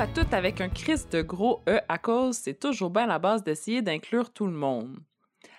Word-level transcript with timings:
à 0.00 0.06
toutes 0.06 0.32
avec 0.32 0.62
un 0.62 0.70
Christ 0.70 1.12
de 1.12 1.20
gros 1.20 1.60
E 1.68 1.78
à 1.86 1.98
cause, 1.98 2.38
c'est 2.38 2.58
toujours 2.58 2.88
bien 2.88 3.06
la 3.06 3.18
base 3.18 3.44
d'essayer 3.44 3.82
d'inclure 3.82 4.32
tout 4.32 4.46
le 4.46 4.52
monde. 4.52 4.96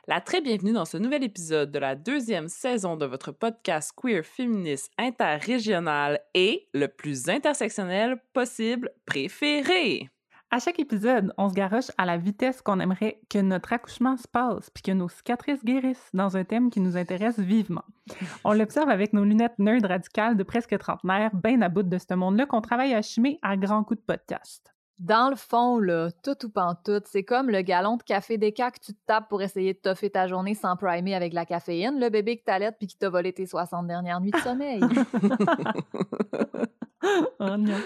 La 0.08 0.20
très 0.20 0.42
bienvenue 0.42 0.74
dans 0.74 0.86
ce 0.86 0.98
nouvel 0.98 1.24
épisode 1.24 1.70
de 1.70 1.78
la 1.78 1.94
deuxième 1.94 2.48
saison 2.48 2.96
de 2.96 3.06
votre 3.06 3.32
podcast 3.32 3.94
queer 3.96 4.26
féministe 4.26 4.92
interrégional 4.98 6.22
et 6.34 6.68
le 6.74 6.88
plus 6.88 7.30
intersectionnel 7.30 8.20
possible 8.34 8.90
préféré. 9.06 10.10
À 10.54 10.60
chaque 10.60 10.80
épisode, 10.80 11.34
on 11.38 11.48
se 11.48 11.54
garoche 11.54 11.92
à 11.98 12.06
la 12.06 12.18
vitesse 12.18 12.62
qu'on 12.62 12.82
aimerait 12.82 13.22
que 13.30 13.40
notre 13.40 13.72
accouchement 13.72 14.18
se 14.18 14.28
passe, 14.28 14.70
puis 14.70 14.84
que 14.84 14.92
nos 14.92 15.08
cicatrices 15.08 15.64
guérissent 15.64 16.10
dans 16.14 16.36
un 16.36 16.44
thème 16.44 16.70
qui 16.70 16.82
nous 16.82 16.98
intéresse 16.98 17.40
vivement. 17.40 17.86
On 18.44 18.52
l'observe 18.52 18.90
avec 18.90 19.14
nos 19.14 19.24
lunettes 19.24 19.58
nerd 19.60 19.86
radicales 19.86 20.36
de 20.36 20.44
presque 20.44 20.78
trentenaire, 20.78 21.34
bien 21.34 21.62
à 21.62 21.70
bout 21.70 21.84
de 21.84 21.98
ce 21.98 22.14
monde-là 22.14 22.48
qu'on 22.48 22.60
travaille 22.60 22.94
à 22.94 23.02
chimer 23.02 23.40
à 23.42 23.56
grands 23.56 23.86
coups 23.86 24.02
de 24.02 24.06
podcast. 24.06 24.74
Dans 25.00 25.30
le 25.30 25.38
fond, 25.38 25.80
là, 25.80 26.10
tout 26.22 26.46
ou 26.46 26.50
pantoute, 26.50 27.08
c'est 27.08 27.24
comme 27.24 27.50
le 27.50 27.62
galon 27.62 27.96
de 27.96 28.04
café 28.04 28.38
déca 28.38 28.72
que 28.72 28.80
tu 28.80 28.94
te 28.94 29.00
tapes 29.08 29.30
pour 29.30 29.42
essayer 29.42 29.74
de 29.74 29.80
toffer 29.80 30.10
ta 30.10 30.28
journée 30.28 30.54
sans 30.54 30.76
primer 30.76 31.16
avec 31.16 31.32
la 31.32 31.46
caféine, 31.46 31.98
le 31.98 32.10
bébé 32.10 32.38
que 32.38 32.44
t'allaites 32.44 32.76
puis 32.78 32.88
qui 32.88 32.98
t'a 32.98 33.10
volé 33.10 33.32
tes 33.32 33.46
60 33.46 33.88
dernières 33.88 34.20
nuits 34.20 34.32
de 34.32 34.38
sommeil. 34.40 34.82
oh 37.40 37.56
non. 37.58 37.78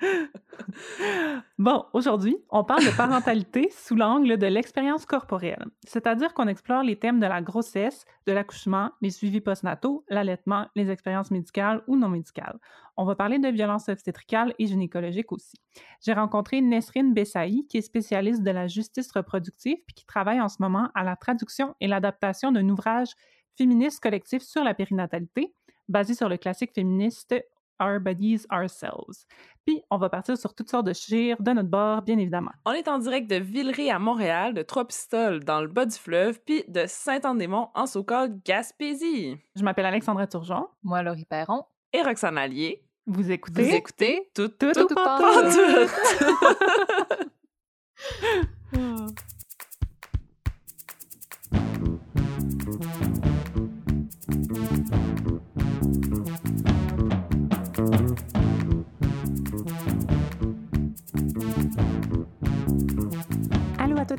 Bon, 1.58 1.84
aujourd'hui, 1.92 2.36
on 2.50 2.62
parle 2.62 2.84
de 2.84 2.96
parentalité 2.96 3.70
sous 3.76 3.96
l'angle 3.96 4.36
de 4.36 4.46
l'expérience 4.46 5.06
corporelle, 5.06 5.66
c'est-à-dire 5.84 6.34
qu'on 6.34 6.46
explore 6.46 6.82
les 6.82 6.96
thèmes 6.96 7.20
de 7.20 7.26
la 7.26 7.42
grossesse, 7.42 8.04
de 8.26 8.32
l'accouchement, 8.32 8.92
les 9.00 9.10
suivis 9.10 9.40
postnataux, 9.40 10.04
l'allaitement, 10.08 10.66
les 10.76 10.90
expériences 10.90 11.30
médicales 11.30 11.82
ou 11.86 11.96
non 11.96 12.08
médicales. 12.08 12.58
On 12.96 13.04
va 13.04 13.16
parler 13.16 13.38
de 13.38 13.48
violences 13.48 13.88
obstétricales 13.88 14.54
et 14.58 14.66
gynécologiques 14.66 15.32
aussi. 15.32 15.56
J'ai 16.04 16.12
rencontré 16.12 16.60
Nesrine 16.60 17.14
Bessaï, 17.14 17.66
qui 17.66 17.78
est 17.78 17.82
spécialiste 17.82 18.42
de 18.42 18.50
la 18.50 18.66
justice 18.66 19.10
reproductive 19.12 19.78
puis 19.86 19.94
qui 19.94 20.06
travaille 20.06 20.40
en 20.40 20.48
ce 20.48 20.56
moment 20.60 20.90
à 20.94 21.04
la 21.04 21.16
traduction 21.16 21.74
et 21.80 21.88
l'adaptation 21.88 22.52
d'un 22.52 22.68
ouvrage 22.68 23.10
féministe 23.56 24.00
collectif 24.00 24.42
sur 24.42 24.62
la 24.62 24.74
périnatalité, 24.74 25.52
basé 25.88 26.14
sur 26.14 26.28
le 26.28 26.36
classique 26.36 26.72
féministe 26.72 27.34
Our 27.80 28.00
Bodies 28.00 28.46
Ourselves. 28.52 29.26
Puis, 29.66 29.82
on 29.90 29.98
va 29.98 30.08
partir 30.08 30.36
sur 30.36 30.54
toutes 30.54 30.70
sortes 30.70 30.86
de 30.86 30.92
chires 30.92 31.36
de 31.40 31.50
notre 31.52 31.68
bord, 31.68 32.02
bien 32.02 32.18
évidemment. 32.18 32.52
On 32.64 32.72
est 32.72 32.88
en 32.88 32.98
direct 32.98 33.28
de 33.28 33.36
Villeray 33.36 33.90
à 33.90 33.98
Montréal, 33.98 34.54
de 34.54 34.62
Trois-Pistoles 34.62 35.44
dans 35.44 35.60
le 35.60 35.68
bas 35.68 35.86
du 35.86 35.96
fleuve, 35.96 36.40
puis 36.44 36.64
de 36.68 36.84
Saint-Anne-des-Monts 36.86 37.70
en 37.74 37.86
Socol, 37.86 38.30
Gaspésie. 38.44 39.36
Je 39.54 39.62
m'appelle 39.62 39.86
Alexandra 39.86 40.26
Turgeon. 40.26 40.68
Moi, 40.82 41.02
Laurie 41.02 41.24
Perron. 41.24 41.64
Et 41.92 42.02
Roxane 42.02 42.38
Allier. 42.38 42.84
Vous 43.06 43.30
écoutez? 43.30 43.62
Vous 43.62 43.74
écoutez? 43.74 44.30
Tout, 44.34 44.48
tout, 44.48 44.72
Tout 44.72 44.84
tout, 44.84 44.92
ou 44.92 44.94
pas 44.94 45.18
pas 45.18 45.50
tout. 45.50 47.28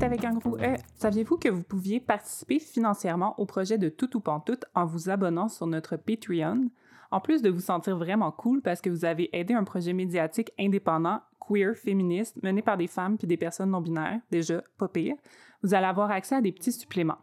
avec 0.09 0.25
un 0.25 0.33
gros 0.33 0.57
E. 0.57 0.73
Saviez-vous 0.95 1.37
que 1.37 1.49
vous 1.49 1.61
pouviez 1.61 1.99
participer 1.99 2.57
financièrement 2.57 3.39
au 3.39 3.45
projet 3.45 3.77
de 3.77 3.89
Tout 3.89 4.17
ou 4.17 4.19
Pantoute 4.19 4.65
en 4.73 4.87
vous 4.87 5.11
abonnant 5.11 5.49
sur 5.49 5.67
notre 5.67 5.97
Patreon? 5.97 6.71
En 7.11 7.21
plus 7.21 7.43
de 7.43 7.49
vous 7.51 7.59
sentir 7.59 7.95
vraiment 7.95 8.31
cool 8.31 8.63
parce 8.63 8.81
que 8.81 8.89
vous 8.89 9.05
avez 9.05 9.29
aidé 9.37 9.53
un 9.53 9.63
projet 9.63 9.93
médiatique 9.93 10.51
indépendant, 10.59 11.21
queer, 11.39 11.75
féministe, 11.75 12.41
mené 12.41 12.63
par 12.63 12.75
des 12.75 12.87
femmes 12.87 13.19
puis 13.19 13.27
des 13.27 13.37
personnes 13.37 13.69
non-binaires, 13.69 14.19
déjà 14.31 14.63
pas 14.79 14.87
pire, 14.87 15.15
vous 15.61 15.75
allez 15.75 15.85
avoir 15.85 16.09
accès 16.09 16.33
à 16.33 16.41
des 16.41 16.53
petits 16.53 16.71
suppléments. 16.71 17.19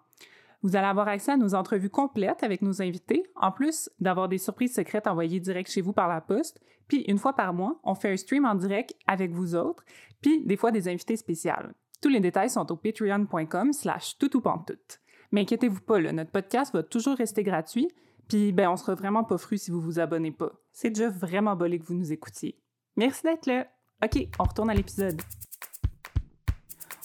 Vous 0.62 0.76
allez 0.76 0.86
avoir 0.86 1.08
accès 1.08 1.32
à 1.32 1.36
nos 1.36 1.54
entrevues 1.56 1.91
complètes 1.91 2.44
avec 2.44 2.62
nos 2.62 2.82
invités, 2.82 3.24
en 3.34 3.50
plus 3.50 3.91
d'avoir 3.98 4.28
des 4.28 4.38
surprises 4.38 4.74
secrètes 4.74 5.08
envoyées 5.08 5.41
direct 5.41 5.70
chez 5.70 5.80
vous 5.80 5.92
par 5.92 6.06
la 6.06 6.20
poste. 6.20 6.60
Puis 6.86 7.03
une 7.08 7.18
fois 7.18 7.34
par 7.34 7.53
mois, 7.53 7.80
on 7.82 7.97
fait 7.97 8.12
un 8.12 8.16
stream 8.16 8.44
en 8.44 8.54
direct 8.54 8.94
avec 9.08 9.32
vous 9.32 9.56
autres, 9.56 9.84
puis 10.20 10.44
des 10.44 10.56
fois 10.56 10.70
des 10.70 10.86
invités 10.86 11.16
spéciales. 11.16 11.74
Tous 12.06 12.12
les 12.12 12.20
détails 12.20 12.50
sont 12.50 12.70
au 12.70 12.76
patreon.com 12.76 13.72
slash 13.72 14.16
toutoupantoute. 14.16 15.00
Mais 15.32 15.40
inquiétez-vous 15.40 15.80
pas, 15.80 16.00
notre 16.00 16.30
podcast 16.30 16.72
va 16.72 16.84
toujours 16.84 17.16
rester 17.16 17.42
gratuit, 17.42 17.88
puis 18.28 18.52
ben 18.52 18.70
on 18.70 18.76
sera 18.76 18.94
vraiment 18.94 19.24
pas 19.24 19.38
fru 19.38 19.58
si 19.58 19.72
vous 19.72 19.80
vous 19.80 19.98
abonnez 19.98 20.30
pas. 20.30 20.52
C'est 20.70 20.90
déjà 20.90 21.08
vraiment 21.08 21.56
bolé 21.56 21.80
que 21.80 21.84
vous 21.84 21.94
nous 21.94 22.12
écoutiez. 22.12 22.60
Merci 22.94 23.24
d'être 23.24 23.46
là. 23.46 23.66
OK, 24.04 24.24
on 24.38 24.44
retourne 24.44 24.70
à 24.70 24.74
l'épisode. 24.74 25.20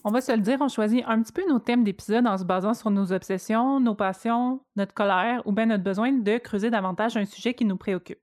On 0.03 0.11
va 0.11 0.21
se 0.21 0.33
le 0.33 0.41
dire, 0.41 0.59
on 0.61 0.67
choisit 0.67 1.03
un 1.07 1.23
petit 1.23 1.33
peu 1.33 1.49
nos 1.49 1.57
thèmes 1.57 1.83
d'épisode 1.83 2.27
en 2.27 2.37
se 2.37 2.43
basant 2.43 2.75
sur 2.75 2.91
nos 2.91 3.11
obsessions, 3.11 3.79
nos 3.79 3.95
passions, 3.95 4.61
notre 4.75 4.93
colère 4.93 5.41
ou 5.47 5.51
bien 5.51 5.65
notre 5.65 5.83
besoin 5.83 6.11
de 6.11 6.37
creuser 6.37 6.69
davantage 6.69 7.17
un 7.17 7.25
sujet 7.25 7.55
qui 7.55 7.65
nous 7.65 7.77
préoccupe. 7.77 8.21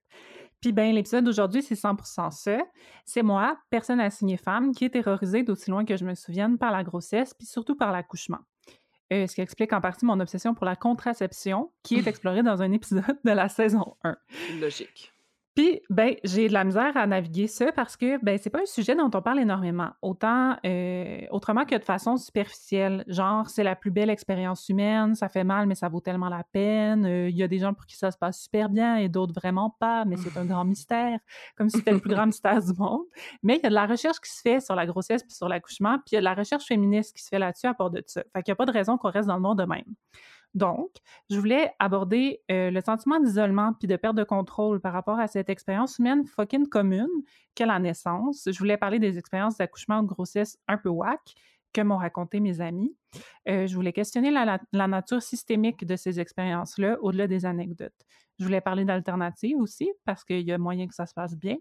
Puis 0.61 0.73
ben 0.73 0.93
l'épisode 0.93 1.25
d'aujourd'hui, 1.25 1.63
c'est 1.63 1.75
100% 1.75 2.31
ça. 2.31 2.59
C'est 3.05 3.23
moi, 3.23 3.59
personne 3.71 4.01
assignée 4.01 4.37
femme, 4.37 4.73
qui 4.73 4.85
est 4.85 4.91
terrorisée 4.91 5.43
d'aussi 5.43 5.71
loin 5.71 5.85
que 5.85 5.97
je 5.97 6.05
me 6.05 6.15
souvienne 6.15 6.59
par 6.59 6.73
la 6.73 6.83
grossesse, 6.83 7.35
puis 7.35 7.47
surtout 7.47 7.77
par 7.77 7.93
l'accouchement. 7.93 8.41
Euh, 9.13 9.27
ce 9.27 9.35
qui 9.35 9.41
explique 9.41 9.73
en 9.73 9.81
partie 9.81 10.05
mon 10.05 10.21
obsession 10.21 10.55
pour 10.55 10.67
la 10.67 10.77
contraception, 10.77 11.73
qui 11.83 11.97
est 11.97 12.07
explorée 12.07 12.43
dans 12.43 12.61
un 12.61 12.73
épisode 12.73 13.19
de 13.25 13.31
la 13.31 13.49
saison 13.49 13.97
1. 14.05 14.17
Logique. 14.61 15.13
Puis, 15.59 15.81
ben, 15.91 16.15
j'ai 16.23 16.47
de 16.47 16.53
la 16.53 16.63
misère 16.63 16.97
à 16.97 17.05
naviguer 17.09 17.49
ça 17.49 17.73
parce 17.73 17.97
que, 17.97 18.25
ben, 18.25 18.39
c'est 18.41 18.49
pas 18.49 18.61
un 18.61 18.67
sujet 18.67 18.95
dont 18.95 19.11
on 19.13 19.21
parle 19.21 19.41
énormément. 19.41 19.91
Autant, 20.03 20.57
euh, 20.65 21.23
autrement 21.33 21.65
que 21.65 21.75
de 21.75 21.83
façon 21.83 22.17
superficielle. 22.17 23.03
Genre, 23.09 23.51
c'est 23.51 23.65
la 23.65 23.75
plus 23.75 23.91
belle 23.91 24.09
expérience 24.09 24.69
humaine, 24.69 25.17
ça 25.17 25.29
fait 25.29 25.43
mal, 25.43 25.67
mais 25.67 25.75
ça 25.75 25.89
vaut 25.89 26.01
tellement 26.01 26.29
la 26.29 26.45
peine. 26.53 27.05
Euh, 27.05 27.29
Il 27.29 27.37
y 27.37 27.43
a 27.43 27.49
des 27.49 27.59
gens 27.59 27.75
pour 27.75 27.87
qui 27.87 27.97
ça 27.97 28.13
se 28.13 28.17
passe 28.17 28.41
super 28.41 28.69
bien 28.69 28.99
et 28.99 29.09
d'autres 29.09 29.35
vraiment 29.35 29.75
pas, 29.81 30.05
mais 30.05 30.17
c'est 30.17 30.37
un 30.37 30.45
grand 30.45 30.65
mystère, 30.65 31.19
comme 31.57 31.69
si 31.69 31.79
c'était 31.79 31.91
le 31.91 31.99
plus 31.99 32.11
grand 32.11 32.27
mystère 32.27 32.63
du 32.63 32.73
monde. 32.79 33.03
Mais 33.43 33.57
il 33.57 33.63
y 33.65 33.67
a 33.67 33.69
de 33.69 33.75
la 33.75 33.87
recherche 33.87 34.21
qui 34.21 34.31
se 34.31 34.41
fait 34.41 34.61
sur 34.61 34.77
la 34.77 34.87
grossesse 34.87 35.25
puis 35.25 35.35
sur 35.35 35.49
l'accouchement, 35.49 35.99
puis 35.99 36.13
il 36.13 36.15
y 36.15 36.19
a 36.19 36.21
de 36.21 36.25
la 36.25 36.35
recherche 36.35 36.67
féministe 36.67 37.17
qui 37.17 37.25
se 37.25 37.31
fait 37.31 37.41
là-dessus 37.41 37.67
à 37.67 37.75
part 37.75 37.91
de 37.91 38.01
ça. 38.07 38.23
Fait 38.33 38.45
qu'il 38.45 38.53
n'y 38.53 38.55
a 38.55 38.57
pas 38.57 38.67
de 38.67 38.71
raison 38.71 38.97
qu'on 38.97 39.11
reste 39.11 39.27
dans 39.27 39.35
le 39.35 39.43
monde 39.43 39.59
de 39.59 39.65
même. 39.65 39.83
Donc, 40.55 40.91
je 41.31 41.39
voulais 41.39 41.73
aborder 41.79 42.41
euh, 42.51 42.71
le 42.71 42.81
sentiment 42.81 43.21
d'isolement 43.21 43.75
puis 43.75 43.87
de 43.87 43.97
perte 43.97 44.17
de 44.17 44.25
contrôle 44.25 44.81
par 44.81 44.93
rapport 44.93 45.19
à 45.19 45.27
cette 45.27 45.51
expérience 45.51 45.99
humaine 45.99 46.25
fucking 46.27 46.69
commune 46.69 47.07
qu'est 47.55 47.67
la 47.67 47.79
naissance. 47.79 48.49
Je 48.51 48.59
voulais 48.59 48.77
parler 48.77 48.99
des 48.99 49.19
expériences 49.19 49.59
d'accouchement 49.59 49.99
ou 49.99 50.03
de 50.03 50.09
grossesse 50.09 50.59
un 50.67 50.79
peu 50.79 50.89
whack 50.89 51.35
que 51.73 51.83
m'ont 51.83 51.99
raconté 51.99 52.41
mes 52.41 52.61
amis. 52.61 52.97
Euh, 53.49 53.67
je 53.67 53.75
voulais 53.75 53.93
questionner 53.93 54.31
la, 54.31 54.59
la- 54.73 54.89
nature 54.89 55.23
systémique 55.23 55.85
de 55.85 55.97
ces 55.97 56.19
expériences-là 56.19 56.97
au-delà 57.03 57.27
des 57.27 57.45
anecdotes. 57.45 58.07
Je 58.39 58.45
voulais 58.45 58.61
parler 58.61 58.85
d'alternatives 58.85 59.59
aussi 59.59 59.91
parce 60.05 60.25
qu'il 60.25 60.41
y 60.47 60.53
a 60.53 60.59
moyen 60.59 60.87
que 60.89 60.95
ça 60.95 61.07
se 61.07 61.15
passe 61.15 61.37
bien. 61.37 61.57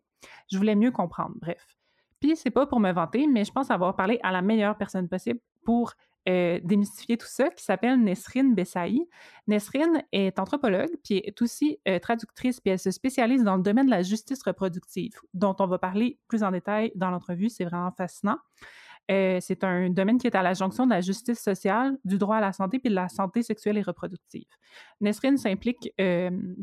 Je 0.51 0.57
voulais 0.57 0.75
mieux 0.75 0.91
comprendre, 0.91 1.35
bref. 1.41 1.77
Puis 2.19 2.35
c'est 2.35 2.51
pas 2.51 2.65
pour 2.65 2.79
me 2.79 2.91
vanter, 2.91 3.27
mais 3.27 3.43
je 3.45 3.51
pense 3.51 3.69
avoir 3.69 3.95
parlé 3.95 4.19
à 4.23 4.31
la 4.31 4.41
meilleure 4.41 4.77
personne 4.77 5.07
possible 5.07 5.39
pour 5.65 5.93
euh, 6.27 6.59
démystifier 6.63 7.17
tout 7.17 7.27
ça, 7.27 7.49
qui 7.49 7.63
s'appelle 7.63 8.01
Nesrine 8.01 8.53
Bessaï. 8.53 9.01
Nesrine 9.47 10.03
est 10.11 10.39
anthropologue, 10.39 10.89
puis 11.03 11.17
est 11.17 11.41
aussi 11.41 11.79
euh, 11.87 11.99
traductrice, 11.99 12.59
puis 12.59 12.71
elle 12.71 12.79
se 12.79 12.91
spécialise 12.91 13.43
dans 13.43 13.55
le 13.55 13.63
domaine 13.63 13.85
de 13.85 13.91
la 13.91 14.03
justice 14.03 14.43
reproductive, 14.43 15.13
dont 15.33 15.55
on 15.59 15.67
va 15.67 15.77
parler 15.77 16.19
plus 16.27 16.43
en 16.43 16.51
détail 16.51 16.91
dans 16.95 17.09
l'entrevue. 17.09 17.49
C'est 17.49 17.65
vraiment 17.65 17.91
fascinant. 17.91 18.37
Euh, 19.09 19.37
c'est 19.39 19.63
un 19.63 19.89
domaine 19.89 20.17
qui 20.17 20.27
est 20.27 20.35
à 20.35 20.43
la 20.43 20.53
jonction 20.53 20.85
de 20.85 20.91
la 20.91 20.99
justice 20.99 21.39
sociale, 21.39 21.97
du 22.03 22.17
droit 22.17 22.35
à 22.37 22.41
la 22.41 22.51
santé 22.51 22.77
puis 22.77 22.89
de 22.89 22.95
la 22.95 23.07
santé 23.07 23.41
sexuelle 23.41 23.77
et 23.77 23.81
reproductive. 23.81 24.49
Nesrine 24.99 25.37
s'implique 25.37 25.93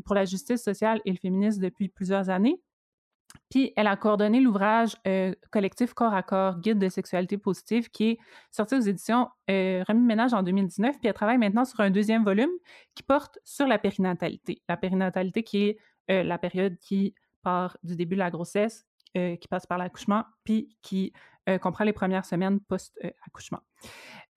pour 0.05 0.13
la 0.13 0.25
justice 0.25 0.63
sociale 0.63 1.01
et 1.05 1.11
le 1.11 1.17
féminisme 1.17 1.61
depuis 1.61 1.89
plusieurs 1.89 2.29
années. 2.29 2.61
Puis 3.49 3.73
elle 3.75 3.87
a 3.87 3.95
coordonné 3.95 4.39
l'ouvrage 4.39 4.95
euh, 5.07 5.33
collectif 5.51 5.93
Corps 5.93 6.13
à 6.13 6.23
corps, 6.23 6.59
guide 6.59 6.79
de 6.79 6.89
sexualité 6.89 7.37
positive, 7.37 7.89
qui 7.89 8.11
est 8.11 8.17
sorti 8.51 8.75
aux 8.75 8.81
éditions 8.81 9.29
euh, 9.49 9.83
Remis 9.87 10.05
Ménage 10.05 10.33
en 10.33 10.43
2019. 10.43 10.99
Puis 10.99 11.07
elle 11.07 11.13
travaille 11.13 11.37
maintenant 11.37 11.65
sur 11.65 11.79
un 11.79 11.89
deuxième 11.89 12.23
volume 12.23 12.49
qui 12.95 13.03
porte 13.03 13.39
sur 13.43 13.67
la 13.67 13.77
périnatalité. 13.77 14.61
La 14.67 14.77
périnatalité 14.77 15.43
qui 15.43 15.63
est 15.69 15.77
euh, 16.11 16.23
la 16.23 16.37
période 16.37 16.77
qui 16.79 17.15
part 17.43 17.77
du 17.83 17.95
début 17.95 18.15
de 18.15 18.19
la 18.19 18.31
grossesse, 18.31 18.85
euh, 19.17 19.35
qui 19.35 19.47
passe 19.47 19.65
par 19.65 19.77
l'accouchement, 19.77 20.23
puis 20.43 20.75
qui 20.81 21.13
comprend 21.61 21.83
les 21.83 21.93
premières 21.93 22.25
semaines 22.25 22.59
post-accouchement. 22.59 23.59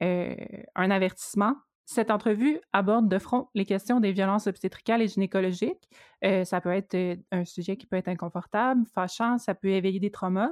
Un 0.02 0.90
avertissement. 0.90 1.54
Cette 1.90 2.10
entrevue 2.10 2.60
aborde 2.74 3.08
de 3.08 3.18
front 3.18 3.48
les 3.54 3.64
questions 3.64 3.98
des 3.98 4.12
violences 4.12 4.46
obstétricales 4.46 5.00
et 5.00 5.08
gynécologiques. 5.08 5.88
Euh, 6.22 6.44
ça 6.44 6.60
peut 6.60 6.70
être 6.70 6.94
euh, 6.94 7.16
un 7.32 7.46
sujet 7.46 7.78
qui 7.78 7.86
peut 7.86 7.96
être 7.96 8.08
inconfortable, 8.08 8.84
fâchant, 8.94 9.38
ça 9.38 9.54
peut 9.54 9.70
éveiller 9.70 9.98
des 9.98 10.10
traumas. 10.10 10.50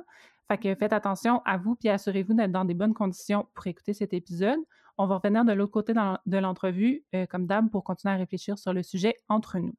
Faites 0.48 0.94
attention 0.94 1.42
à 1.44 1.58
vous 1.58 1.76
puis 1.76 1.90
assurez-vous 1.90 2.32
d'être 2.32 2.52
dans 2.52 2.64
des 2.64 2.72
bonnes 2.72 2.94
conditions 2.94 3.46
pour 3.52 3.66
écouter 3.66 3.92
cet 3.92 4.14
épisode. 4.14 4.58
On 4.96 5.06
va 5.06 5.16
revenir 5.16 5.44
de 5.44 5.52
l'autre 5.52 5.72
côté 5.72 5.92
de 5.92 6.38
l'entrevue, 6.38 7.04
euh, 7.14 7.26
comme 7.26 7.46
d'hab, 7.46 7.68
pour 7.68 7.84
continuer 7.84 8.14
à 8.14 8.16
réfléchir 8.16 8.58
sur 8.58 8.72
le 8.72 8.82
sujet 8.82 9.14
entre 9.28 9.58
nous. 9.58 9.74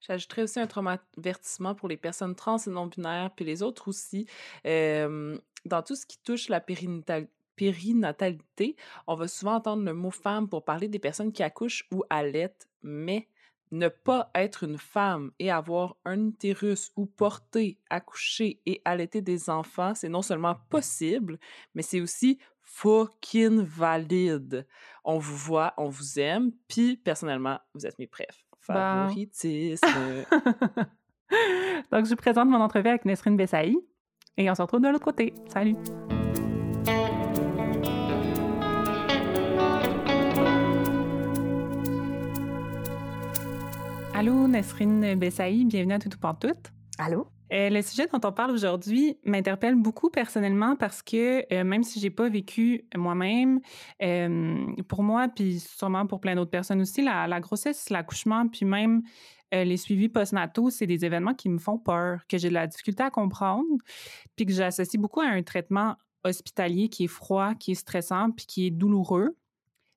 J'ajouterais 0.00 0.42
aussi 0.42 0.58
un 0.58 0.66
traumavertissement 0.66 1.76
pour 1.76 1.86
les 1.86 1.96
personnes 1.96 2.34
trans 2.34 2.58
et 2.58 2.70
non-binaires, 2.70 3.30
puis 3.36 3.44
les 3.44 3.62
autres 3.62 3.86
aussi. 3.86 4.26
Dans 4.64 5.82
tout 5.86 5.94
ce 5.94 6.04
qui 6.04 6.18
touche 6.24 6.48
la 6.48 6.60
périnatalité, 6.60 7.30
on 9.06 9.14
va 9.14 9.28
souvent 9.28 9.54
entendre 9.54 9.84
le 9.84 9.94
mot 9.94 10.10
femme 10.10 10.48
pour 10.48 10.64
parler 10.64 10.88
des 10.88 10.98
personnes 10.98 11.32
qui 11.32 11.42
accouchent 11.42 11.86
ou 11.92 12.02
allaitent, 12.10 12.68
mais 12.82 13.28
ne 13.72 13.88
pas 13.88 14.30
être 14.34 14.64
une 14.64 14.78
femme 14.78 15.32
et 15.38 15.50
avoir 15.50 15.96
un 16.04 16.28
utérus 16.28 16.92
ou 16.96 17.06
porter, 17.06 17.78
accoucher 17.90 18.60
et 18.66 18.82
allaiter 18.84 19.22
des 19.22 19.48
enfants, 19.48 19.94
c'est 19.94 20.10
non 20.10 20.22
seulement 20.22 20.56
possible, 20.68 21.38
mais 21.74 21.82
c'est 21.82 22.00
aussi 22.00 22.38
fucking 22.60 23.62
valide. 23.62 24.66
On 25.04 25.18
vous 25.18 25.36
voit, 25.36 25.72
on 25.78 25.88
vous 25.88 26.20
aime, 26.20 26.52
puis 26.68 26.96
personnellement, 26.96 27.58
vous 27.74 27.86
êtes 27.86 27.98
mes 27.98 28.06
préfs. 28.06 28.46
Favoritisme. 28.60 29.86
Donc, 31.90 32.04
je 32.04 32.10
vous 32.10 32.16
présente 32.16 32.48
mon 32.48 32.60
entrevue 32.60 32.88
avec 32.88 33.04
Nesrine 33.04 33.36
Bessaï 33.36 33.76
et 34.36 34.50
on 34.50 34.54
se 34.54 34.62
retrouve 34.62 34.80
de 34.80 34.88
l'autre 34.88 35.04
côté. 35.04 35.34
Salut! 35.48 35.76
Allô, 44.22 44.46
Nesrine 44.46 45.16
Bessaï, 45.16 45.64
bienvenue 45.64 45.94
à 45.94 45.98
Tout 45.98 46.08
tout 46.08 46.18
Allô? 46.96 47.26
Euh, 47.52 47.70
le 47.70 47.82
sujet 47.82 48.06
dont 48.06 48.20
on 48.22 48.30
parle 48.30 48.52
aujourd'hui 48.52 49.18
m'interpelle 49.24 49.74
beaucoup 49.74 50.10
personnellement 50.10 50.76
parce 50.76 51.02
que 51.02 51.42
euh, 51.52 51.64
même 51.64 51.82
si 51.82 51.98
j'ai 51.98 52.10
pas 52.10 52.28
vécu 52.28 52.84
moi-même, 52.96 53.58
euh, 54.00 54.64
pour 54.86 55.02
moi, 55.02 55.26
puis 55.26 55.58
sûrement 55.58 56.06
pour 56.06 56.20
plein 56.20 56.36
d'autres 56.36 56.52
personnes 56.52 56.80
aussi, 56.80 57.02
la, 57.02 57.26
la 57.26 57.40
grossesse, 57.40 57.90
l'accouchement, 57.90 58.46
puis 58.46 58.64
même 58.64 59.02
les 59.50 59.76
suivis 59.76 60.08
postnataux, 60.08 60.70
c'est 60.70 60.86
des 60.86 61.04
événements 61.04 61.34
qui 61.34 61.48
me 61.48 61.58
font 61.58 61.76
peur, 61.76 62.20
que 62.28 62.38
j'ai 62.38 62.48
de 62.48 62.54
la 62.54 62.68
difficulté 62.68 63.02
à 63.02 63.10
comprendre, 63.10 63.66
puis 64.36 64.46
que 64.46 64.52
j'associe 64.52 65.02
beaucoup 65.02 65.20
à 65.20 65.26
un 65.26 65.42
traitement 65.42 65.96
hospitalier 66.22 66.88
qui 66.88 67.04
est 67.04 67.08
froid, 67.08 67.54
qui 67.56 67.72
est 67.72 67.74
stressant, 67.74 68.30
puis 68.30 68.46
qui 68.46 68.66
est 68.68 68.70
douloureux. 68.70 69.36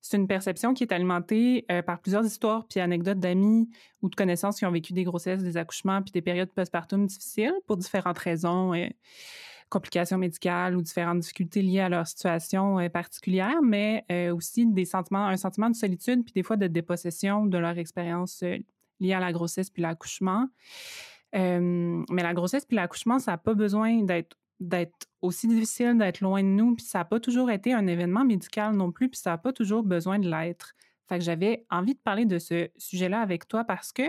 C'est 0.07 0.18
une 0.18 0.28
perception 0.28 0.75
qui 0.75 0.84
est 0.84 0.94
alimentée 0.94 1.66
euh, 1.72 1.81
par 1.81 2.00
plusieurs 2.00 2.24
histoires 2.24 2.68
puis 2.68 2.80
anecdotes 2.80 3.19
d'amis 3.19 3.68
ou 4.04 4.10
de 4.10 4.13
connaissances 4.16 4.60
qui 4.60 4.66
ont 4.68 4.72
vécu 4.72 4.94
des 4.94 5.04
grossesses, 5.04 5.42
des 5.42 5.57
accouchements 5.57 6.04
puis 6.04 6.12
des 6.12 6.22
périodes 6.22 6.52
postpartum 6.52 7.07
difficiles 7.07 7.56
pour 7.66 7.75
différentes 7.75 8.19
raisons, 8.19 8.75
euh, 8.75 8.86
complications 9.69 10.19
médicales 10.19 10.75
ou 10.75 10.84
différentes 10.84 11.22
difficultés 11.22 11.63
liées 11.63 11.80
à 11.80 11.90
leur 11.90 12.06
situation 12.06 12.78
euh, 12.78 12.88
particulière, 12.88 13.63
mais 13.63 14.06
aussi 14.31 14.68
des 14.68 14.86
sentiments, 14.86 15.25
un 15.25 15.38
sentiment 15.38 15.72
de 15.72 15.75
solitude 15.75 16.24
puis 16.24 16.34
des 16.36 16.44
fois 16.44 16.56
de 16.56 16.68
dépossession 16.68 17.48
de 17.48 17.57
leur 17.57 17.75
expérience 17.80 18.44
liée 19.00 19.13
à 19.13 19.19
la 19.19 19.31
grossesse 19.31 19.72
puis 19.72 19.81
l'accouchement. 19.81 20.46
mais 21.34 22.22
la 22.22 22.34
grossesse 22.36 22.66
puis 22.68 22.75
l'accouchement, 22.75 23.18
ça 23.18 23.31
n'a 23.31 23.38
pas 23.40 23.56
besoin 23.56 24.04
d'être 24.04 24.38
d'être 24.60 25.07
aussi 25.25 25.48
difficile 25.48 25.98
d'être 25.98 26.22
loin 26.22 26.44
de 26.44 26.48
nous, 26.48 26.75
puis 26.75 26.86
ça 26.86 27.00
n'a 27.00 27.06
pas 27.06 27.19
toujours 27.19 27.51
été 27.51 27.74
un 27.74 27.88
événement 27.88 28.24
médical 28.24 28.75
non 28.75 28.92
plus, 28.92 29.10
puis 29.10 29.19
ça 29.19 29.31
n'a 29.31 29.38
pas 29.38 29.54
toujours 29.54 29.83
besoin 29.83 30.19
de 30.19 30.30
l'être. 30.30 30.74
Fait 31.07 31.19
que 31.19 31.24
j'avais 31.24 31.66
envie 31.69 31.94
de 31.94 32.00
parler 32.00 32.25
de 32.25 32.39
ce 32.39 32.69
sujet-là 32.77 33.22
avec 33.22 33.48
toi 33.48 33.63
parce 33.63 33.92
que 33.92 34.04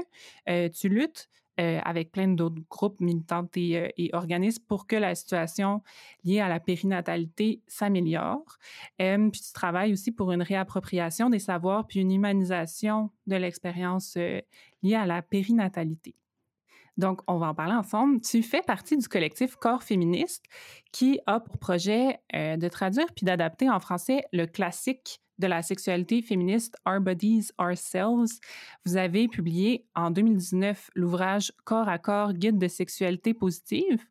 euh, 0.49 0.69
tu 0.69 0.89
luttes 0.89 1.29
euh, 1.61 1.79
avec 1.85 2.13
plein 2.13 2.29
d'autres 2.29 2.61
groupes 2.71 3.01
militants 3.01 3.49
et, 3.55 3.79
euh, 3.79 4.09
organismes 4.13 4.63
pour 4.67 4.87
que 4.87 4.97
la 4.97 5.15
situation 5.15 5.83
liée 6.25 6.41
à 6.41 6.49
la 6.49 6.61
périnatalité 6.61 7.63
s'améliore. 7.67 8.59
puis 8.99 9.41
tu 9.41 9.53
travailles 9.53 9.93
aussi 9.93 10.13
pour 10.13 10.33
une 10.33 10.43
réappropriation 10.43 11.31
des 11.31 11.39
savoirs 11.39 11.87
puis 11.87 12.01
une 12.01 12.13
humanisation 12.13 13.11
de 13.27 13.37
l'expérience 13.37 14.17
liée 14.83 14.95
à 14.95 15.07
la 15.07 15.23
périnatalité. 15.23 16.15
Donc, 16.97 17.21
on 17.27 17.37
va 17.39 17.49
en 17.49 17.55
parler 17.55 17.75
ensemble. 17.75 18.21
Tu 18.21 18.43
fais 18.43 18.63
partie 18.63 18.97
du 18.97 19.07
collectif 19.09 19.57
Corps 19.57 19.83
féministe 19.83 20.45
qui 20.93 21.21
a 21.27 21.41
pour 21.41 21.59
projet 21.59 22.21
euh, 22.35 22.57
de 22.57 22.69
traduire 22.69 23.07
puis 23.15 23.27
d'adapter 23.27 23.69
en 23.69 23.81
français 23.81 24.25
le 24.33 24.47
classique 24.47 25.21
de 25.39 25.47
la 25.47 25.63
sexualité 25.63 26.23
féministe 26.23 26.77
Our 26.87 27.01
Bodies, 27.01 27.49
Ourselves. 27.61 28.41
Vous 28.87 28.97
avez 28.97 29.29
publié 29.29 29.87
en 29.95 30.11
2019 30.11 30.91
l'ouvrage 30.95 31.53
Corps 31.65 31.89
à 31.89 31.99
corps, 31.99 32.33
guide 32.33 32.59
de 32.59 32.69
sexualité 32.69 33.35
positive 33.35 34.03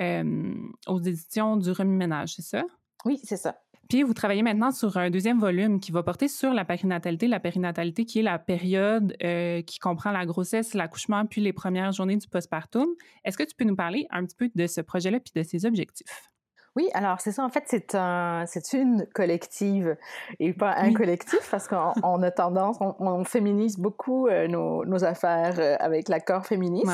euh, 0.00 0.54
aux 0.86 1.00
éditions 1.00 1.56
du 1.56 1.72
Remue-Ménage, 1.72 2.34
c'est 2.36 2.42
ça? 2.42 2.64
Oui, 3.04 3.20
c'est 3.24 3.36
ça. 3.36 3.56
Puis 3.90 4.04
vous 4.04 4.14
travaillez 4.14 4.42
maintenant 4.42 4.70
sur 4.70 4.96
un 4.98 5.10
deuxième 5.10 5.40
volume 5.40 5.80
qui 5.80 5.90
va 5.90 6.04
porter 6.04 6.28
sur 6.28 6.54
la 6.54 6.64
périnatalité, 6.64 7.26
la 7.26 7.40
périnatalité 7.40 8.04
qui 8.04 8.20
est 8.20 8.22
la 8.22 8.38
période 8.38 9.16
euh, 9.24 9.62
qui 9.62 9.80
comprend 9.80 10.12
la 10.12 10.24
grossesse, 10.26 10.74
l'accouchement, 10.74 11.26
puis 11.26 11.40
les 11.40 11.52
premières 11.52 11.90
journées 11.90 12.16
du 12.16 12.28
postpartum. 12.28 12.86
Est-ce 13.24 13.36
que 13.36 13.42
tu 13.42 13.56
peux 13.56 13.64
nous 13.64 13.74
parler 13.74 14.06
un 14.10 14.24
petit 14.24 14.36
peu 14.36 14.48
de 14.54 14.68
ce 14.68 14.80
projet-là 14.80 15.18
puis 15.18 15.32
de 15.34 15.42
ses 15.42 15.66
objectifs? 15.66 16.30
Oui, 16.76 16.88
alors 16.94 17.20
c'est 17.20 17.32
ça. 17.32 17.44
En 17.44 17.48
fait, 17.48 17.64
c'est 17.66 17.96
un, 17.96 18.44
c'est 18.46 18.74
une 18.74 19.06
collective 19.12 19.96
et 20.38 20.52
pas 20.52 20.72
un 20.76 20.94
collectif 20.94 21.48
parce 21.50 21.66
qu'on 21.66 21.92
a 22.22 22.30
tendance, 22.30 22.76
on, 22.80 23.24
féminise 23.24 23.76
beaucoup 23.76 24.28
euh, 24.28 24.46
nos, 24.46 24.84
nos, 24.84 25.02
affaires 25.02 25.58
euh, 25.58 25.74
avec 25.80 26.08
l'accord 26.08 26.46
féministe. 26.46 26.86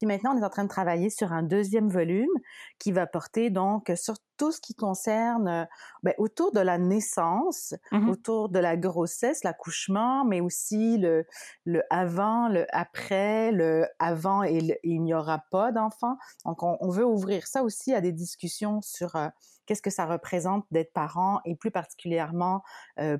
Et 0.00 0.06
maintenant, 0.06 0.32
on 0.36 0.40
est 0.40 0.44
en 0.44 0.48
train 0.48 0.62
de 0.62 0.68
travailler 0.68 1.10
sur 1.10 1.32
un 1.32 1.42
deuxième 1.42 1.88
volume 1.88 2.30
qui 2.78 2.92
va 2.92 3.08
porter 3.08 3.50
donc 3.50 3.90
sur 3.96 4.14
tout 4.36 4.52
ce 4.52 4.60
qui 4.60 4.74
concerne 4.74 5.48
euh, 5.48 5.64
ben, 6.02 6.14
autour 6.18 6.52
de 6.52 6.60
la 6.60 6.78
naissance, 6.78 7.74
mmh 7.92 8.08
autour 8.08 8.48
de 8.48 8.58
la 8.58 8.76
grossesse, 8.76 9.42
l'accouchement, 9.44 10.24
mais 10.24 10.40
aussi 10.40 10.98
le, 10.98 11.26
le 11.64 11.82
avant, 11.90 12.48
le 12.48 12.66
après, 12.70 13.52
le 13.52 13.86
avant 13.98 14.42
et, 14.42 14.78
il 14.84 15.02
n'y 15.02 15.14
aura 15.14 15.42
pas 15.50 15.72
d'enfant. 15.72 16.16
Donc, 16.44 16.62
on, 16.62 16.76
on, 16.80 16.90
veut 16.90 17.06
ouvrir 17.06 17.46
ça 17.46 17.62
aussi 17.62 17.92
à 17.94 18.00
des 18.00 18.12
discussions 18.12 18.80
sur 18.80 19.16
euh, 19.16 19.28
qu'est-ce 19.66 19.82
que 19.82 19.90
ça 19.90 20.06
représente 20.06 20.64
d'être 20.70 20.92
parent 20.92 21.40
et 21.44 21.56
plus 21.56 21.70
particulièrement 21.70 22.62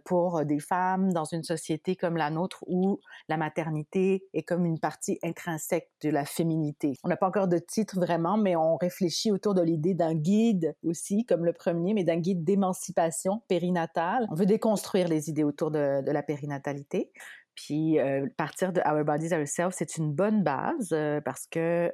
pour 0.05 0.45
des 0.45 0.61
femmes 0.61 1.13
dans 1.13 1.25
une 1.25 1.43
société 1.43 1.97
comme 1.97 2.17
la 2.17 2.31
nôtre 2.31 2.65
où 2.67 3.01
la 3.29 3.37
maternité 3.37 4.25
est 4.35 4.43
comme 4.43 4.65
une 4.65 4.79
partie 4.79 5.19
intrinsèque 5.23 5.91
de 6.03 6.11
la 6.11 6.25
féminité. 6.25 6.95
On 7.05 7.09
n'a 7.09 7.17
pas 7.17 7.27
encore 7.27 7.49
de 7.49 7.59
titre 7.59 7.99
vraiment, 7.99 8.37
mais 8.37 8.57
on 8.57 8.77
réfléchit 8.77 9.33
autour 9.33 9.55
de 9.55 9.63
l'idée 9.63 9.95
d'un 9.95 10.15
guide 10.15 10.75
aussi, 10.85 11.25
comme 11.25 11.45
le 11.45 11.53
premier, 11.53 11.95
mais 11.95 12.05
d'un 12.05 12.19
guide 12.19 12.45
d'émancipation 12.45 13.43
périnatale. 13.49 14.27
On 14.31 14.35
veut 14.35 14.47
déconstruire 14.47 15.09
les 15.09 15.29
idées 15.29 15.45
autour 15.45 15.71
de, 15.71 16.03
la 16.11 16.23
périnatalité. 16.23 17.11
Puis 17.55 17.99
partir 18.37 18.73
de 18.73 18.81
Our 18.81 19.05
Bodies 19.05 19.35
Ourselves, 19.35 19.75
c'est 19.77 19.97
une 19.97 20.13
bonne 20.13 20.43
base 20.43 20.95
parce 21.25 21.47
que 21.47 21.91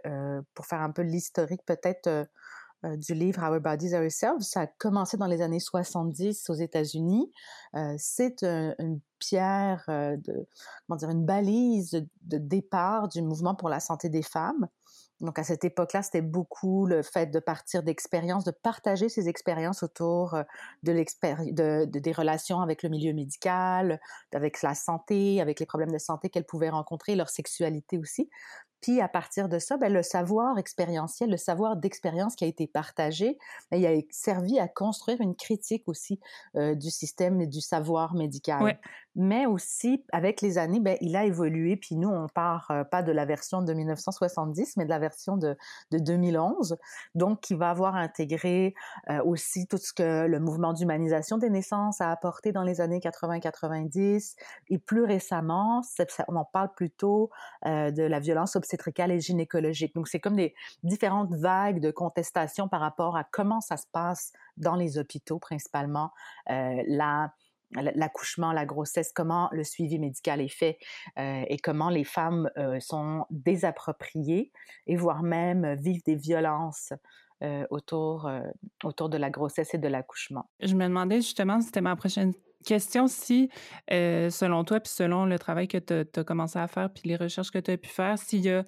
pour 0.55 0.67
faire 0.67 0.81
un 0.81 0.91
peu 0.91 1.03
l'historique 1.03 1.63
peut-être 1.65 2.27
euh, 2.85 2.97
du 2.97 3.15
livre 3.15 3.43
Our 3.43 3.61
Bodies 3.61 3.95
Ourselves. 3.95 4.41
Ça 4.43 4.63
a 4.63 4.67
commencé 4.67 5.17
dans 5.17 5.27
les 5.27 5.41
années 5.41 5.61
70 5.61 6.51
aux 6.51 6.55
États-Unis. 6.55 7.31
Euh, 7.77 7.95
c'est 7.97 8.43
une 8.43 9.01
pierre, 9.21 9.85
euh, 9.89 10.17
de, 10.17 10.49
comment 10.87 10.97
dire, 10.97 11.11
une 11.11 11.25
balise 11.25 11.93
de, 12.23 12.39
départ 12.39 13.09
du 13.09 13.23
mouvement 13.23 13.55
pour 13.55 13.69
la 13.69 13.79
santé 13.79 14.09
des 14.09 14.23
femmes. 14.23 14.67
Donc 15.21 15.39
à 15.39 15.45
cette 15.45 15.65
époque-là, 15.65 16.03
c'était 16.03 16.23
beaucoup 16.23 16.85
le 16.85 17.03
fait 17.03 17.27
de 17.27 17.39
partir 17.39 17.85
d'expériences, 17.85 18.43
de 18.43 18.51
partager 18.51 19.09
ces 19.09 19.29
expériences 19.29 19.85
autour 19.85 20.37
de, 20.83 20.93
de, 20.93 21.85
de, 21.85 21.99
des 22.01 22.13
relations 22.13 22.61
avec 22.61 22.83
le 22.83 22.89
milieu 22.89 23.13
médical, 23.13 24.01
avec 24.35 24.61
la 24.63 24.75
santé, 24.75 25.41
avec 25.41 25.61
les 25.61 25.67
problèmes 25.67 25.93
de 25.93 25.99
santé 25.99 26.29
qu'elles 26.29 26.45
pouvaient 26.45 26.71
rencontrer, 26.71 27.15
leur 27.15 27.31
sexualité 27.31 27.99
aussi. 27.99 28.29
Puis 28.83 29.01
à 29.01 29.09
partir 29.09 29.49
de 29.49 29.59
ça, 29.59 29.79
ben, 29.79 29.91
le 29.91 30.03
savoir 30.03 30.59
expérientiel, 30.59 31.31
le 31.31 31.37
savoir 31.37 31.77
d'expérience 31.77 32.35
qui 32.35 32.45
a 32.45 32.49
été 32.49 32.67
partagé, 32.67 33.39
ben, 33.71 33.79
il 33.79 33.87
a 33.87 33.99
servi 34.11 34.59
à 34.59 34.69
construire 34.69 35.21
une 35.21 35.37
critique 35.37 35.85
aussi 35.87 36.21
euh, 36.57 36.75
du 36.75 36.91
système 36.91 37.41
et 37.41 37.47
du 37.47 37.61
savoir 37.61 38.15
médical. 38.15 38.79
Mais 39.15 39.47
aussi, 39.47 40.05
avec 40.13 40.41
les 40.41 40.59
années, 40.59 40.81
ben, 40.81 40.97
il 41.01 41.17
a 41.17 41.25
évolué. 41.25 41.77
Puis 41.77 41.97
nous, 41.97 42.09
on 42.09 42.29
part 42.29 42.71
euh, 42.71 42.85
pas 42.85 43.03
de 43.03 43.13
la 43.13 43.25
version 43.25 43.63
de 43.63 43.73
1970, 43.73 44.77
mais 44.77 44.85
de 44.85 44.91
la 44.91 44.99
version 44.99 45.37
de, 45.37 45.57
de 45.91 45.99
2011. 45.99 46.77
Donc, 47.15 47.41
qui 47.41 47.55
va 47.55 47.71
avoir 47.71 47.97
intégré 47.97 48.75
euh, 49.11 49.23
aussi 49.25 49.67
tout 49.67 49.77
ce 49.77 49.93
que 49.93 50.27
le 50.27 50.41
mouvement 50.41 50.73
d'humanisation 50.73 51.39
des 51.39 51.51
naissances 51.51 52.01
a 52.01 52.11
apporté 52.11 52.53
dans 52.53 52.63
les 52.63 52.81
années 52.81 53.01
80-90. 53.01 54.37
Et 54.71 54.79
plus 54.79 55.05
récemment, 55.05 55.83
on 56.29 56.37
en 56.37 56.45
parle 56.45 56.73
plutôt 56.75 57.31
de 57.65 58.03
la 58.03 58.21
violence 58.21 58.57
obstétricale 58.57 59.13
et 59.13 59.21
gynécologique. 59.21 59.95
Donc, 59.95 60.09
c'est 60.09 60.21
comme 60.21 60.37
des 60.37 60.55
différentes 60.83 61.33
vagues 61.35 61.81
de 61.81 61.91
contestation 61.91 62.69
par 62.69 62.81
rapport 62.81 63.17
à 63.17 63.25
comment 63.25 63.61
ça 63.61 63.77
se 63.77 63.87
passe 63.93 64.33
dans 64.57 64.77
les 64.77 64.99
hôpitaux, 64.99 65.39
principalement, 65.39 66.13
euh, 66.51 66.83
l'accouchement, 67.75 68.53
la 68.53 68.67
grossesse, 68.67 69.13
comment 69.13 69.49
le 69.53 69.65
suivi 69.65 69.99
médical 69.99 70.41
est 70.41 70.49
fait 70.49 70.79
euh, 71.19 71.45
et 71.49 71.59
comment 71.59 71.89
les 71.89 72.05
femmes 72.05 72.51
euh, 72.57 72.81
sont 72.81 73.27
désappropriées 73.31 74.53
et 74.87 74.97
voire 74.97 75.23
même 75.23 75.75
vivent 75.75 76.05
des 76.05 76.17
violences 76.17 76.93
autour, 77.71 78.31
autour 78.85 79.09
de 79.09 79.17
la 79.17 79.29
grossesse 79.29 79.75
et 79.75 79.79
de 79.79 79.89
l'accouchement. 79.89 80.49
Je 80.61 80.77
me 80.77 80.85
demandais 80.85 81.17
justement, 81.17 81.61
c'était 81.61 81.81
ma 81.81 81.97
prochaine 81.97 82.33
Question 82.65 83.09
si, 83.09 83.51
selon 83.91 84.63
toi, 84.63 84.79
puis 84.79 84.93
selon 84.93 85.27
le 85.27 85.37
travail 85.41 85.67
que 85.67 85.79
tu 85.79 86.21
as, 86.21 86.23
commencé 86.23 86.61
à 86.61 86.69
faire, 86.69 86.89
puis 86.93 87.09
les 87.09 87.17
recherches 87.17 87.51
que 87.51 87.59
tu 87.59 87.73
as 87.73 87.77
pu 87.77 87.89
faire, 87.89 88.17
s'il 88.17 88.43
y 88.43 88.51
a 88.51 88.63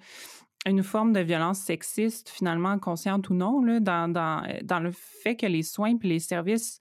une 0.67 0.83
forme 0.83 1.13
de 1.13 1.21
violence 1.21 1.59
sexiste, 1.59 2.29
finalement, 2.29 2.79
consciente 2.79 3.29
ou 3.29 3.35
non, 3.35 3.63
là, 3.63 3.81
dans, 3.81 4.11
dans, 4.11 4.43
dans 4.63 4.81
le 4.81 4.91
fait 4.93 5.37
que 5.37 5.47
les 5.47 5.63
soins 5.63 5.97
puis 5.97 6.09
les 6.09 6.21
services 6.21 6.81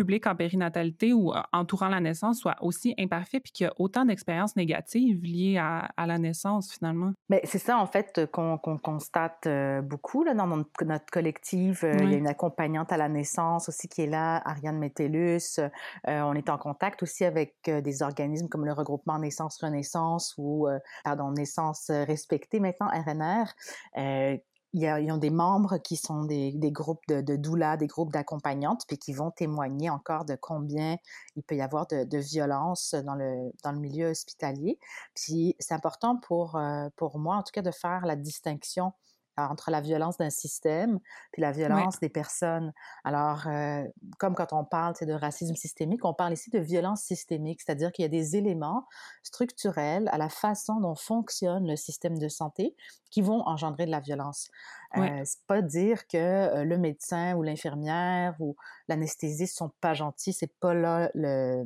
public 0.00 0.26
en 0.26 0.34
périnatalité 0.34 1.12
ou 1.12 1.34
euh, 1.34 1.42
entourant 1.52 1.88
la 1.88 2.00
naissance 2.00 2.38
soit 2.38 2.56
aussi 2.62 2.94
imparfait 2.98 3.38
puis 3.38 3.52
qu'il 3.52 3.64
y 3.64 3.68
a 3.68 3.74
autant 3.76 4.06
d'expériences 4.06 4.56
négatives 4.56 5.22
liées 5.22 5.58
à, 5.58 5.90
la 6.06 6.16
naissance 6.16 6.72
finalement? 6.72 7.12
Mais 7.28 7.42
c'est 7.44 7.58
ça 7.58 7.76
en 7.76 7.86
fait 7.86 8.22
qu'on 8.32 8.56
constate 8.58 9.46
euh, 9.46 9.82
beaucoup 9.82 10.24
là, 10.24 10.32
dans 10.32 10.46
notre, 10.46 11.10
collectif. 11.12 11.84
Euh, 11.84 11.92
il 12.00 12.10
y 12.10 12.14
a 12.14 12.16
une 12.16 12.26
accompagnante 12.26 12.92
à 12.92 12.96
la 12.96 13.10
naissance 13.10 13.68
aussi 13.68 13.88
qui 13.88 14.02
est 14.02 14.06
là, 14.06 14.40
Ariane 14.46 14.78
Metellus. 14.78 15.60
on 16.06 16.34
est 16.34 16.48
en 16.48 16.56
contact 16.56 17.02
aussi 17.02 17.24
avec 17.24 17.54
des 17.66 18.02
organismes 18.02 18.48
comme 18.48 18.64
le 18.64 18.72
regroupement 18.72 19.18
Naissance 19.18 19.58
Renaissance 19.60 20.34
ou 20.38 20.68
pardon 21.04 21.32
Naissance 21.32 21.90
Respectée 21.90 22.60
maintenant 22.60 22.88
RNR 22.88 23.46
il 24.72 24.82
y 24.82 24.86
a, 24.86 25.00
des 25.18 25.30
membres 25.30 25.78
qui 25.78 25.96
sont 25.96 26.24
des, 26.24 26.52
des 26.52 26.70
groupes 26.70 27.02
de, 27.08 27.20
de 27.20 27.36
doula, 27.36 27.76
des 27.76 27.88
groupes 27.88 28.12
d'accompagnantes, 28.12 28.84
puis 28.86 28.98
qui 28.98 29.12
vont 29.12 29.30
témoigner 29.30 29.90
encore 29.90 30.24
de 30.24 30.36
combien 30.36 30.96
il 31.36 31.42
peut 31.42 31.56
y 31.56 31.60
avoir 31.60 31.86
de, 31.88 32.04
de 32.04 32.18
violence 32.18 32.94
dans 32.94 33.16
le, 33.16 33.50
dans 33.64 33.72
le 33.72 33.80
milieu 33.80 34.10
hospitalier. 34.10 34.78
Puis 35.14 35.56
c'est 35.58 35.74
important 35.74 36.16
pour, 36.16 36.56
euh, 36.56 36.88
pour 36.96 37.18
moi, 37.18 37.36
en 37.36 37.42
tout 37.42 37.52
cas, 37.52 37.62
de 37.62 37.72
faire 37.72 38.06
la 38.06 38.16
distinction 38.16 38.92
entre 39.36 39.70
la 39.70 39.80
violence 39.80 40.18
d'un 40.18 40.30
système 40.30 40.98
puis 41.32 41.42
la 41.42 41.52
violence 41.52 42.00
des 42.00 42.08
personnes. 42.08 42.72
Alors, 43.04 43.46
euh, 43.46 43.84
comme 44.18 44.34
quand 44.34 44.52
on 44.52 44.64
parle 44.64 44.94
de 45.00 45.12
racisme 45.12 45.54
systémique, 45.54 46.04
on 46.04 46.14
parle 46.14 46.32
ici 46.32 46.50
de 46.50 46.58
violence 46.58 47.02
systémique, 47.02 47.60
c'est-à-dire 47.62 47.92
qu'il 47.92 48.02
y 48.02 48.06
a 48.06 48.08
des 48.08 48.36
éléments 48.36 48.86
structurels 49.22 50.08
à 50.12 50.18
la 50.18 50.28
façon 50.28 50.80
dont 50.80 50.94
fonctionne 50.94 51.66
le 51.66 51.76
système 51.76 52.18
de 52.18 52.28
santé 52.28 52.74
qui 53.10 53.22
vont 53.22 53.46
engendrer 53.46 53.86
de 53.86 53.90
la 53.90 54.00
violence. 54.00 54.50
Euh, 54.96 55.22
c'est 55.24 55.46
pas 55.46 55.62
dire 55.62 56.06
que 56.08 56.16
euh, 56.16 56.64
le 56.64 56.76
médecin 56.78 57.34
ou 57.34 57.42
l'infirmière 57.42 58.34
ou 58.40 58.56
l'anesthésiste 58.88 59.56
sont 59.56 59.70
pas 59.80 59.94
gentils, 59.94 60.32
c'est 60.32 60.52
pas 60.58 60.74
là 60.74 61.10
le 61.14 61.64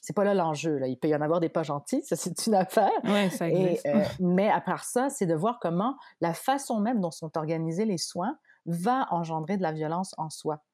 c'est 0.00 0.14
pas 0.14 0.24
là 0.24 0.34
l'enjeu. 0.34 0.78
Là. 0.78 0.86
Il 0.86 0.98
peut 0.98 1.08
y 1.08 1.14
en 1.14 1.20
avoir 1.20 1.40
des 1.40 1.48
pas 1.48 1.62
gentils, 1.62 2.02
ça 2.02 2.16
c'est 2.16 2.46
une 2.46 2.54
affaire. 2.54 2.90
Ouais, 3.04 3.30
ça 3.30 3.48
existe. 3.48 3.86
Euh, 3.86 4.02
mais 4.18 4.48
à 4.48 4.60
part 4.60 4.84
ça, 4.84 5.10
c'est 5.10 5.26
de 5.26 5.34
voir 5.34 5.58
comment 5.60 5.96
la 6.20 6.34
façon 6.34 6.80
même 6.80 7.00
dont 7.00 7.10
sont 7.10 7.36
organisés 7.36 7.84
les 7.84 7.98
soins 7.98 8.38
va 8.66 9.06
engendrer 9.10 9.56
de 9.56 9.62
la 9.62 9.72
violence 9.72 10.14
en 10.16 10.30
soi. 10.30 10.64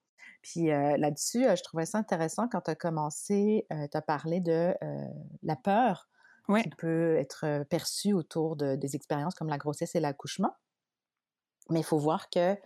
Puis 0.42 0.70
euh, 0.70 0.96
là-dessus, 0.96 1.44
euh, 1.44 1.56
je 1.56 1.62
trouvais 1.62 1.86
ça 1.86 1.98
intéressant 1.98 2.48
quand 2.48 2.62
tu 2.62 2.70
as 2.70 2.74
commencé, 2.76 3.66
tu 3.70 3.96
as 3.96 4.02
parlé 4.02 4.40
de 4.40 4.74
la 5.42 5.56
peur 5.56 6.08
qui 6.62 6.68
peut 6.78 7.16
être 7.16 7.64
perçue 7.68 8.12
autour 8.12 8.54
de, 8.54 8.76
des 8.76 8.94
expériences 8.94 9.34
comme 9.34 9.48
la 9.48 9.58
grossesse 9.58 9.96
et 9.96 10.00
l'accouchement. 10.00 10.54
Mais 11.70 11.80
il 11.80 11.84
faut 11.84 11.98
voir 11.98 12.30
que 12.30 12.56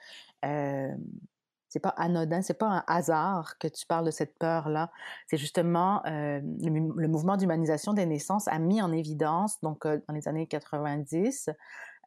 c'est 1.70 1.80
pas 1.80 1.90
anodin, 1.90 2.42
c'est 2.42 2.58
pas 2.58 2.66
un 2.66 2.84
hasard 2.88 3.56
que 3.58 3.68
tu 3.68 3.86
parles 3.86 4.04
de 4.04 4.10
cette 4.10 4.36
peur-là. 4.38 4.90
C'est 5.28 5.36
justement 5.36 6.04
euh, 6.04 6.40
le, 6.42 7.08
mouvement 7.08 7.36
d'humanisation 7.36 7.94
des 7.94 8.06
naissances 8.06 8.48
a 8.48 8.58
mis 8.58 8.82
en 8.82 8.92
évidence, 8.92 9.60
donc 9.60 9.86
euh, 9.86 10.00
dans 10.08 10.14
les 10.14 10.26
années 10.26 10.48
90, 10.48 11.48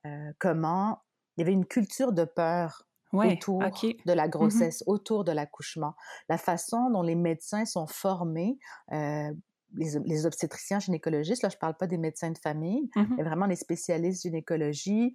euh, 0.06 0.32
comment 0.38 1.02
il 1.38 1.42
y 1.42 1.44
avait 1.44 1.54
une 1.54 1.66
culture 1.66 2.12
de 2.12 2.26
peur 2.26 2.84
autour 3.14 3.60
de 3.62 4.14
la 4.14 4.28
mmh 4.28 4.30
grossesse, 4.30 4.84
autour 4.86 5.24
de 5.24 5.32
l'accouchement. 5.32 5.96
La 6.30 6.38
façon 6.38 6.90
dont 6.90 7.04
les 7.04 7.16
médecins 7.16 7.64
sont 7.64 7.88
formés, 7.88 8.58
les, 8.92 10.26
obstétriciens 10.26 10.80
gynécologistes, 10.80 11.42
là 11.42 11.50
je 11.50 11.58
parle 11.58 11.76
pas 11.76 11.88
des 11.88 11.98
médecins 11.98 12.32
de 12.32 12.38
famille, 12.38 12.90
mmh 12.96 13.04
mais 13.18 13.24
vraiment 13.24 13.46
les 13.46 13.56
spécialistes 13.56 14.24
gynécologie 14.24 15.14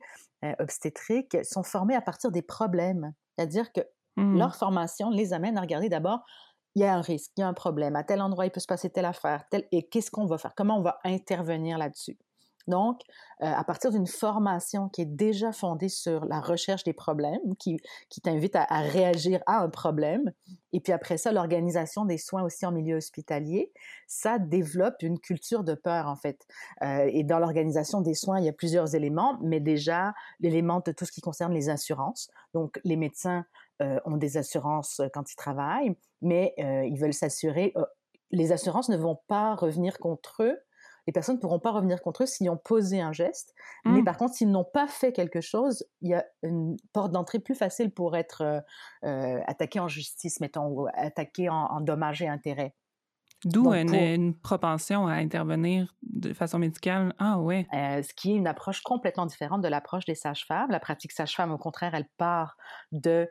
obstétrique, 0.58 1.36
sont 1.44 1.64
formés 1.64 1.96
à 1.96 2.00
partir 2.00 2.30
des 2.30 2.42
problèmes. 2.42 3.12
C'est-à-dire 3.36 3.72
que 3.72 3.80
Mmh. 4.18 4.38
Leur 4.38 4.56
formation 4.56 5.10
les 5.10 5.32
amène 5.32 5.56
à 5.58 5.60
regarder 5.60 5.88
d'abord, 5.88 6.24
il 6.74 6.82
y 6.82 6.84
a 6.84 6.94
un 6.94 7.00
risque, 7.00 7.32
il 7.36 7.40
y 7.40 7.42
a 7.42 7.48
un 7.48 7.54
problème, 7.54 7.96
à 7.96 8.04
tel 8.04 8.20
endroit 8.20 8.46
il 8.46 8.50
peut 8.50 8.60
se 8.60 8.66
passer 8.66 8.90
telle 8.90 9.04
affaire, 9.04 9.44
et 9.72 9.88
qu'est-ce 9.88 10.10
qu'on 10.10 10.26
va 10.26 10.38
faire, 10.38 10.54
comment 10.54 10.78
on 10.78 10.82
va 10.82 10.98
intervenir 11.04 11.78
là-dessus? 11.78 12.18
Donc, 12.68 13.00
euh, 13.42 13.46
à 13.46 13.64
partir 13.64 13.90
d'une 13.90 14.06
formation 14.06 14.90
qui 14.90 15.00
est 15.00 15.06
déjà 15.06 15.52
fondée 15.52 15.88
sur 15.88 16.26
la 16.26 16.38
recherche 16.38 16.84
des 16.84 16.92
problèmes, 16.92 17.56
qui, 17.58 17.78
qui 18.10 18.20
t'invite 18.20 18.54
à, 18.54 18.66
réagir 18.80 19.40
à 19.46 19.62
un 19.62 19.70
problème, 19.70 20.30
et 20.74 20.80
puis 20.80 20.92
après 20.92 21.16
ça, 21.16 21.32
l'organisation 21.32 22.04
des 22.04 22.18
soins 22.18 22.42
aussi 22.42 22.66
en 22.66 22.72
milieu 22.72 22.96
hospitalier, 22.96 23.72
ça 24.06 24.38
développe 24.38 24.96
une 25.00 25.18
culture 25.18 25.64
de 25.64 25.74
peur, 25.74 26.08
en 26.08 26.16
fait. 26.16 26.46
Euh, 26.82 27.08
et 27.10 27.24
dans 27.24 27.38
l'organisation 27.38 28.02
des 28.02 28.14
soins, 28.14 28.38
il 28.38 28.44
y 28.44 28.50
a 28.50 28.52
plusieurs 28.52 28.94
éléments, 28.94 29.38
mais 29.40 29.60
déjà, 29.60 30.12
l'élément 30.38 30.82
de 30.84 30.92
tout 30.92 31.06
ce 31.06 31.12
qui 31.12 31.22
concerne 31.22 31.54
les 31.54 31.70
assurances. 31.70 32.30
Donc, 32.52 32.78
les 32.84 32.96
médecins 32.96 33.46
ont 33.80 34.16
des 34.16 34.36
assurances 34.36 35.00
quand 35.14 35.32
ils 35.32 35.36
travaillent, 35.36 35.96
mais 36.20 36.54
ils 36.58 36.98
veulent 36.98 37.14
s'assurer, 37.14 37.74
les 38.30 38.52
assurances 38.52 38.88
ne 38.88 38.96
vont 38.96 39.20
pas 39.28 39.54
revenir 39.54 39.98
contre 39.98 40.42
eux 40.42 40.58
les 41.08 41.12
personnes 41.12 41.36
ne 41.36 41.40
pourront 41.40 41.58
pas 41.58 41.70
revenir 41.70 42.02
contre 42.02 42.24
eux 42.24 42.26
s'ils 42.26 42.50
ont 42.50 42.58
posé 42.58 43.00
un 43.00 43.12
geste. 43.12 43.54
Mais 43.86 44.02
mmh. 44.02 44.04
par 44.04 44.18
contre, 44.18 44.34
s'ils 44.34 44.50
n'ont 44.50 44.62
pas 44.62 44.86
fait 44.86 45.10
quelque 45.10 45.40
chose, 45.40 45.86
il 46.02 46.10
y 46.10 46.14
a 46.14 46.22
une 46.42 46.76
porte 46.92 47.12
d'entrée 47.12 47.38
plus 47.38 47.54
facile 47.54 47.90
pour 47.90 48.14
être 48.14 48.42
euh, 48.42 48.60
euh, 49.04 49.40
attaqué 49.46 49.80
en 49.80 49.88
justice, 49.88 50.38
mettons, 50.40 50.66
ou 50.66 50.86
attaqué 50.92 51.48
en, 51.48 51.80
dommages 51.80 52.20
et 52.20 52.28
intérêts. 52.28 52.74
D'où 53.44 53.72
une, 53.72 54.34
propension 54.34 55.06
à 55.06 55.14
intervenir 55.14 55.94
de 56.02 56.32
façon 56.32 56.58
médicale? 56.58 57.14
Ah 57.18 57.38
ouais. 57.38 57.66
Euh, 57.72 58.02
ce 58.02 58.12
qui 58.14 58.32
est 58.32 58.36
une 58.36 58.46
approche 58.46 58.82
complètement 58.82 59.26
différente 59.26 59.62
de 59.62 59.68
l'approche 59.68 60.04
des 60.04 60.14
sages-femmes. 60.14 60.70
La 60.70 60.80
pratique 60.80 61.12
sage-femme, 61.12 61.52
au 61.52 61.58
contraire, 61.58 61.94
elle 61.94 62.08
part 62.16 62.56
de 62.92 63.28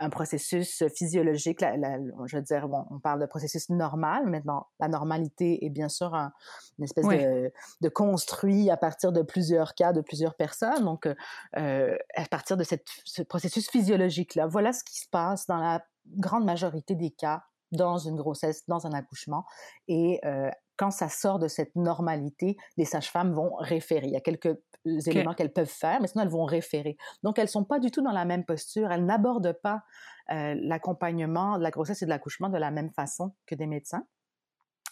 un 0.00 0.10
processus 0.10 0.84
physiologique. 0.94 1.60
je 1.60 2.36
veux 2.36 2.42
dire, 2.42 2.68
bon, 2.68 2.86
on 2.90 2.98
parle 2.98 3.20
de 3.20 3.26
processus 3.26 3.68
normal. 3.70 4.26
Maintenant, 4.26 4.66
la 4.80 4.88
normalité 4.88 5.64
est 5.64 5.70
bien 5.70 5.88
sûr 5.88 6.14
une 6.14 6.84
espèce 6.84 7.06
de, 7.06 7.88
construit 7.88 8.70
à 8.70 8.76
partir 8.76 9.12
de 9.12 9.22
plusieurs 9.22 9.74
cas, 9.74 9.92
de 9.92 10.00
plusieurs 10.00 10.34
personnes. 10.34 10.84
Donc, 10.84 11.08
euh, 11.56 11.96
à 12.14 12.24
partir 12.26 12.56
de 12.56 12.64
cette, 12.64 12.86
ce 13.04 13.22
processus 13.22 13.68
physiologique-là, 13.70 14.46
voilà 14.46 14.72
ce 14.72 14.84
qui 14.84 14.98
se 14.98 15.08
passe 15.08 15.46
dans 15.46 15.58
la 15.58 15.84
grande 16.16 16.44
majorité 16.44 16.94
des 16.94 17.10
cas 17.10 17.42
dans 17.72 17.98
une 17.98 18.16
grossesse, 18.16 18.66
dans 18.66 18.86
un 18.86 18.92
accouchement. 18.92 19.44
Et 19.88 20.20
euh, 20.24 20.50
quand 20.76 20.90
ça 20.90 21.08
sort 21.08 21.38
de 21.38 21.48
cette 21.48 21.74
normalité, 21.76 22.56
les 22.76 22.84
sages-femmes 22.84 23.32
vont 23.32 23.54
référer. 23.56 24.06
Il 24.06 24.12
y 24.12 24.16
a 24.16 24.20
quelques 24.20 24.56
éléments 24.84 25.34
qu'elles 25.34 25.52
peuvent 25.52 25.66
faire, 25.66 26.00
mais 26.00 26.08
sinon 26.08 26.24
elles 26.24 26.30
vont 26.30 26.44
référer. 26.44 26.96
Donc 27.22 27.38
elles 27.38 27.48
sont 27.48 27.64
pas 27.64 27.78
du 27.78 27.90
tout 27.90 28.02
dans 28.02 28.12
la 28.12 28.24
même 28.24 28.44
posture. 28.44 28.90
Elles 28.90 29.04
n'abordent 29.04 29.58
pas 29.62 29.82
euh, 30.30 30.54
l'accompagnement 30.60 31.58
de 31.58 31.62
la 31.62 31.70
grossesse 31.70 32.02
et 32.02 32.04
de 32.04 32.10
l'accouchement 32.10 32.48
de 32.48 32.58
la 32.58 32.70
même 32.70 32.90
façon 32.92 33.34
que 33.46 33.54
des 33.54 33.66
médecins. 33.66 34.04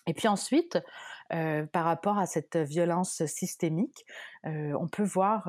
Et 0.08 0.14
puis 0.14 0.28
ensuite, 0.28 0.78
euh, 1.32 1.66
par 1.66 1.84
rapport 1.84 2.18
à 2.18 2.26
cette 2.26 2.56
violence 2.56 3.24
systémique, 3.26 4.04
on 4.44 4.86
peut 4.86 5.02
voir 5.02 5.48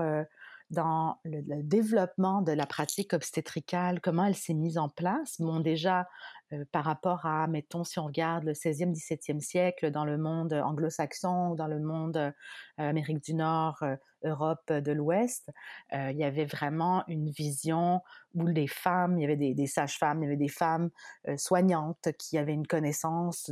dans 0.69 1.17
le, 1.23 1.63
développement 1.63 2.41
de 2.41 2.51
la 2.51 2.65
pratique 2.65 3.13
obstétricale, 3.13 4.01
comment 4.01 4.25
elle 4.25 4.35
s'est 4.35 4.53
mise 4.53 4.77
en 4.77 4.89
place? 4.89 5.39
Bon, 5.39 5.59
déjà, 5.59 6.07
euh, 6.51 6.65
par 6.71 6.83
rapport 6.83 7.25
à, 7.25 7.47
mettons, 7.47 7.83
si 7.83 7.99
on 7.99 8.05
regarde 8.05 8.43
le 8.43 8.53
16e, 8.53 8.93
17e 8.93 9.39
siècle 9.39 9.91
dans 9.91 10.03
le 10.03 10.17
monde 10.17 10.53
anglo-saxon, 10.53 11.55
dans 11.55 11.67
le 11.67 11.79
monde 11.79 12.17
euh, 12.17 12.31
Amérique 12.77 13.23
du 13.23 13.33
Nord, 13.33 13.77
euh, 13.83 13.95
Europe 14.23 14.71
de 14.71 14.91
l'Ouest, 14.91 15.51
il 15.93 16.17
y 16.17 16.23
avait 16.23 16.45
vraiment 16.45 17.03
une 17.07 17.29
vision 17.29 18.01
où 18.33 18.47
les 18.47 18.67
femmes, 18.67 19.19
il 19.19 19.21
y 19.21 19.25
avait 19.25 19.37
des, 19.37 19.53
des 19.53 19.67
sages-femmes, 19.67 20.21
il 20.21 20.25
y 20.25 20.27
avait 20.27 20.35
des 20.35 20.47
femmes 20.47 20.89
soignantes 21.37 22.09
qui 22.17 22.39
avaient 22.39 22.55
une 22.55 22.65
connaissance 22.65 23.51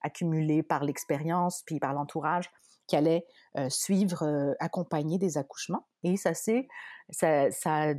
accumulée 0.00 0.62
par 0.62 0.84
l'expérience, 0.84 1.62
puis 1.66 1.78
par 1.80 1.92
l'entourage, 1.92 2.50
qui 2.86 2.96
allait 2.96 3.26
suivre, 3.68 4.56
accompagner 4.58 5.18
des 5.18 5.36
accouchements. 5.36 5.86
Et 6.04 6.16
ça, 6.16 6.34
c'est, 6.34 6.68
ça, 7.10 7.50
ça, 7.50 7.94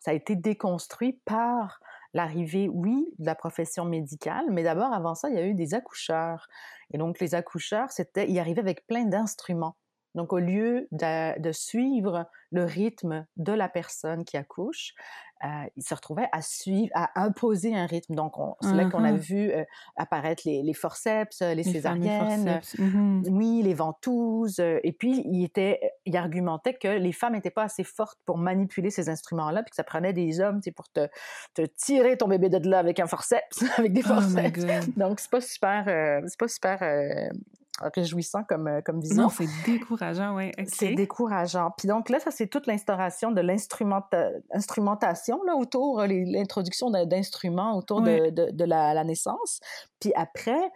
ça, 0.00 0.10
a 0.10 0.14
été 0.14 0.36
déconstruit 0.36 1.20
par 1.24 1.80
l'arrivée, 2.12 2.68
oui, 2.68 3.08
de 3.18 3.26
la 3.26 3.34
profession 3.34 3.84
médicale, 3.84 4.44
mais 4.50 4.62
d'abord, 4.62 4.92
avant 4.92 5.14
ça, 5.14 5.28
il 5.28 5.34
y 5.34 5.38
a 5.38 5.46
eu 5.46 5.54
des 5.54 5.74
accoucheurs. 5.74 6.48
Et 6.92 6.98
donc, 6.98 7.18
les 7.18 7.34
accoucheurs, 7.34 7.90
c'était, 7.90 8.30
ils 8.30 8.38
arrivaient 8.38 8.60
avec 8.60 8.86
plein 8.86 9.04
d'instruments. 9.04 9.76
Donc, 10.14 10.32
au 10.32 10.38
lieu 10.38 10.88
de, 10.92 11.52
suivre 11.52 12.26
le 12.52 12.64
rythme 12.64 13.26
de 13.36 13.52
la 13.52 13.68
personne 13.68 14.24
qui 14.24 14.36
accouche, 14.36 14.94
euh, 15.44 15.48
il 15.76 15.82
se 15.82 15.94
retrouvait 15.94 16.28
à 16.32 16.40
suivre, 16.40 16.90
à 16.94 17.20
imposer 17.20 17.74
un 17.76 17.84
rythme. 17.84 18.14
Donc, 18.14 18.34
c'est 18.62 18.72
là 18.72 18.88
qu'on 18.88 19.04
a 19.04 19.12
mmh 19.12 19.16
vu 19.16 19.50
euh, 19.50 19.64
apparaître 19.96 20.44
les, 20.46 20.72
forceps, 20.72 21.42
les, 21.42 21.62
césariennes, 21.62 22.60
mmh 22.78 23.24
oui, 23.28 23.62
les 23.62 23.74
ventouses. 23.74 24.60
Euh, 24.60 24.78
et 24.84 24.92
puis, 24.92 25.22
il, 25.26 25.44
était, 25.44 25.80
il 26.06 26.16
argumentait 26.16 26.74
que 26.74 26.88
les 26.88 27.12
femmes 27.12 27.34
n'étaient 27.34 27.50
pas 27.50 27.64
assez 27.64 27.84
fortes 27.84 28.18
pour 28.24 28.38
manipuler 28.38 28.90
ces 28.90 29.10
instruments-là, 29.10 29.62
puis 29.64 29.70
que 29.70 29.76
ça 29.76 29.84
prenait 29.84 30.14
des 30.14 30.40
hommes 30.40 30.60
pour 30.74 30.88
te, 30.88 31.08
te, 31.54 31.62
tirer 31.62 32.16
ton 32.16 32.28
bébé 32.28 32.48
de 32.48 32.66
là 32.68 32.78
avec 32.78 32.98
un 33.00 33.06
forceps, 33.06 33.64
avec 33.78 33.92
des 33.92 34.02
oh 34.04 34.14
forceps. 34.14 34.64
Donc, 34.96 35.20
c'est 35.20 35.30
pas 35.30 35.42
super, 35.42 35.84
c'est 36.26 36.38
pas 36.38 36.48
super 36.48 36.82
réjouissant 37.80 38.44
comme, 38.44 38.68
euh, 38.68 38.80
comme 38.82 39.00
vision. 39.00 39.24
Non, 39.24 39.28
c'est 39.28 39.48
décourageant, 39.66 40.36
oui. 40.36 40.52
C'est 40.66 40.94
décourageant. 40.94 41.72
Puis 41.76 41.88
donc 41.88 42.08
là, 42.08 42.20
ça, 42.20 42.30
c'est 42.30 42.46
toute 42.46 42.66
l'instauration 42.66 43.32
de 43.32 43.40
l'instrumentation 43.40 45.42
là, 45.44 45.56
autour, 45.56 46.00
euh, 46.00 46.06
l'introduction 46.06 46.90
d'instruments 46.90 47.76
autour 47.76 48.02
de, 48.02 48.30
de, 48.30 48.64
la, 48.64 48.94
la, 48.94 49.04
naissance. 49.04 49.60
Puis 50.00 50.12
après, 50.14 50.70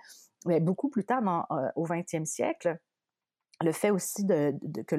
mais 0.47 0.61
beaucoup 0.61 0.88
plus 0.88 1.05
tard, 1.05 1.23
dans, 1.23 1.45
euh, 1.50 1.69
au 1.76 1.87
20e 1.87 2.25
siècle, 2.25 2.78
le 3.62 3.72
fait 3.72 3.90
aussi 3.90 4.24
de, 4.24 4.54
que 4.86 4.96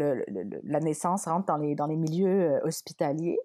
la 0.64 0.80
naissance 0.80 1.26
rentre 1.26 1.46
dans 1.46 1.58
les, 1.58 1.76
dans 1.76 1.88
les 1.88 1.96
milieux 1.96 2.60
hospitaliers, 2.64 3.40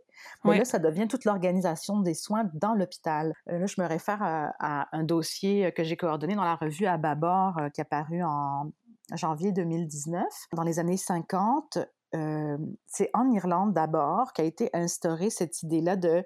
mais 0.44 0.58
là, 0.58 0.64
ça 0.64 0.78
devient 0.78 1.06
toute 1.08 1.24
l'organisation 1.24 2.00
des 2.00 2.14
soins 2.14 2.48
dans 2.54 2.74
l'hôpital. 2.74 3.32
là, 3.46 3.66
je 3.66 3.80
me 3.80 3.86
réfère 3.86 4.18
à, 4.22 4.88
un 4.96 5.02
dossier 5.02 5.72
que 5.72 5.82
j'ai 5.84 5.96
coordonné 5.96 6.34
dans 6.34 6.44
la 6.44 6.56
revue 6.56 6.86
à 6.86 6.98
qui 7.72 7.80
est 7.80 7.84
paru 7.84 8.22
en 8.22 8.70
janvier 9.14 9.52
2019. 9.52 10.24
Dans 10.52 10.62
les 10.62 10.78
années 10.78 10.96
50, 10.96 11.78
c'est 12.86 13.10
en 13.12 13.30
Irlande 13.30 13.72
d'abord 13.72 14.32
qu'a 14.32 14.44
été 14.44 14.70
instaurée 14.72 15.30
cette 15.30 15.62
idée-là 15.62 15.96
de 15.96 16.24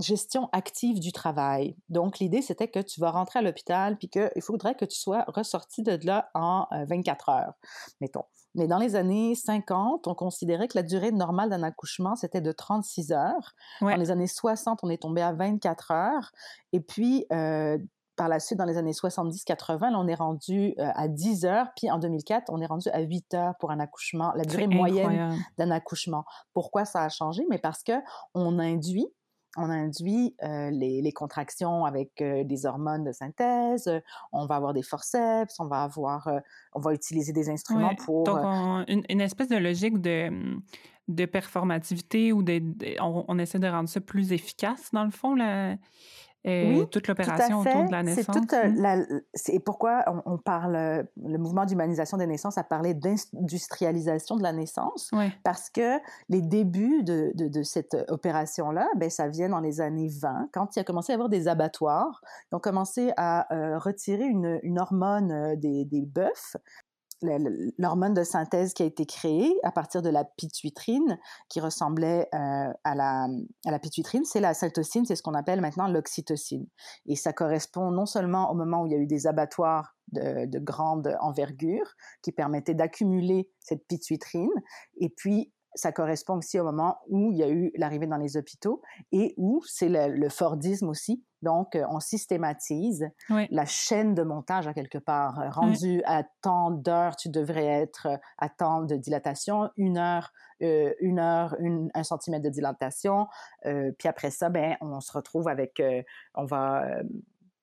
gestion 0.00 0.48
active 0.52 1.00
du 1.00 1.12
travail. 1.12 1.76
Donc, 1.88 2.18
l'idée, 2.18 2.42
c'était 2.42 2.68
que 2.68 2.80
tu 2.80 3.00
vas 3.00 3.10
rentrer 3.10 3.38
à 3.38 3.42
l'hôpital, 3.42 3.96
puis 3.98 4.08
qu'il 4.08 4.42
faudrait 4.42 4.74
que 4.74 4.84
tu 4.84 4.98
sois 4.98 5.24
ressorti 5.28 5.82
de 5.82 5.98
là 6.04 6.30
en 6.34 6.66
24 6.70 7.28
euh, 7.28 7.32
heures, 7.32 7.54
mettons. 8.00 8.24
Mais 8.54 8.66
dans 8.66 8.78
les 8.78 8.96
années 8.96 9.34
50, 9.34 10.08
on 10.08 10.14
considérait 10.14 10.66
que 10.66 10.76
la 10.76 10.82
durée 10.82 11.12
normale 11.12 11.50
d'un 11.50 11.62
accouchement, 11.62 12.16
c'était 12.16 12.40
de 12.40 12.50
36 12.50 13.12
heures. 13.12 13.54
Dans 13.80 13.96
les 13.96 14.10
années 14.10 14.26
60, 14.26 14.80
on 14.82 14.90
est 14.90 15.02
tombé 15.02 15.22
à 15.22 15.32
24 15.32 15.92
heures. 15.92 16.32
Et 16.72 16.80
puis, 16.80 17.26
euh, 17.32 17.78
par 18.16 18.28
la 18.28 18.40
suite, 18.40 18.58
dans 18.58 18.64
les 18.64 18.76
années 18.76 18.92
70-80, 18.92 19.94
on 19.94 20.06
est 20.06 20.14
rendu 20.14 20.74
euh, 20.78 20.90
à 20.94 21.08
10 21.08 21.46
heures, 21.46 21.68
puis 21.76 21.90
en 21.90 21.98
2004, 21.98 22.50
on 22.50 22.60
est 22.60 22.66
rendu 22.66 22.88
à 22.90 23.00
8 23.00 23.34
heures 23.34 23.54
pour 23.58 23.70
un 23.70 23.80
accouchement, 23.80 24.32
la 24.34 24.44
durée 24.44 24.66
moyenne 24.66 25.38
d'un 25.56 25.70
accouchement. 25.70 26.24
Pourquoi 26.52 26.84
ça 26.84 27.02
a 27.02 27.08
changé? 27.08 27.44
Mais 27.48 27.58
parce 27.58 27.82
que 27.82 27.92
on 28.34 28.58
induit 28.58 29.08
on 29.56 29.68
induit 29.70 30.34
les, 30.42 31.12
contractions 31.12 31.84
avec 31.84 32.10
des 32.18 32.66
hormones 32.66 33.04
de 33.04 33.12
synthèse, 33.12 33.90
on 34.32 34.46
va 34.46 34.56
avoir 34.56 34.72
des 34.72 34.82
forceps, 34.82 35.58
on 35.58 35.66
va 35.66 35.82
avoir, 35.82 36.28
on 36.72 36.80
va 36.80 36.94
utiliser 36.94 37.32
des 37.32 37.48
instruments 37.48 37.94
pour. 37.94 38.24
Donc, 38.24 38.38
une, 38.88 39.20
espèce 39.20 39.48
de 39.48 39.56
logique 39.56 40.00
de, 40.00 40.30
mmh, 40.30 40.62
de 41.08 41.24
performativité 41.26 42.32
ou 42.32 42.42
de, 42.42 42.62
on, 43.00 43.24
on, 43.26 43.38
essaie 43.38 43.58
de 43.58 43.66
rendre 43.66 43.88
ça 43.88 44.00
plus 44.00 44.32
efficace, 44.32 44.90
dans 44.92 45.04
le 45.04 45.10
fond, 45.10 45.34
oui, 46.44 46.88
toute 46.90 47.06
l'opération 47.06 47.60
autour 47.60 47.84
de 47.84 47.92
la 47.92 48.02
naissance. 48.02 48.36
C'est 48.48 48.64
euh, 48.64 48.72
la, 48.76 48.96
et 49.48 49.60
pourquoi 49.60 50.04
on, 50.24 50.38
parle, 50.38 50.76
euh, 50.76 51.02
le 51.22 51.38
mouvement 51.38 51.66
d'humanisation 51.66 52.16
des 52.16 52.26
naissances 52.26 52.56
a 52.56 52.64
parlé 52.64 52.94
d'industrialisation 52.94 54.36
de 54.36 54.42
la 54.42 54.52
naissance, 54.52 55.10
parce 55.44 55.68
que 55.68 55.98
les 56.28 56.40
débuts 56.40 57.02
de, 57.02 57.32
de, 57.34 57.62
cette 57.62 57.96
opération-là, 58.08 58.88
ben, 58.96 59.10
ça 59.10 59.28
vient 59.28 59.50
dans 59.50 59.60
les 59.60 59.80
années 59.80 60.08
20, 60.08 60.48
quand 60.52 60.76
il 60.76 60.80
a 60.80 60.84
commencé 60.84 61.12
à 61.12 61.14
y 61.14 61.16
avoir 61.16 61.28
des 61.28 61.46
abattoirs. 61.46 62.22
Ils 62.50 62.56
ont 62.56 62.60
commencé 62.60 63.12
à 63.16 63.52
euh, 63.54 63.78
retirer 63.78 64.24
une, 64.24 64.60
une 64.62 64.78
hormone 64.78 65.56
des, 65.56 65.84
des 65.84 66.06
bœufs 66.06 66.56
l'hormone 67.22 68.14
de 68.14 68.24
synthèse 68.24 68.74
qui 68.74 68.82
a 68.82 68.86
été 68.86 69.06
créée 69.06 69.54
à 69.62 69.72
partir 69.72 70.02
de 70.02 70.08
la 70.10 70.24
pituitrine, 70.24 71.18
qui 71.48 71.60
ressemblait 71.60 72.28
euh, 72.34 72.72
à, 72.84 72.94
la, 72.94 73.28
à 73.66 73.70
la 73.70 73.78
pituitrine, 73.78 74.24
c'est 74.24 74.40
la 74.40 74.54
cytocine, 74.54 75.04
c'est 75.04 75.16
ce 75.16 75.22
qu'on 75.22 75.34
appelle 75.34 75.60
maintenant 75.60 75.88
l'oxytocine. 75.88 76.66
Et 77.06 77.16
ça 77.16 77.32
correspond 77.32 77.90
non 77.90 78.06
seulement 78.06 78.50
au 78.50 78.54
moment 78.54 78.82
où 78.82 78.86
il 78.86 78.92
y 78.92 78.96
a 78.96 78.98
eu 78.98 79.06
des 79.06 79.26
abattoirs 79.26 79.96
de, 80.12 80.46
de 80.46 80.58
grande 80.58 81.16
envergure 81.20 81.94
qui 82.22 82.32
permettaient 82.32 82.74
d'accumuler 82.74 83.50
cette 83.60 83.86
pituitrine, 83.86 84.50
et 84.98 85.10
puis 85.10 85.52
ça 85.74 85.92
correspond 85.92 86.38
aussi 86.38 86.58
au 86.58 86.64
moment 86.64 86.98
où 87.08 87.30
il 87.32 87.38
y 87.38 87.42
a 87.42 87.48
eu 87.48 87.70
l'arrivée 87.76 88.06
dans 88.06 88.16
les 88.16 88.36
hôpitaux 88.36 88.82
et 89.12 89.34
où 89.36 89.62
c'est 89.66 89.88
le, 89.88 90.28
Fordisme 90.28 90.88
aussi. 90.88 91.24
Donc, 91.42 91.74
euh, 91.74 91.84
on 91.88 92.00
systématise 92.00 93.10
la 93.28 93.64
chaîne 93.64 94.14
de 94.14 94.22
montage 94.22 94.66
à 94.66 94.74
quelque 94.74 94.98
part. 94.98 95.40
Euh, 95.40 95.50
rendu 95.50 96.02
à 96.04 96.22
tant 96.42 96.70
d'heures, 96.70 97.16
tu 97.16 97.28
devrais 97.28 97.66
être 97.66 98.06
euh, 98.06 98.16
à 98.38 98.48
tant 98.48 98.82
de 98.82 98.96
dilatation, 98.96 99.70
une 99.76 99.98
heure, 99.98 100.32
une 100.60 101.18
heure, 101.18 101.56
un 101.94 102.02
centimètre 102.02 102.44
de 102.44 102.50
dilatation. 102.50 103.28
puis 103.62 104.08
après 104.08 104.30
ça, 104.30 104.50
ben, 104.50 104.76
on 104.82 105.00
se 105.00 105.10
retrouve 105.10 105.48
avec, 105.48 105.82
on 106.34 106.44
va 106.44 106.84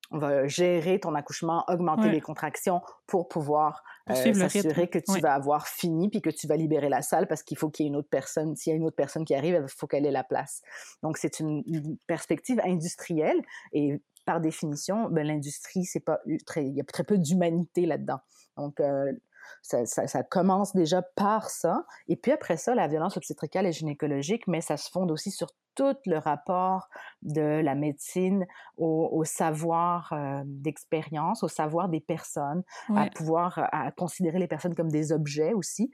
on 0.10 0.18
va 0.18 0.48
gérer 0.48 1.00
ton 1.00 1.14
accouchement, 1.16 1.64
augmenter 1.68 2.10
les 2.10 2.22
contractions 2.22 2.82
pour 3.06 3.28
pouvoir 3.28 3.84
euh, 4.10 4.34
s'assurer 4.34 4.90
que 4.90 5.00
tu 5.00 5.20
vas 5.20 5.34
avoir 5.34 5.68
fini 5.68 6.10
puis 6.10 6.22
que 6.22 6.30
tu 6.30 6.48
vas 6.48 6.56
libérer 6.56 6.90
la 6.90 7.02
salle 7.02 7.28
parce 7.28 7.44
qu'il 7.44 7.58
faut 7.58 7.70
qu'il 7.70 7.86
y 7.86 7.88
ait 7.88 7.90
une 7.90 7.96
autre 7.96 8.10
personne. 8.10 8.56
S'il 8.56 8.72
y 8.72 8.74
a 8.74 8.78
une 8.78 8.86
autre 8.86 8.96
personne 8.96 9.26
qui 9.26 9.36
arrive, 9.36 9.60
il 9.62 9.70
faut 9.70 9.88
qu'elle 9.88 10.06
ait 10.06 10.12
la 10.12 10.24
place. 10.24 10.62
Donc, 11.04 11.18
c'est 11.18 11.40
une, 11.40 11.64
perspective 12.08 12.60
industrielle 12.64 13.42
et 13.74 14.02
par 14.26 14.42
définition, 14.42 15.10
ben, 15.10 15.26
l'industrie, 15.26 15.86
c'est 15.86 16.02
pas 16.02 16.20
très, 16.46 16.66
il 16.66 16.76
y 16.76 16.82
a 16.82 16.84
très 16.84 17.04
peu 17.04 17.18
d'humanité 17.18 17.86
là-dedans. 17.86 18.20
Donc, 18.58 18.80
euh, 18.80 19.12
ça, 19.62 19.86
ça, 19.86 20.24
commence 20.24 20.76
déjà 20.76 21.02
par 21.02 21.50
ça. 21.50 21.86
Et 22.08 22.16
puis 22.16 22.32
après 22.32 22.58
ça, 22.58 22.76
la 22.76 22.88
violence 22.88 23.18
obstétricale 23.18 23.66
et 23.66 23.72
gynécologique, 23.72 24.48
mais 24.48 24.62
ça 24.62 24.78
se 24.78 24.90
fonde 24.90 25.12
aussi 25.12 25.32
sur 25.32 25.48
tout 25.78 25.96
le 26.08 26.18
rapport 26.18 26.90
de 27.22 27.62
la 27.62 27.76
médecine 27.76 28.46
au, 28.78 29.24
savoir 29.24 30.12
euh, 30.12 30.42
d'expérience, 30.46 31.44
au 31.44 31.48
savoir 31.48 31.88
des 31.88 32.02
personnes, 32.02 32.64
à 32.96 33.06
pouvoir 33.10 33.70
à 33.72 33.92
considérer 33.92 34.40
les 34.40 34.48
personnes 34.48 34.76
comme 34.76 34.92
des 34.92 35.12
objets 35.12 35.54
aussi, 35.54 35.92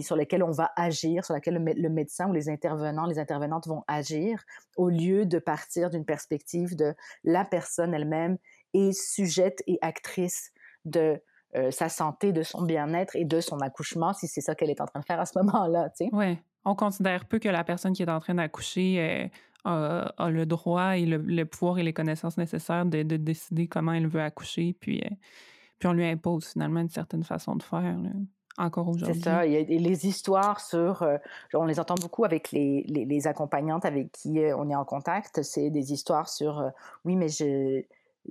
sur 0.00 0.16
lesquels 0.16 0.42
on 0.42 0.50
va 0.50 0.72
agir, 0.76 1.24
sur 1.24 1.34
lesquels 1.34 1.62
le, 1.62 1.88
médecin 1.90 2.28
ou 2.28 2.32
les 2.32 2.48
intervenants, 2.48 3.06
les 3.06 3.18
intervenantes 3.18 3.68
vont 3.68 3.84
agir, 3.86 4.42
au 4.76 4.88
lieu 4.88 5.26
de 5.26 5.38
partir 5.38 5.90
d'une 5.90 6.06
perspective 6.06 6.74
de 6.74 6.94
la 7.22 7.44
personne 7.44 7.94
elle-même 7.94 8.38
est 8.72 8.92
sujette 8.92 9.62
et 9.66 9.78
actrice 9.82 10.52
de 10.86 11.22
euh, 11.54 11.70
sa 11.70 11.90
santé, 11.90 12.32
de 12.32 12.42
son 12.42 12.62
bien-être 12.62 13.14
et 13.14 13.24
de 13.24 13.40
son 13.40 13.60
accouchement, 13.60 14.14
si 14.14 14.26
c'est 14.26 14.40
ça 14.40 14.54
qu'elle 14.54 14.70
est 14.70 14.80
en 14.80 14.86
train 14.86 15.00
de 15.00 15.04
faire 15.04 15.20
à 15.20 15.26
ce 15.26 15.38
moment-là. 15.38 15.90
Tu 15.90 16.06
sais. 16.06 16.10
Oui. 16.12 16.38
On 16.64 16.74
considère 16.74 17.24
peu 17.24 17.38
que 17.38 17.48
la 17.48 17.64
personne 17.64 17.92
qui 17.92 18.02
est 18.02 18.10
en 18.10 18.20
train 18.20 18.34
d'accoucher 18.34 19.30
euh, 19.66 20.04
a, 20.16 20.30
le 20.30 20.46
droit 20.46 20.96
et 20.96 21.06
le, 21.06 21.44
pouvoir 21.44 21.78
et 21.78 21.82
les 21.82 21.92
connaissances 21.92 22.36
nécessaires 22.36 22.86
de, 22.86 23.02
décider 23.02 23.68
comment 23.68 23.92
elle 23.92 24.06
veut 24.06 24.22
accoucher, 24.22 24.76
puis, 24.78 25.00
euh, 25.04 25.14
puis 25.78 25.88
on 25.88 25.92
lui 25.92 26.06
impose 26.06 26.48
finalement 26.48 26.80
une 26.80 26.88
certaine 26.88 27.24
façon 27.24 27.56
de 27.56 27.62
faire. 27.62 27.96
encore 28.56 28.88
aujourd'hui. 28.88 29.20
C'est 29.20 29.28
ça. 29.28 29.46
Il 29.46 29.52
y 29.52 29.56
a 29.56 29.62
les 29.62 30.06
histoires 30.06 30.60
sur, 30.60 31.06
on 31.54 31.64
les 31.64 31.80
entend 31.80 31.96
beaucoup 31.96 32.24
avec 32.24 32.50
les, 32.52 32.84
les, 32.88 33.04
les 33.04 33.26
accompagnantes 33.26 33.84
avec 33.84 34.12
qui 34.12 34.40
on 34.56 34.70
est 34.70 34.76
en 34.76 34.84
contact. 34.84 35.42
C'est 35.42 35.70
des 35.70 35.92
histoires 35.92 36.28
sur, 36.28 36.70
oui, 37.04 37.16
mais 37.16 37.28
je, 37.28 37.84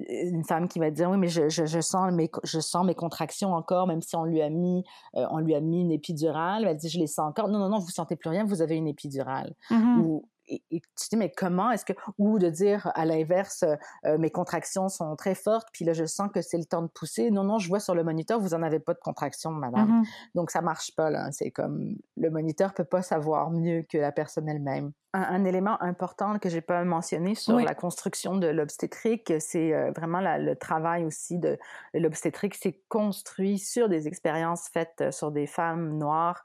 une 0.10 0.44
femme 0.44 0.68
qui 0.68 0.80
va 0.80 0.92
dire 0.92 1.10
oui 1.10 1.18
mais 1.18 1.28
je, 1.28 1.50
je, 1.50 1.80
sens 1.82 2.12
mes 2.12 2.30
je 2.44 2.60
sens 2.60 2.86
mes 2.86 2.96
contractions 2.96 3.54
encore 3.54 3.88
même 3.88 4.02
si 4.02 4.16
on 4.16 4.26
lui 4.26 4.42
a 4.42 4.50
mis 4.50 4.84
euh, 5.16 5.26
on 5.32 5.40
lui 5.40 5.56
a 5.56 5.62
mis 5.62 5.82
une 5.82 5.92
épidurale. 5.92 6.66
Elle 6.68 6.78
dit 6.78 6.90
je 6.90 7.00
les 7.00 7.08
sens 7.08 7.30
encore. 7.30 7.48
Non 7.48 7.60
non 7.60 7.70
non 7.70 7.80
vous 7.80 7.90
sentez 7.90 8.16
plus 8.16 8.30
rien 8.30 8.46
vous 8.46 8.62
avez 8.62 8.76
une 8.76 8.88
épidurale. 8.88 9.56
Mmh 9.70 10.00
ou 10.02 10.26
et, 10.48 10.62
tu 10.72 10.82
te 10.82 11.10
dis 11.10 11.18
mais 11.18 11.32
comment 11.32 11.72
est-ce 11.72 11.86
que 11.86 11.94
ou 12.18 12.40
de 12.40 12.50
dire 12.50 12.92
à 12.96 13.06
l'inverse 13.06 13.64
euh, 14.06 14.18
mes 14.18 14.30
contractions 14.30 14.90
sont 14.90 15.16
très 15.16 15.36
fortes 15.36 15.68
puis 15.72 15.86
là 15.86 15.94
je 15.94 16.06
sens 16.06 16.30
que 16.34 16.42
c'est 16.42 16.58
le 16.58 16.66
temps 16.66 16.82
de 16.82 16.88
pousser. 16.88 17.32
Non 17.32 17.44
non 17.44 17.60
je 17.60 17.68
vois 17.68 17.80
sur 17.80 17.96
le 17.96 18.04
moniteur 18.04 18.40
vous 18.40 18.54
en 18.54 18.64
avez 18.64 18.80
pas 18.80 18.94
de 18.94 19.00
contractions 19.00 19.52
madame. 19.52 19.88
Mmh 19.88 20.04
donc 20.36 20.52
ça 20.52 20.62
marche 20.62 20.96
pas 20.96 21.10
là. 21.10 21.32
C'est 21.32 21.52
comme 21.52 21.96
le 22.16 22.30
moniteur 22.30 22.74
peut 22.74 22.84
pas 22.84 23.02
savoir 23.02 23.50
mieux 23.50 23.84
que 23.84 23.98
la 23.98 24.12
personne 24.12 24.48
elle-même. 24.50 24.92
Un, 25.14 25.46
élément 25.46 25.82
important 25.82 26.38
que 26.38 26.50
j'ai 26.50 26.62
pas 26.62 26.84
mentionné 26.84 27.34
sur 27.34 27.60
la 27.60 27.74
construction 27.74 28.36
de 28.36 28.48
l'obstétrique 28.48 29.34
c'est 29.40 29.74
euh, 29.74 29.92
vraiment 29.92 30.20
le 30.22 30.54
travail 30.56 31.06
aussi 31.06 31.40
de, 31.40 31.58
l'obstétrique 31.94 32.56
c'est 32.56 32.84
construit 32.88 33.58
sur 33.58 33.90
des 33.90 34.08
expériences 34.08 34.70
faites 34.72 35.02
euh, 35.02 35.12
sur 35.12 35.32
des 35.32 35.48
femmes 35.48 35.98
noires 35.98 36.44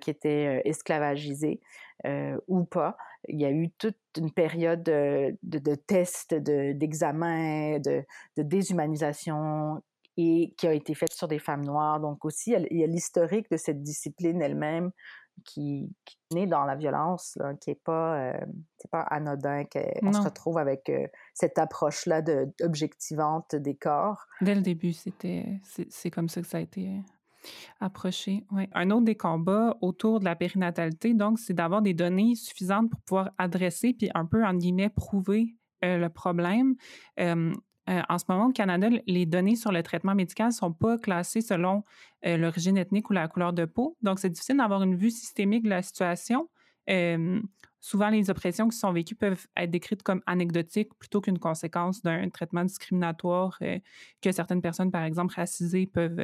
qui 0.00 0.08
étaient 0.08 0.62
esclavagisées 0.64 1.60
ou 2.46 2.64
pas 2.64 2.96
il 3.28 3.40
y 3.40 3.44
a 3.44 3.50
eu 3.50 3.70
toute 3.70 3.96
une 4.16 4.30
période 4.30 4.82
de, 4.82 5.36
de, 5.42 5.74
tests, 5.74 6.34
d'examens, 6.34 7.78
de, 7.78 8.04
de, 8.36 8.42
déshumanisation 8.42 9.82
et 10.16 10.54
qui 10.56 10.66
a 10.66 10.72
été 10.72 10.94
faite 10.94 11.12
sur 11.12 11.28
des 11.28 11.38
femmes 11.38 11.64
noires. 11.64 12.00
Donc 12.00 12.24
aussi, 12.24 12.54
il 12.70 12.78
y 12.78 12.84
a 12.84 12.86
l'historique 12.86 13.50
de 13.50 13.56
cette 13.56 13.82
discipline 13.82 14.40
elle-même 14.40 14.90
qui, 15.44 15.92
qui 16.06 16.16
naît 16.32 16.46
dans 16.46 16.64
la 16.64 16.76
violence, 16.76 17.36
qui 17.60 17.70
n'est 17.70 17.80
pas, 17.84 18.32
euh, 18.32 18.46
pas 18.90 19.02
anodin, 19.02 19.64
qu'on 19.64 20.12
se 20.12 20.22
retrouve 20.22 20.56
avec 20.56 20.88
euh, 20.88 21.06
cette 21.34 21.58
approche-là 21.58 22.22
de, 22.22 22.48
objectivante 22.62 23.54
des 23.54 23.76
corps. 23.76 24.26
Dès 24.40 24.54
le 24.54 24.62
début, 24.62 24.94
c'était, 24.94 25.60
c'est, 25.90 26.10
comme 26.10 26.30
ça 26.30 26.40
que 26.40 26.46
ça 26.46 26.56
a 26.56 26.60
été 26.60 27.02
euh, 27.82 27.86
approché. 27.86 28.44
Ouais. 28.50 28.68
Un 28.72 28.90
autre 28.90 29.04
des 29.04 29.16
combats 29.16 29.76
autour 29.80 30.20
de 30.20 30.24
la 30.24 30.36
périnatalité, 30.36 31.14
donc, 31.14 31.38
c'est 31.38 31.54
d'avoir 31.54 31.82
des 31.82 31.94
données 31.94 32.34
suffisantes 32.34 32.90
pour 32.90 33.00
pouvoir 33.00 33.30
adresser 33.38 33.92
puis 33.92 34.10
un 34.14 34.26
peu, 34.26 34.44
en 34.44 34.54
guillemets, 34.54 34.90
prouver 34.90 35.56
le 35.82 36.08
problème. 36.08 36.74
Euh, 37.88 38.02
en 38.08 38.18
ce 38.18 38.24
moment, 38.28 38.46
au 38.46 38.52
Canada, 38.52 38.88
les 39.06 39.26
données 39.26 39.56
sur 39.56 39.70
le 39.70 39.82
traitement 39.82 40.14
médical 40.14 40.48
ne 40.48 40.52
sont 40.52 40.72
pas 40.72 40.98
classées 40.98 41.40
selon 41.40 41.84
euh, 42.26 42.36
l'origine 42.36 42.76
ethnique 42.76 43.10
ou 43.10 43.12
la 43.12 43.28
couleur 43.28 43.52
de 43.52 43.64
peau. 43.64 43.96
Donc, 44.02 44.18
c'est 44.18 44.30
difficile 44.30 44.56
d'avoir 44.56 44.82
une 44.82 44.96
vue 44.96 45.10
systémique 45.10 45.62
de 45.64 45.70
la 45.70 45.82
situation. 45.82 46.48
Euh, 46.90 47.40
souvent, 47.80 48.08
les 48.08 48.30
oppressions 48.30 48.68
qui 48.68 48.76
sont 48.76 48.92
vécues 48.92 49.14
peuvent 49.14 49.46
être 49.56 49.70
décrites 49.70 50.02
comme 50.02 50.22
anecdotiques 50.26 50.94
plutôt 50.98 51.20
qu'une 51.20 51.38
conséquence 51.38 52.02
d'un 52.02 52.28
traitement 52.30 52.64
discriminatoire 52.64 53.58
que 54.20 54.32
certaines 54.32 54.62
personnes, 54.62 54.90
par 54.90 55.04
exemple 55.04 55.34
racisées, 55.34 55.86
peuvent, 55.86 56.20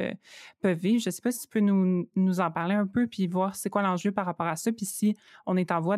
peuvent 0.61 0.77
vivre. 0.77 1.01
Je 1.01 1.09
ne 1.09 1.11
sais 1.11 1.21
pas 1.21 1.31
si 1.31 1.41
tu 1.41 1.47
peux 1.47 1.59
nous, 1.59 2.07
nous, 2.15 2.39
en 2.39 2.51
parler 2.51 2.75
un 2.75 2.87
peu 2.87 3.07
puis 3.07 3.27
voir 3.27 3.55
c'est 3.55 3.69
quoi 3.69 3.81
l'enjeu 3.81 4.11
par 4.11 4.25
rapport 4.25 4.47
à 4.47 4.55
ça, 4.55 4.71
puis 4.71 4.85
si 4.85 5.15
on 5.45 5.57
est 5.57 5.71
en 5.71 5.79
voie 5.79 5.97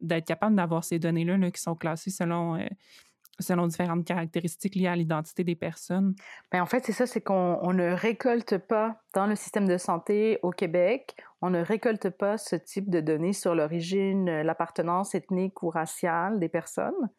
d'être 0.00 0.26
capable 0.26 0.56
d'avoir 0.56 0.84
ces 0.84 0.98
données-là 0.98 1.36
là, 1.36 1.50
qui 1.50 1.60
sont 1.60 1.74
classées 1.74 2.10
selon 2.10 2.58
selon 3.40 3.66
différentes 3.66 4.04
caractéristiques 4.04 4.74
liées 4.74 4.88
à 4.88 4.96
l'identité 4.96 5.44
des 5.44 5.56
personnes? 5.56 6.14
Bien, 6.52 6.62
en 6.62 6.66
fait, 6.66 6.84
c'est 6.84 6.92
ça, 6.92 7.06
c'est 7.06 7.20
qu'on 7.20 7.72
ne 7.72 7.92
récolte 7.92 8.58
pas 8.58 9.00
dans 9.12 9.26
le 9.26 9.34
système 9.34 9.66
de 9.66 9.76
santé 9.76 10.38
au 10.42 10.50
Québec, 10.50 11.16
on 11.42 11.50
ne 11.50 11.60
récolte 11.60 12.10
pas 12.10 12.38
ce 12.38 12.56
type 12.56 12.90
de 12.90 13.00
données 13.00 13.32
sur 13.32 13.54
l'origine, 13.54 14.42
l'appartenance 14.42 15.14
ethnique 15.14 15.62
ou 15.62 15.68
raciale 15.68 16.38
des 16.38 16.48
personnes. 16.48 17.10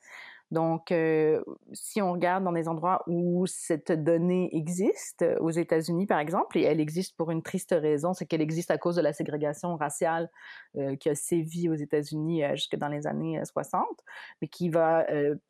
Donc, 0.56 0.94
euh, 0.94 1.44
si 1.74 2.02
on 2.02 2.13
regarde 2.13 2.46
dans 2.46 2.54
des 2.54 2.70
endroits 2.70 3.04
où 3.08 3.46
cette 3.46 3.91
donnée 3.91 4.50
existe, 4.56 5.26
aux 5.41 5.52
États-Unis 5.52 6.06
par 6.06 6.20
exemple, 6.20 6.58
et 6.58 6.62
elle 6.62 6.80
existe 6.80 7.18
pour 7.18 7.30
une 7.30 7.44
triste 7.44 7.76
raison, 7.78 8.13
c'est 8.13 8.26
qu'elle 8.26 8.41
existe 8.41 8.72
à 8.72 8.78
cause 8.78 8.96
de 8.96 9.02
la 9.02 9.12
ségrégation 9.12 9.76
raciale 9.76 10.32
euh, 10.78 10.96
qui 10.96 11.10
a 11.10 11.15
sévi 11.15 11.68
aux 11.68 11.76
États-Unis 11.76 12.44
jusque 12.54 12.78
dans 12.78 12.88
les 12.88 13.06
années 13.06 13.41
60, 13.44 13.86
mais 14.41 14.48
qui 14.48 14.70
va 14.70 15.06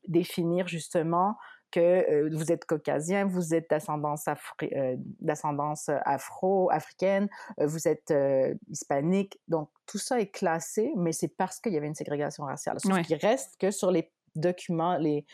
définir 0.07 0.67
justement 0.67 1.35
que 1.69 2.27
vous 2.35 2.51
êtes 2.51 2.65
caucasien, 2.65 3.25
vous 3.25 3.53
êtes 3.53 3.69
d'ascendance, 3.69 4.25
d'ascendance 5.19 5.89
afro-africaine, 6.05 7.27
vous 7.59 7.87
êtes 7.87 8.13
hispanique. 8.69 9.39
Donc, 9.47 9.69
tout 9.85 9.99
ça 9.99 10.19
est 10.19 10.31
classé, 10.31 10.91
mais 10.95 11.11
c'est 11.11 11.27
parce 11.27 11.59
qu'il 11.59 11.73
y 11.73 11.77
avait 11.77 11.87
une 11.87 11.95
ségrégation 11.95 12.45
raciale. 12.45 12.79
Sauf 12.79 13.01
qu'il 13.01 13.17
reste 13.17 13.57
que 13.59 13.69
sur 13.71 13.91
les 13.91 14.11
documents, 14.35 14.97
les, 14.97 15.25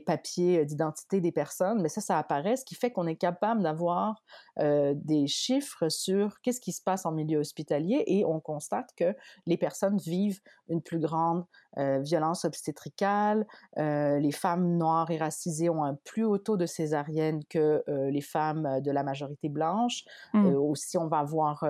papiers 0.00 0.60
euh, 0.60 0.64
d'identité 0.64 1.20
des 1.20 1.32
personnes, 1.32 1.80
mais 1.82 1.88
ça, 1.88 2.00
ça 2.00 2.18
apparaît, 2.18 2.56
ce 2.56 2.64
qui 2.64 2.74
fait 2.74 2.90
qu'on 2.90 3.06
est 3.06 3.16
capable 3.16 3.62
d'avoir 3.62 4.22
euh, 4.58 4.94
des 4.96 5.26
chiffres 5.26 5.88
sur 5.88 6.40
qu'est-ce 6.40 6.60
qui 6.60 6.72
se 6.72 6.82
passe 6.82 7.06
en 7.06 7.12
milieu 7.12 7.38
hospitalier 7.38 8.02
et 8.06 8.24
on 8.24 8.40
constate 8.40 8.90
que 8.96 9.14
les 9.46 9.56
personnes 9.56 9.98
vivent 9.98 10.40
une 10.68 10.82
plus 10.82 11.00
grande 11.00 11.44
euh, 11.78 12.00
violence 12.00 12.44
obstétricale, 12.44 13.46
les 13.76 14.32
femmes 14.32 14.76
noires 14.76 15.10
et 15.10 15.18
racisées 15.18 15.70
ont 15.70 15.84
un 15.84 15.94
plus 16.04 16.24
haut 16.24 16.38
taux 16.38 16.56
de 16.56 16.66
césarienne 16.66 17.42
que 17.48 17.82
les 17.86 18.20
femmes 18.20 18.80
de 18.80 18.90
la 18.90 19.02
majorité 19.02 19.48
blanche. 19.48 20.04
Mmh. 20.34 20.46
aussi, 20.54 20.98
on 20.98 21.06
va 21.06 21.18
avoir 21.18 21.64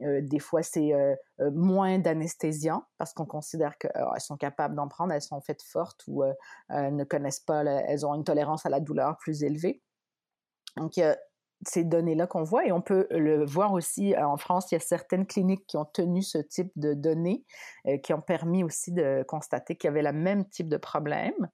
des 0.00 0.38
fois 0.38 0.62
c'est 0.62 0.92
moins 1.52 1.98
d'anesthésiants 1.98 2.84
parce 2.98 3.12
qu'on 3.12 3.26
considère 3.26 3.78
qu'elles 3.78 4.20
sont 4.20 4.36
capables 4.36 4.74
d'en 4.74 4.88
prendre, 4.88 5.12
elles 5.12 5.22
sont 5.22 5.40
faites 5.40 5.62
fortes 5.62 6.02
ou 6.06 6.24
elles 6.68 6.94
ne 6.94 7.04
connaissent 7.04 7.40
pas, 7.40 7.64
elles 7.64 8.06
ont 8.06 8.14
une 8.14 8.24
tolérance 8.24 8.66
à 8.66 8.68
la 8.68 8.80
douleur 8.80 9.16
plus 9.18 9.42
élevée. 9.42 9.82
Donc, 10.76 10.96
il 10.96 11.00
y 11.00 11.04
a 11.04 11.16
ces 11.66 11.84
données-là 11.84 12.26
qu'on 12.26 12.42
voit 12.42 12.66
et 12.66 12.72
on 12.72 12.80
peut 12.80 13.06
le 13.10 13.44
voir 13.44 13.72
aussi 13.72 14.14
en 14.16 14.36
France, 14.36 14.70
il 14.70 14.74
y 14.74 14.76
a 14.76 14.80
certaines 14.80 15.26
cliniques 15.26 15.66
qui 15.66 15.76
ont 15.76 15.84
tenu 15.84 16.22
ce 16.22 16.38
type 16.38 16.72
de 16.76 16.94
données, 16.94 17.44
qui 18.02 18.12
ont 18.12 18.20
permis 18.20 18.64
aussi 18.64 18.92
de 18.92 19.24
constater 19.28 19.76
qu'il 19.76 19.88
y 19.88 19.90
avait 19.90 20.02
le 20.02 20.12
même 20.12 20.48
type 20.48 20.68
de 20.68 20.76
problème. 20.76 21.48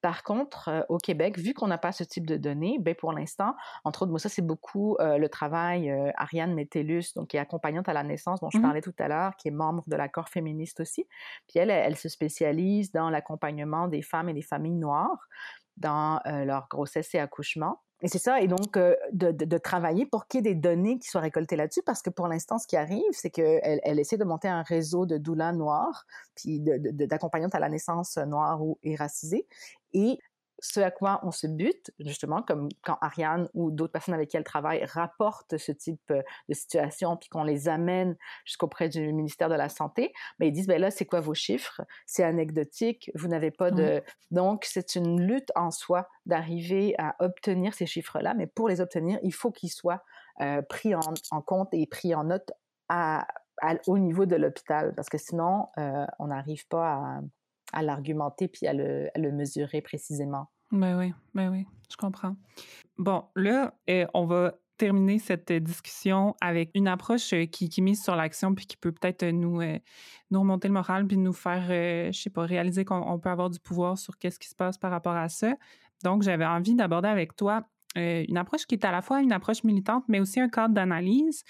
Par 0.00 0.22
contre, 0.22 0.68
euh, 0.68 0.82
au 0.88 0.98
Québec, 0.98 1.38
vu 1.38 1.54
qu'on 1.54 1.66
n'a 1.66 1.78
pas 1.78 1.92
ce 1.92 2.04
type 2.04 2.26
de 2.26 2.36
données, 2.36 2.78
ben 2.80 2.94
pour 2.94 3.12
l'instant, 3.12 3.54
entre 3.84 4.02
autres, 4.02 4.10
moi, 4.10 4.20
ça, 4.20 4.28
c'est 4.28 4.42
beaucoup 4.42 4.96
euh, 5.00 5.18
le 5.18 5.28
travail 5.28 5.90
euh, 5.90 6.10
Ariane 6.16 6.54
Metellus, 6.54 7.14
donc 7.16 7.28
qui 7.28 7.36
est 7.36 7.40
accompagnante 7.40 7.88
à 7.88 7.92
la 7.92 8.04
naissance, 8.04 8.40
dont 8.40 8.50
je 8.50 8.58
mmh 8.58 8.62
parlais 8.62 8.80
tout 8.80 8.94
à 8.98 9.08
l'heure, 9.08 9.36
qui 9.36 9.48
est 9.48 9.52
membre 9.52 9.82
de 9.88 9.96
l'accord 9.96 10.28
féministe 10.28 10.80
aussi. 10.80 11.06
Puis 11.48 11.58
elle, 11.58 11.70
elle 11.70 11.96
se 11.96 12.08
spécialise 12.08 12.92
dans 12.92 13.10
l'accompagnement 13.10 13.88
des 13.88 14.02
femmes 14.02 14.28
et 14.28 14.34
des 14.34 14.42
familles 14.42 14.74
noires 14.74 15.28
dans 15.76 16.20
leur 16.24 16.66
grossesse 16.68 17.14
et 17.14 17.20
accouchement. 17.20 17.80
Et 18.00 18.08
c'est 18.08 18.18
ça, 18.18 18.40
et 18.40 18.46
donc 18.46 18.76
euh, 18.76 18.94
de, 19.12 19.32
de, 19.32 19.58
travailler 19.58 20.06
pour 20.06 20.28
qu'il 20.28 20.44
y 20.44 20.48
ait 20.48 20.54
des 20.54 20.60
données 20.60 20.98
qui 20.98 21.08
soient 21.08 21.20
récoltées 21.20 21.56
là-dessus, 21.56 21.82
parce 21.84 22.00
que 22.00 22.10
pour 22.10 22.28
l'instant, 22.28 22.58
ce 22.58 22.66
qui 22.68 22.76
arrive, 22.76 23.10
c'est 23.10 23.30
qu'elle 23.30 23.80
elle 23.82 23.98
essaie 23.98 24.16
de 24.16 24.24
monter 24.24 24.46
un 24.46 24.62
réseau 24.62 25.04
de 25.04 25.16
doulas 25.16 25.52
noirs, 25.52 26.06
puis 26.36 26.60
d'accompagnantes 26.60 27.56
à 27.56 27.58
la 27.58 27.68
naissance 27.68 28.16
noire 28.18 28.62
ou 28.62 28.78
et 28.84 28.94
racisées, 28.94 29.46
et 29.94 30.18
ce 30.60 30.80
à 30.80 30.90
quoi 30.90 31.20
on 31.22 31.30
se 31.30 31.46
bute, 31.46 31.92
justement, 32.00 32.42
comme 32.42 32.68
quand 32.82 32.98
Ariane 33.00 33.48
ou 33.54 33.70
d'autres 33.70 33.92
personnes 33.92 34.14
avec 34.14 34.30
qui 34.30 34.36
elle 34.36 34.44
travaille 34.44 34.84
rapportent 34.84 35.56
ce 35.56 35.72
type 35.72 36.10
euh, 36.10 36.22
de 36.48 36.54
situation, 36.54 37.16
puis 37.16 37.28
qu'on 37.28 37.44
les 37.44 37.68
amène 37.68 38.16
jusqu'auprès 38.44 38.88
du 38.88 39.12
ministère 39.12 39.48
de 39.48 39.54
la 39.54 39.68
Santé, 39.68 40.12
mais 40.38 40.46
ben, 40.46 40.48
ils 40.48 40.52
disent, 40.52 40.66
ben 40.66 40.80
là, 40.80 40.90
c'est 40.90 41.04
quoi 41.04 41.20
vos 41.20 41.34
chiffres? 41.34 41.80
C'est 42.06 42.24
anecdotique, 42.24 43.10
vous 43.14 43.28
n'avez 43.28 43.50
pas 43.50 43.70
de... 43.70 44.02
Donc, 44.30 44.64
c'est 44.64 44.96
une 44.96 45.20
lutte 45.20 45.52
en 45.54 45.70
soi 45.70 46.08
d'arriver 46.26 46.94
à 46.98 47.16
obtenir 47.20 47.74
ces 47.74 47.86
chiffres-là, 47.86 48.34
mais 48.34 48.46
pour 48.46 48.68
les 48.68 48.80
obtenir, 48.80 49.18
il 49.22 49.32
faut 49.32 49.50
qu'ils 49.50 49.70
soient 49.70 50.02
euh, 50.40 50.62
pris 50.62 50.94
en, 50.94 51.42
compte 51.42 51.68
et 51.72 51.86
pris 51.86 52.14
en 52.14 52.24
note 52.24 52.52
à, 52.88 53.26
au 53.86 53.98
niveau 53.98 54.26
de 54.26 54.36
l'hôpital, 54.36 54.94
parce 54.94 55.08
que 55.08 55.18
sinon, 55.18 55.68
euh, 55.78 56.06
on 56.18 56.28
n'arrive 56.28 56.66
pas 56.68 56.94
à 56.94 57.20
à 57.72 57.82
l'argumenter 57.82 58.48
puis 58.48 58.66
à 58.66 58.72
le, 58.72 59.32
mesurer 59.32 59.80
précisément. 59.80 60.48
Ben 60.70 60.98
oui, 60.98 61.14
ben 61.34 61.50
oui, 61.50 61.66
je 61.90 61.96
comprends. 61.96 62.36
Bon, 62.98 63.24
là, 63.36 63.74
euh, 63.88 64.06
on 64.14 64.26
va 64.26 64.54
terminer 64.76 65.18
cette 65.18 65.52
discussion 65.52 66.36
avec 66.40 66.70
une 66.74 66.86
approche 66.86 67.32
euh, 67.32 67.46
qui, 67.46 67.82
mise 67.82 68.02
sur 68.02 68.14
l'action 68.14 68.54
puis 68.54 68.66
qui 68.66 68.76
peut 68.76 68.92
peut-être 68.92 69.24
nous, 69.26 69.60
euh, 69.60 69.78
remonter 70.30 70.68
le 70.68 70.74
moral 70.74 71.06
puis 71.06 71.16
nous 71.16 71.32
faire, 71.32 71.66
je 72.12 72.18
sais 72.18 72.30
pas, 72.30 72.42
réaliser 72.42 72.84
qu'on 72.84 73.18
peut 73.18 73.30
avoir 73.30 73.50
du 73.50 73.58
pouvoir 73.58 73.98
sur 73.98 74.18
qu'est-ce 74.18 74.38
qui 74.38 74.48
se 74.48 74.54
passe 74.54 74.78
par 74.78 74.90
rapport 74.90 75.16
à 75.16 75.28
ça. 75.28 75.54
Donc, 76.04 76.22
j'avais 76.22 76.46
envie 76.46 76.74
d'aborder 76.74 77.08
avec 77.08 77.34
toi 77.34 77.64
euh, 77.96 78.24
une 78.28 78.36
approche 78.36 78.66
qui 78.66 78.74
est 78.74 78.84
à 78.84 78.92
la 78.92 79.00
fois 79.00 79.22
une 79.22 79.32
approche 79.32 79.64
militante, 79.64 80.04
mais 80.08 80.20
aussi 80.20 80.40
un 80.40 80.48
cadre 80.48 80.74
d'analyse, 80.74 81.42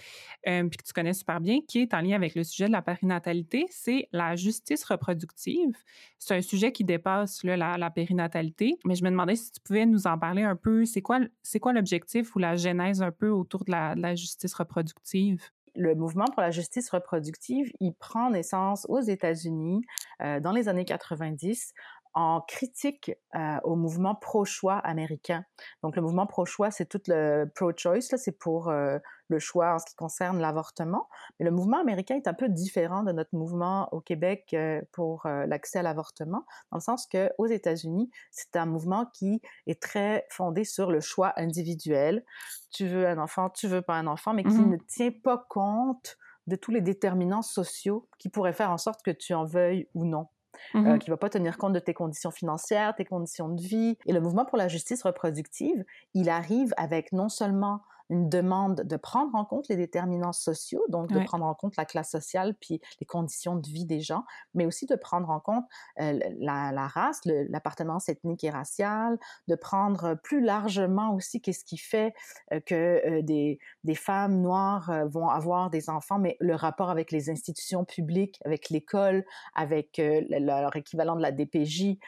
euh, 0.46 0.64
puis 0.68 0.79
que 0.79 0.85
tu 0.85 0.92
connais 0.92 1.12
super 1.12 1.40
bien, 1.40 1.61
qui 1.66 1.81
est 1.81 1.94
en 1.94 2.01
lien 2.01 2.14
avec 2.14 2.35
le 2.35 2.44
sujet 2.44 2.66
de 2.66 2.72
la 2.72 2.83
périnatalité, 2.83 3.66
c'est 3.70 4.09
la 4.12 4.37
justice 4.37 4.85
reproductive. 4.85 5.77
C'est 6.18 6.37
un 6.37 6.42
sujet 6.42 6.70
qui 6.70 6.85
dépasse 6.85 7.42
la, 7.44 7.90
périnatalité, 7.90 8.79
mais 8.85 8.94
je 8.94 9.05
me 9.05 9.11
demandais 9.11 9.37
si 9.37 9.51
tu 9.51 9.61
pouvais 9.61 9.85
nous 9.85 10.07
en 10.07 10.18
parler 10.18 10.42
un 10.42 10.57
peu. 10.57 10.85
C'est 10.85 11.03
quoi, 11.03 11.20
c'est 11.42 11.59
quoi 11.59 11.72
l'objectif 11.72 12.35
ou 12.37 12.38
la 12.38 12.57
genèse 12.57 13.03
un 13.03 13.11
peu 13.11 13.31
autour 13.31 13.64
de 13.64 13.72
la, 13.72 14.14
justice 14.14 14.55
reproductive? 14.55 15.42
le 15.74 15.94
mouvement 15.94 16.24
pour 16.24 16.42
la 16.42 16.51
justice 16.51 16.90
reproductive, 16.90 17.70
il 17.79 17.92
prend 17.92 18.31
naissance 18.31 18.85
aux 18.88 19.01
États-Unis 19.01 19.83
euh, 20.20 20.40
dans 20.40 20.51
les 20.51 20.68
années 20.68 20.85
90 20.85 21.72
en 22.14 22.40
critique 22.40 23.12
euh, 23.35 23.59
au 23.64 23.77
mouvement 23.77 24.14
pro-choix 24.14 24.79
américain. 24.79 25.44
Donc 25.83 25.97
le 25.97 26.03
mouvement 26.03 26.27
pro-choix, 26.27 26.71
c'est 26.71 26.87
tout 26.87 27.01
le 27.07 27.47
pro-choice, 27.55 28.16
c'est 28.16 28.38
pour 28.38 28.68
euh, 28.68 28.99
le 29.29 29.38
choix 29.38 29.75
en 29.75 29.79
ce 29.79 29.87
qui 29.87 29.94
concerne 29.94 30.40
l'avortement. 30.40 31.09
Mais 31.38 31.44
le 31.44 31.51
mouvement 31.51 31.79
américain 31.81 32.16
est 32.16 32.29
un 32.29 32.35
peu 32.35 32.49
différent 32.49 33.03
de 33.03 33.12
notre 33.12 33.35
mouvement 33.35 33.88
au 33.92 34.01
Québec 34.01 34.51
euh, 34.55 34.81
pour 34.92 35.27
l'accès 35.27 35.79
à 35.79 35.83
l'avortement, 35.83 36.44
dans 36.71 36.79
le 36.79 36.83
sens 36.83 37.07
que 37.07 37.31
aux 37.38 37.47
États-Unis, 37.47 38.11
c'est 38.31 38.57
un 38.57 38.66
mouvement 38.66 39.07
qui 39.12 39.42
est 39.66 39.81
très 39.81 40.27
fondé 40.31 40.64
sur 40.64 40.90
le 40.90 41.01
choix 41.01 41.33
individuel. 41.37 42.25
Tu 42.71 42.87
veux 42.87 43.07
un 43.07 43.18
enfant, 43.18 43.51
tu 43.51 43.68
veux 43.68 43.83
pas 43.83 43.94
un 43.94 44.07
enfant, 44.07 44.35
mais 44.35 44.44
qui 44.44 44.51
mmh 44.51 44.71
ne 44.71 44.77
tient 44.77 45.11
pas 45.23 45.47
compte 45.49 46.16
de 46.49 46.57
tous 46.57 46.71
les 46.71 46.81
déterminants 46.81 47.42
sociaux 47.42 48.09
qui 48.18 48.29
pourraient 48.29 48.53
faire 48.53 48.71
en 48.71 48.79
sorte 48.79 49.03
que 49.03 49.11
tu 49.11 49.35
en 49.35 49.44
veuilles 49.44 49.87
ou 49.94 50.05
non. 50.05 50.27
Mmh 50.75 50.87
euh, 50.87 50.99
qui 50.99 51.11
va 51.11 51.16
pas 51.16 51.29
tenir 51.29 51.59
compte 51.59 51.73
de 51.73 51.79
tes 51.79 51.94
conditions 51.94 52.31
financières, 52.31 52.94
tes 52.94 53.05
conditions 53.05 53.49
de 53.49 53.61
vie. 53.61 53.97
Et 54.07 54.12
le 54.12 54.21
mouvement 54.21 54.44
pour 54.44 54.59
la 54.59 54.68
justice 54.68 55.03
reproductive, 55.03 55.85
il 56.14 56.29
arrive 56.29 56.73
avec 56.77 57.12
non 57.12 57.29
seulement 57.29 57.83
une 58.11 58.29
demande 58.29 58.83
de 58.83 58.97
prendre 58.97 59.35
en 59.35 59.44
compte 59.44 59.68
les 59.68 59.77
déterminants 59.77 60.33
sociaux, 60.33 60.85
donc 60.88 61.12
de 61.12 61.21
prendre 61.25 61.44
en 61.44 61.55
compte 61.55 61.77
la 61.77 61.85
classe 61.85 62.11
sociale 62.11 62.55
puis 62.61 62.81
les 63.01 63.07
conditions 63.07 63.57
de 63.57 63.68
vie 63.68 63.85
des 63.85 64.01
gens, 64.01 64.25
mais 64.55 64.66
aussi 64.66 64.87
de 64.87 64.97
prendre 64.97 65.31
en 65.31 65.40
compte 65.40 65.64
euh, 66.01 66.18
la, 66.38 66.87
race, 66.87 67.21
l'appartenance 67.25 68.09
ethnique 68.09 68.44
et 68.44 68.51
raciale, 68.51 69.18
de 69.47 69.55
prendre 69.55 70.14
plus 70.23 70.40
largement 70.40 71.14
aussi 71.14 71.40
qu'est-ce 71.40 71.64
qui 71.64 71.79
fait 71.79 72.14
euh, 72.53 72.61
que 72.61 72.75
euh, 72.75 73.23
des, 73.23 73.59
des, 73.85 73.94
femmes 73.94 74.40
noires 74.40 74.92
vont 75.07 75.29
avoir 75.29 75.71
des 75.71 75.90
enfants, 75.90 76.18
mais 76.18 76.37
le 76.40 76.55
rapport 76.55 76.90
avec 76.90 77.11
les 77.11 77.31
institutions 77.31 77.85
publiques, 77.85 78.38
avec 78.44 78.71
l'école, 78.71 79.25
avec 79.55 80.01
leur 80.01 80.77
équivalent 80.77 81.16
de 81.16 81.23
la 81.23 81.33
DPJ, 81.33 81.99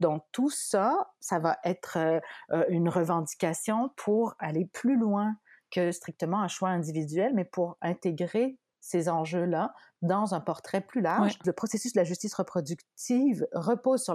donc 0.00 0.24
tout 0.32 0.50
ça, 0.50 1.12
ça 1.20 1.38
va 1.38 1.58
être 1.64 2.20
une 2.68 2.88
revendication 2.88 3.90
pour 3.96 4.34
aller 4.38 4.64
plus 4.66 4.98
loin 4.98 5.36
que 5.70 5.92
strictement 5.92 6.40
un 6.40 6.48
choix 6.48 6.70
individuel, 6.70 7.32
mais 7.34 7.44
pour 7.44 7.76
intégrer 7.80 8.58
ces 8.80 9.08
enjeux-là 9.08 9.74
dans 10.02 10.34
un 10.34 10.40
portrait 10.40 10.80
plus 10.80 11.00
large. 11.00 11.38
Le 11.44 11.52
processus 11.52 11.92
de 11.92 11.98
la 11.98 12.04
justice 12.04 12.34
reproductive 12.34 13.46
repose 13.52 14.02
sur 14.02 14.14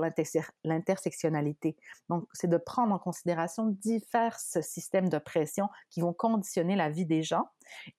l'intersectionnalité. 0.63 1.78
Donc, 2.10 2.26
c'est 2.34 2.50
de 2.50 2.58
prendre 2.58 2.93
en 2.93 3.00
considération 3.00 3.67
divers 3.67 4.39
systèmes 4.39 5.10
d'oppression 5.10 5.69
qui 5.89 6.02
vont 6.02 6.13
conditionner 6.13 6.76
la 6.76 6.89
vie 6.89 7.06
des 7.06 7.24
gens. 7.24 7.48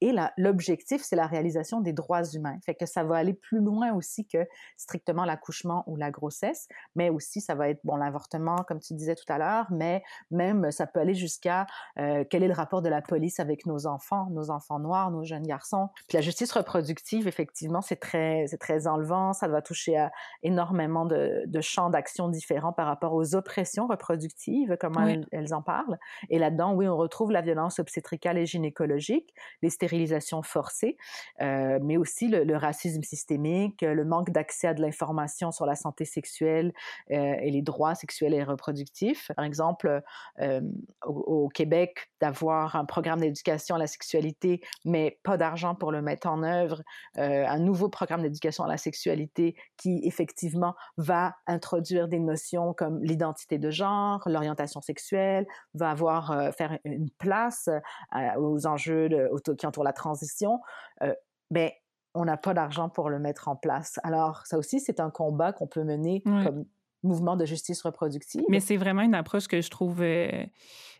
Et 0.01 0.14
l'objectif, 0.37 1.03
c'est 1.03 1.16
la 1.16 1.27
réalisation 1.27 1.81
des 1.81 1.92
droits 1.92 2.25
humains. 2.25 2.59
Fait 2.64 2.75
que 2.75 2.87
ça 2.87 3.05
va 3.05 3.16
aller 3.16 3.35
plus 3.35 3.61
loin 3.61 3.92
aussi 3.94 4.27
que 4.27 4.46
strictement 4.77 5.25
l'accouchement 5.25 5.85
ou 5.87 5.96
la 5.96 6.11
grossesse, 6.11 6.68
mais 6.94 7.11
aussi 7.11 7.40
ça 7.40 7.55
va 7.55 7.68
être, 7.68 7.81
bon, 7.85 7.96
l'avortement, 7.96 8.59
comme 8.59 8.81
tu 8.81 8.94
disais 8.94 9.14
tout 9.14 9.31
à 9.33 9.38
l'heure, 9.38 9.66
mais 9.70 10.03
même 10.31 10.70
ça 10.70 10.87
peut 10.87 11.01
aller 11.01 11.14
jusqu'à 11.14 11.66
euh, 11.99 12.25
quel 12.29 12.42
est 12.42 12.49
le 12.49 12.55
rapport 12.55 12.83
de 12.83 12.88
la 12.88 13.03
police 13.03 13.40
avec 13.40 13.66
nos 13.66 13.87
enfants, 13.87 14.29
nos 14.31 14.51
enfants 14.51 14.79
noirs, 14.79 15.11
nos 15.11 15.25
jeunes 15.25 15.46
garçons. 15.46 15.88
Puis 16.09 16.16
la 16.16 16.22
justice 16.22 16.53
reproductive, 16.53 17.27
effectivement, 17.27 17.76
c'est 17.81 17.97
très, 17.97 18.47
c'est 18.47 18.59
très 18.59 18.87
enlevant. 18.87 19.33
Ça 19.33 19.49
va 19.49 19.62
toucher 19.62 19.97
à 19.97 20.11
énormément 20.43 21.05
de, 21.05 21.45
champs 21.61 21.91
d'action 21.91 22.29
différents 22.29 22.73
par 22.73 22.87
rapport 22.87 23.15
aux 23.15 23.35
oppressions 23.35 23.87
reproductives, 23.87 24.77
comment 24.81 25.07
elles, 25.33 25.55
en 25.55 25.62
parlent. 25.62 25.99
Et 26.29 26.39
là-dedans, 26.39 26.75
oui, 26.75 26.87
on 26.87 26.97
retrouve 26.97 27.33
la 27.33 27.41
violence 27.41 27.79
obstétricale 27.79 28.39
et 28.39 28.47
gynécologique, 28.47 29.35
les 29.62 29.71
stérilisations 29.71 30.43
forcées, 30.43 30.97
euh, 31.41 31.79
mais 31.83 31.97
aussi 31.97 32.29
le, 32.29 32.57
racisme 32.57 33.03
systémique, 33.03 33.83
le 33.83 34.05
manque 34.05 34.31
d'accès 34.31 34.69
à 34.69 34.75
de 34.75 34.81
l'information 34.81 35.51
sur 35.53 35.67
la 35.67 35.75
santé 35.75 36.05
sexuelle 36.05 36.73
euh, 37.11 37.35
et 37.41 37.51
les 37.51 37.62
droits 37.62 37.95
sexuels 37.95 38.35
et 38.35 38.43
reproductifs. 38.43 39.31
Par 39.37 39.45
exemple, 39.45 40.03
euh, 40.41 40.61
au, 41.05 41.49
Québec, 41.49 42.11
d'avoir 42.21 42.77
un 42.77 42.85
programme 42.85 43.21
d'éducation 43.21 43.77
à 43.77 43.79
la 43.79 43.87
sexualité, 43.87 44.61
mais 44.85 45.19
pas 45.23 45.37
d'argent 45.37 45.75
pour 45.75 45.93
le 45.93 46.03
mettre 46.03 46.27
en 46.29 46.43
œuvre, 46.43 46.83
un 47.17 47.65
nouveau 47.66 47.88
programme 47.88 48.22
d'éducation 48.22 48.64
à 48.64 48.68
la 48.68 48.79
sexualité 48.79 49.55
qui 49.76 50.00
effectivement 50.05 50.74
va 50.96 51.35
introduire 51.46 52.09
des 52.09 52.20
notions 52.20 52.72
comme 52.72 53.02
l'identité 53.02 53.59
de 53.59 53.70
genre, 53.70 54.22
l'orientation 54.26 54.81
sexuelle, 54.81 55.46
va 55.74 55.90
avoir 55.90 56.31
euh, 56.31 56.50
faire 56.52 56.79
une 56.85 57.11
place 57.11 57.68
euh, 57.68 58.40
aux 58.40 58.66
enjeux 58.66 59.09
de, 59.09 59.31
qui 59.55 59.66
entourent 59.66 59.85
la 59.85 59.92
transition. 59.92 60.61
Euh, 61.02 61.12
ben, 61.50 61.70
on 62.14 62.24
n'a 62.24 62.38
pas 62.38 62.55
d'argent 62.55 62.88
pour 62.88 63.11
le 63.11 63.18
mettre 63.18 63.48
en 63.48 63.57
place. 63.57 64.00
Alors, 64.02 64.46
ça 64.46 64.57
aussi, 64.57 64.81
c'est 64.81 65.00
un 65.00 65.11
combat 65.11 65.52
qu'on 65.52 65.66
peut 65.66 65.85
mener 65.85 66.22
comme 66.22 66.64
mouvement 67.02 67.37
de 67.37 67.44
justice 67.44 67.82
reproductive. 67.82 68.42
Mais 68.48 68.61
c'est 68.61 68.76
vraiment 68.76 69.02
une 69.02 69.14
approche 69.14 69.46
que 69.46 69.61
je 69.61 69.70
trouve, 69.70 70.02
euh, 70.02 70.44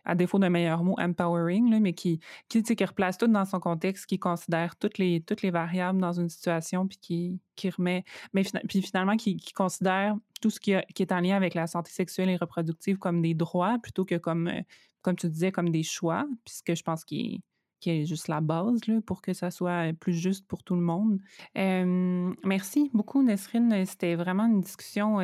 à 0.05 0.15
défaut 0.15 0.39
d'un 0.39 0.49
meilleur 0.49 0.83
mot, 0.83 0.95
empowering, 0.99 1.69
là, 1.69 1.79
mais 1.79 1.93
qui, 1.93 2.19
qui, 2.47 2.63
qui 2.63 2.85
replace 2.85 3.17
tout 3.17 3.27
dans 3.27 3.45
son 3.45 3.59
contexte, 3.59 4.05
qui 4.05 4.19
considère 4.19 4.75
toutes 4.75 4.97
les, 4.97 5.21
toutes 5.21 5.41
les 5.41 5.51
variables 5.51 5.99
dans 5.99 6.13
une 6.13 6.29
situation, 6.29 6.87
puis 6.87 6.97
qui, 6.97 7.39
qui 7.55 7.69
remet, 7.69 8.03
mais 8.33 8.43
puis 8.67 8.81
finalement 8.81 9.17
qui, 9.17 9.37
considère 9.53 10.15
tout 10.41 10.49
ce 10.49 10.59
qui, 10.59 10.73
qui, 10.93 11.01
est 11.01 11.11
en 11.11 11.19
lien 11.19 11.35
avec 11.35 11.53
la 11.53 11.67
santé 11.67 11.91
sexuelle 11.91 12.29
et 12.29 12.37
reproductive 12.37 12.97
comme 12.97 13.21
des 13.21 13.33
droits 13.33 13.77
plutôt 13.81 14.05
que 14.05 14.15
comme, 14.15 14.47
euh, 14.47 14.61
comme 15.01 15.15
tu 15.15 15.27
disais, 15.29 15.51
comme 15.51 15.69
des 15.69 15.83
choix, 15.83 16.25
puisque 16.45 16.75
je 16.75 16.83
pense 16.83 17.03
qu'il 17.03 17.41
qui 17.79 17.89
est 17.91 18.05
juste 18.05 18.27
la 18.27 18.41
base 18.41 18.85
là, 18.87 18.99
pour 19.05 19.21
que 19.21 19.33
ça 19.33 19.51
soit 19.51 19.93
plus 19.99 20.13
juste 20.13 20.47
pour 20.47 20.63
tout 20.63 20.75
le 20.75 20.81
monde. 20.81 21.19
merci 21.55 22.89
beaucoup, 22.93 23.23
Nesrine. 23.23 23.85
C'était 23.85 24.15
vraiment 24.15 24.45
une 24.45 24.61
discussion 24.61 25.19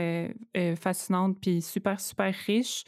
fascinante 0.75 1.37
puis 1.41 1.61
super, 1.61 1.99
super 1.99 2.33
riche 2.33 2.83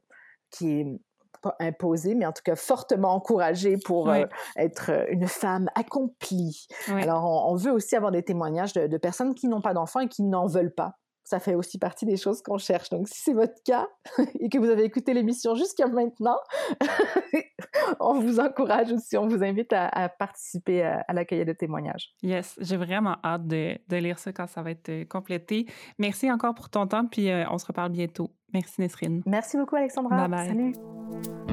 qui 0.50 0.72
est 0.72 1.00
pas 1.44 1.56
imposée, 1.60 2.16
mais 2.16 2.26
en 2.26 2.32
tout 2.32 2.42
cas 2.44 2.56
fortement 2.56 3.14
encouragée 3.14 3.78
pour 3.78 4.12
être 4.56 4.92
une 5.10 5.28
femme 5.28 5.70
accomplie. 5.76 6.68
Alors, 6.88 7.52
on, 7.52 7.56
veut 7.56 7.72
aussi 7.72 7.96
avoir 7.96 8.12
des 8.12 8.24
témoignages 8.24 8.74
de 8.74 8.98
personnes 8.98 9.36
qui 9.36 9.48
n'ont 9.48 9.62
pas 9.62 9.74
d'enfants 9.74 10.00
et 10.00 10.08
qui 10.08 10.24
n'en 10.24 10.48
veulent 10.48 10.74
pas 10.74 10.96
ça 11.24 11.40
fait 11.40 11.56
aussi 11.56 11.78
partie 11.78 12.06
des 12.06 12.18
choses 12.18 12.42
qu'on 12.42 12.58
cherche. 12.58 12.90
Donc, 12.90 13.08
si 13.08 13.22
c'est 13.22 13.34
votre 13.34 13.62
cas 13.66 13.88
et 14.40 14.50
que 14.50 14.58
vous 14.58 14.70
avez 14.70 14.84
écouté 14.84 15.14
l'émission 15.14 15.56
jusqu'à 15.56 15.88
maintenant, 15.88 16.38
on 18.00 18.20
vous 18.20 18.40
encourage 18.40 18.92
aussi, 18.92 19.18
on 19.18 19.28
vous 19.28 19.44
invite 19.44 19.74
à, 19.74 20.10
participer 20.10 20.84
à, 20.84 21.14
l'accueil 21.14 21.46
de 21.46 21.54
témoignages. 21.54 22.14
Yes, 22.22 22.56
j'ai 22.60 22.78
vraiment 22.78 23.18
hâte 23.24 23.48
de, 23.48 23.78
lire 23.90 24.20
ça 24.20 24.34
quand 24.34 24.48
ça 24.48 24.62
va 24.62 24.72
être 24.72 24.90
euh, 24.90 25.06
complété. 25.06 25.68
Merci 25.98 26.32
encore 26.32 26.56
pour 26.56 26.70
ton 26.70 26.88
temps, 26.88 27.06
puis 27.06 27.30
euh, 27.30 27.46
on 27.50 27.58
se 27.58 27.66
reparle 27.66 27.92
bientôt. 27.92 28.32
Merci 28.54 28.82
Nesrine. 28.82 29.22
Merci 29.26 29.58
beaucoup 29.58 29.76
Alexandra. 29.76 30.28
Bye 30.28 30.30
bye. 30.30 30.48
Salut. 30.48 31.53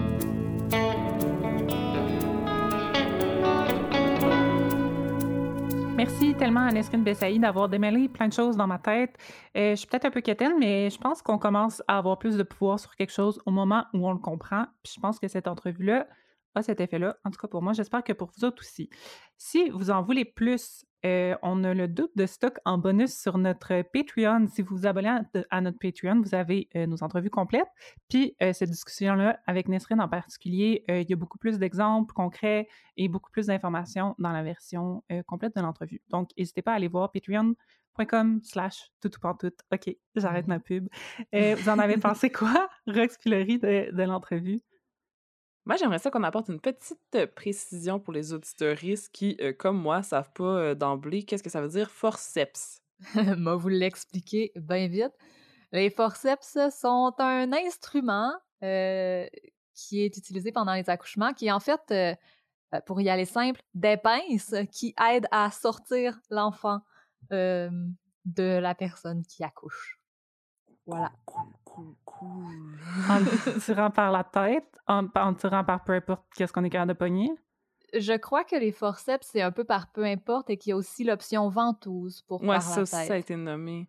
Merci 6.02 6.34
tellement 6.34 6.60
à 6.62 6.72
Nesrine 6.72 7.04
Bessaï 7.04 7.38
d'avoir 7.38 7.68
démêlé 7.68 8.08
plein 8.08 8.26
de 8.26 8.32
choses 8.32 8.56
dans 8.56 8.66
ma 8.66 8.78
tête. 8.78 9.18
Euh, 9.54 9.72
je 9.72 9.74
suis 9.74 9.86
peut-être 9.86 10.06
un 10.06 10.10
peu 10.10 10.22
quétaine, 10.22 10.54
mais 10.58 10.88
je 10.88 10.96
pense 10.96 11.20
qu'on 11.20 11.36
commence 11.36 11.82
à 11.88 11.98
avoir 11.98 12.18
plus 12.18 12.38
de 12.38 12.42
pouvoir 12.42 12.80
sur 12.80 12.96
quelque 12.96 13.12
chose 13.12 13.38
au 13.44 13.50
moment 13.50 13.84
où 13.92 14.08
on 14.08 14.12
le 14.12 14.18
comprend. 14.18 14.64
Puis 14.82 14.94
je 14.96 15.00
pense 15.02 15.18
que 15.18 15.28
cette 15.28 15.46
entrevue-là 15.46 16.08
a 16.54 16.62
cet 16.62 16.80
effet-là. 16.80 17.18
En 17.22 17.30
tout 17.30 17.38
cas, 17.38 17.48
pour 17.48 17.60
moi, 17.60 17.74
j'espère 17.74 18.02
que 18.02 18.14
pour 18.14 18.30
vous 18.34 18.46
autres 18.46 18.62
aussi. 18.62 18.88
Si 19.36 19.68
vous 19.68 19.90
en 19.90 20.00
voulez 20.00 20.24
plus 20.24 20.86
euh, 21.04 21.34
on 21.42 21.64
a 21.64 21.74
le 21.74 21.88
doute 21.88 22.10
de 22.16 22.26
stock 22.26 22.58
en 22.64 22.78
bonus 22.78 23.14
sur 23.18 23.38
notre 23.38 23.82
Patreon. 23.82 24.46
Si 24.48 24.62
vous 24.62 24.76
vous 24.76 24.86
abonnez 24.86 25.20
à, 25.50 25.60
notre 25.60 25.78
Patreon, 25.78 26.20
vous 26.20 26.34
avez 26.34 26.68
euh, 26.76 26.86
nos 26.86 27.02
entrevues 27.02 27.30
complètes. 27.30 27.68
Puis 28.08 28.36
euh, 28.42 28.52
cette 28.52 28.70
discussion-là 28.70 29.38
avec 29.46 29.68
Nesrine 29.68 30.00
en 30.00 30.08
particulier, 30.08 30.84
il 30.88 31.08
y 31.08 31.12
a 31.12 31.16
beaucoup 31.16 31.38
plus 31.38 31.58
d'exemples 31.58 32.12
concrets 32.12 32.68
et 32.96 33.08
beaucoup 33.08 33.30
plus 33.30 33.46
d'informations 33.46 34.14
dans 34.18 34.32
la 34.32 34.42
version 34.42 35.02
complète 35.26 35.54
de 35.56 35.60
l'entrevue. 35.60 36.02
Donc, 36.10 36.30
n'hésitez 36.36 36.62
pas 36.62 36.72
à 36.72 36.74
aller 36.76 36.88
voir 36.88 37.10
patreon.com 37.12 38.40
slash 38.42 38.90
tout 39.00 39.10
OK, 39.24 39.96
j'arrête 40.14 40.46
ma 40.46 40.60
pub. 40.60 40.88
vous 41.32 41.68
en 41.68 41.78
avez 41.78 41.96
pensé 41.98 42.30
quoi, 42.30 42.68
Rox 42.86 43.18
Pillory, 43.18 43.58
de, 43.58 43.90
de 43.92 44.02
l'entrevue? 44.02 44.62
Moi, 45.66 45.76
j'aimerais 45.76 45.98
ça 45.98 46.10
qu'on 46.10 46.22
apporte 46.22 46.48
une 46.48 46.60
petite 46.60 47.26
précision 47.34 48.00
pour 48.00 48.12
les 48.12 48.32
auditeuristes 48.32 49.10
qui, 49.12 49.36
euh, 49.40 49.52
comme 49.52 49.80
moi, 49.80 50.02
savent 50.02 50.32
pas 50.32 50.44
euh, 50.44 50.74
d'emblée 50.74 51.22
qu'est-ce 51.22 51.42
que 51.42 51.50
ça 51.50 51.60
veut 51.60 51.68
dire 51.68 51.90
forceps. 51.90 52.80
Moi, 53.38 53.56
vous 53.56 53.68
l'expliquer 53.68 54.52
bien 54.56 54.88
vite. 54.88 55.12
Les 55.72 55.90
forceps 55.90 56.58
sont 56.70 57.14
un 57.18 57.52
instrument 57.52 58.32
qui 58.60 60.02
est 60.02 60.16
utilisé 60.16 60.52
pendant 60.52 60.74
les 60.74 60.90
accouchements, 60.90 61.32
qui 61.32 61.46
est 61.46 61.52
en 61.52 61.60
fait 61.60 61.80
euh, 61.90 62.14
pour 62.86 63.00
y 63.00 63.08
aller 63.08 63.24
simple, 63.24 63.62
des 63.72 63.96
pinces 63.96 64.54
qui 64.72 64.94
aident 65.00 65.28
à 65.30 65.50
sortir 65.50 66.20
l'enfant 66.30 66.80
de 67.30 67.70
la 68.26 68.74
personne 68.74 69.22
qui 69.24 69.44
accouche. 69.44 70.00
Voilà. 70.86 71.12
Cool. 72.20 72.78
En 73.08 73.24
tirant 73.58 73.90
par 73.90 74.12
la 74.12 74.24
tête, 74.24 74.78
en, 74.86 75.06
en 75.14 75.34
tirant 75.34 75.64
par 75.64 75.84
peu 75.84 75.92
importe 75.94 76.26
qu'est-ce 76.36 76.52
qu'on 76.52 76.64
est 76.64 76.70
capable 76.70 76.92
de 76.92 76.98
pogner? 76.98 77.30
Je 77.94 78.14
crois 78.14 78.42
que 78.42 78.56
les 78.56 78.72
forceps, 78.72 79.28
c'est 79.30 79.42
un 79.42 79.52
peu 79.52 79.62
par 79.64 79.92
peu 79.92 80.04
importe 80.04 80.50
et 80.50 80.56
qu'il 80.56 80.70
y 80.70 80.72
a 80.72 80.76
aussi 80.76 81.04
l'option 81.04 81.48
ventouse 81.48 82.22
pour 82.22 82.40
Ouais, 82.40 82.46
par 82.58 82.68
ça 82.68 82.80
la 82.80 82.82
aussi, 82.82 82.92
ça 83.04 83.14
a 83.14 83.16
été 83.16 83.36
nommé. 83.36 83.88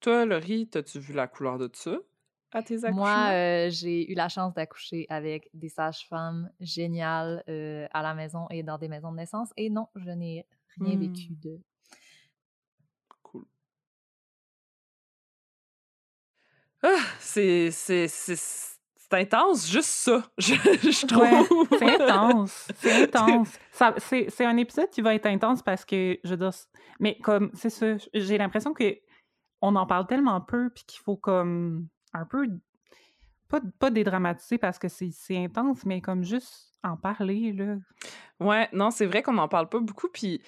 Toi, 0.00 0.24
Laurie, 0.24 0.68
t'as-tu 0.68 0.98
vu 0.98 1.12
la 1.12 1.28
couleur 1.28 1.58
de 1.58 1.70
ça 1.74 1.98
à 2.52 2.62
tes 2.62 2.84
accouchements? 2.84 2.94
Moi, 2.96 3.32
euh, 3.32 3.70
j'ai 3.70 4.10
eu 4.10 4.14
la 4.14 4.28
chance 4.28 4.54
d'accoucher 4.54 5.06
avec 5.08 5.50
des 5.54 5.68
sages-femmes 5.68 6.50
géniales 6.60 7.44
euh, 7.48 7.86
à 7.92 8.02
la 8.02 8.14
maison 8.14 8.46
et 8.50 8.62
dans 8.62 8.78
des 8.78 8.88
maisons 8.88 9.12
de 9.12 9.16
naissance. 9.16 9.50
Et 9.56 9.70
non, 9.70 9.88
je 9.96 10.10
n'ai 10.10 10.46
rien 10.78 10.96
Hmm. 10.96 10.96
vécu 10.96 11.34
de. 11.34 11.60
Ah, 16.82 16.96
c'est, 17.18 17.70
c'est, 17.70 18.08
c'est, 18.08 18.36
c'est 18.36 19.12
intense, 19.14 19.68
juste 19.70 19.88
ça, 19.90 20.22
je, 20.38 20.54
je 20.54 21.06
trouve. 21.06 21.22
Ouais, 21.22 21.78
c'est 21.78 22.00
intense. 22.02 22.68
C'est 22.76 23.02
intense. 23.04 23.58
Ça- 23.72 23.94
C'est 23.98 24.30
c'est 24.30 24.44
un 24.46 24.56
épisode 24.56 24.88
qui 24.90 25.02
va 25.02 25.14
être 25.14 25.26
intense 25.26 25.62
parce 25.62 25.84
que, 25.84 26.18
je 26.24 26.50
c- 26.50 26.66
mais 27.00 27.18
comme, 27.18 27.50
c'est 27.54 27.70
ça, 27.70 27.96
j'ai 28.14 28.38
l'impression 28.38 28.72
que 28.72 28.96
on 29.62 29.76
en 29.76 29.86
parle 29.86 30.06
tellement 30.06 30.40
peu, 30.40 30.70
puis 30.70 30.84
qu'il 30.86 31.00
faut 31.00 31.16
comme 31.16 31.88
un 32.14 32.24
peu, 32.24 32.46
pas, 33.48 33.60
pas 33.78 33.90
dédramatiser 33.90 34.56
parce 34.58 34.78
que 34.78 34.88
c'est 34.88 35.10
c'est 35.12 35.36
intense, 35.36 35.84
mais 35.84 36.00
comme 36.00 36.24
juste 36.24 36.72
en 36.82 36.96
parler, 36.96 37.52
là. 37.52 37.76
Ouais, 38.38 38.68
non, 38.72 38.90
c'est 38.90 39.04
vrai 39.06 39.22
qu'on 39.22 39.34
n'en 39.34 39.48
parle 39.48 39.68
pas 39.68 39.80
beaucoup, 39.80 40.08
puis 40.08 40.40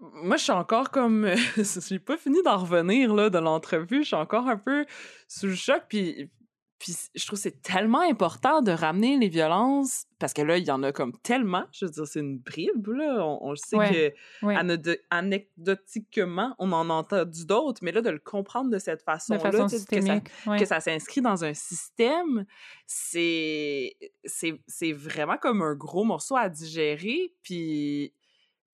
moi, 0.00 0.36
je 0.36 0.44
suis 0.44 0.52
encore 0.52 0.90
comme... 0.90 1.28
J'ai 1.88 1.98
pas 1.98 2.16
fini 2.16 2.42
d'en 2.42 2.58
revenir, 2.58 3.14
là, 3.14 3.30
de 3.30 3.38
l'entrevue, 3.38 4.02
je 4.02 4.08
suis 4.08 4.16
encore 4.16 4.48
un 4.48 4.56
peu 4.56 4.86
sous 5.28 5.46
le 5.46 5.54
choc, 5.54 5.82
puis... 5.88 6.30
Puis 6.78 6.96
je 7.14 7.24
trouve 7.28 7.38
que 7.38 7.42
c'est 7.44 7.62
tellement 7.62 8.00
important 8.00 8.60
de 8.60 8.72
ramener 8.72 9.16
les 9.16 9.28
violences, 9.28 10.06
parce 10.18 10.32
que 10.32 10.42
là, 10.42 10.58
il 10.58 10.64
y 10.64 10.70
en 10.72 10.82
a 10.82 10.90
comme 10.90 11.16
tellement, 11.22 11.64
je 11.70 11.84
veux 11.84 11.92
dire, 11.92 12.08
c'est 12.08 12.18
une 12.18 12.38
bribe, 12.38 12.88
là, 12.88 13.24
on, 13.24 13.38
on 13.40 13.50
le 13.50 13.56
sait 13.56 13.76
Ouais, 13.76 14.14
que 14.42 14.46
ouais. 14.46 14.56
anecdotiquement, 15.10 16.56
on 16.58 16.72
en 16.72 16.90
a 16.90 16.92
entendu 16.92 17.46
d'autres, 17.46 17.78
mais 17.84 17.92
là, 17.92 18.00
de 18.00 18.10
le 18.10 18.18
comprendre 18.18 18.68
de 18.68 18.80
cette 18.80 19.02
façon-là, 19.02 19.38
façon 19.38 19.66
que 19.66 20.00
ça, 20.00 20.20
ouais. 20.50 20.64
ça 20.64 20.80
s'inscrit 20.80 21.20
dans 21.20 21.44
un 21.44 21.54
système, 21.54 22.46
c'est 22.84 23.94
vraiment 24.92 25.36
comme 25.36 25.62
un 25.62 25.76
gros 25.76 26.02
morceau 26.02 26.34
à 26.34 26.48
digérer. 26.48 27.32
Puis, 27.44 28.12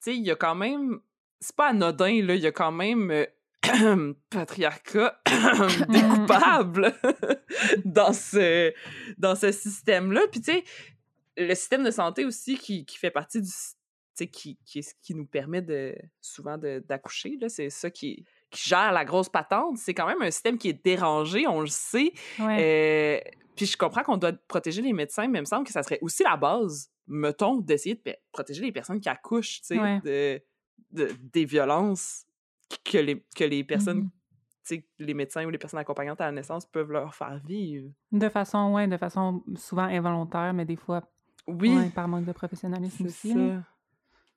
tu 0.03 0.11
sais, 0.13 0.17
il 0.17 0.25
y 0.25 0.31
a 0.31 0.37
quand 0.37 0.55
même. 0.55 1.01
C'est 1.41 1.55
pas 1.55 1.69
anodin, 1.69 2.23
là. 2.25 2.35
Il 2.35 2.41
y 2.43 2.47
a 2.47 2.53
quand 2.53 2.73
même. 2.73 3.11
euh, 3.11 3.27
patriarcat 4.31 5.21
découpable 5.89 6.95
dans 7.85 8.13
ce, 8.13 8.73
dans 9.19 9.35
ce 9.35 9.53
système-là. 9.53 10.23
Puis, 10.31 10.41
tu 10.41 10.53
sais, 10.53 10.65
le 11.37 11.55
système 11.55 11.85
de 11.85 11.91
santé 11.91 12.25
aussi 12.25 12.57
qui, 12.57 12.85
qui 12.85 12.99
fait 12.99 13.11
partie 13.11 13.41
du. 13.41 13.51
qui, 14.27 14.59
qui, 14.65 14.79
est 14.79 14.83
ce 14.83 14.95
qui 15.03 15.15
nous 15.15 15.27
permet 15.27 15.63
de, 15.63 15.95
souvent 16.21 16.59
d'accoucher. 16.59 17.37
C'est 17.49 17.71
ça 17.71 17.91
qui, 17.91 18.25
qui 18.51 18.69
gère 18.69 18.93
la 18.93 19.05
grosse 19.05 19.29
patente. 19.29 19.77
C'est 19.79 19.95
quand 19.95 20.07
même 20.07 20.23
un 20.23 20.31
système 20.31 20.59
qui 20.59 20.69
est 20.69 20.85
dérangé, 20.85 21.47
on 21.47 21.61
le 21.61 21.67
sait. 21.67 22.13
Ouais. 22.39 23.23
Euh, 23.25 23.31
puis 23.57 23.67
je 23.67 23.77
comprends 23.77 24.03
qu'on 24.03 24.17
doit 24.17 24.33
protéger 24.47 24.83
les 24.83 24.93
médecins, 24.93 25.27
mais 25.27 25.39
il 25.39 25.43
me 25.43 25.47
semble 25.47 25.67
que 25.67 25.73
ça 25.73 25.83
serait 25.83 25.99
aussi 26.01 26.23
la 26.23 26.37
base, 26.37 26.91
mettons, 27.09 27.57
d'essayer 27.57 27.95
de 27.97 28.15
protéger 28.31 28.63
les 28.63 28.73
personnes 28.73 29.01
qui 29.01 29.09
accouchent, 29.09 29.61
tu 29.63 29.67
sais, 29.69 29.81
Ouais. 29.81 30.01
de, 30.05 30.41
de- 30.93 31.13
des 31.33 31.45
violences 31.45 32.25
que 32.85 32.99
les, 32.99 33.25
que 33.35 33.45
les 33.45 33.65
personnes, 33.65 34.11
tu 34.65 34.77
sais, 34.77 34.87
les 34.99 35.15
médecins 35.15 35.45
ou 35.47 35.51
les 35.51 35.59
personnes 35.59 35.81
accompagnantes 35.81 36.21
à 36.21 36.27
la 36.27 36.33
naissance 36.33 36.67
peuvent 36.67 36.93
leur 36.93 37.15
faire 37.15 37.39
vivre. 37.45 37.91
De 38.13 38.29
façon, 38.29 38.73
ouais, 38.75 38.87
de 38.87 38.97
façon 38.97 39.43
souvent 39.57 39.85
involontaire, 39.85 40.53
mais 40.55 40.65
des 40.67 40.77
fois, 40.77 41.03
Oui, 41.47 41.75
ouais, 41.75 41.91
par 41.91 42.07
manque 42.09 42.27
de 42.27 42.33
professionnalisme 42.33 43.07
aussi. 43.07 43.33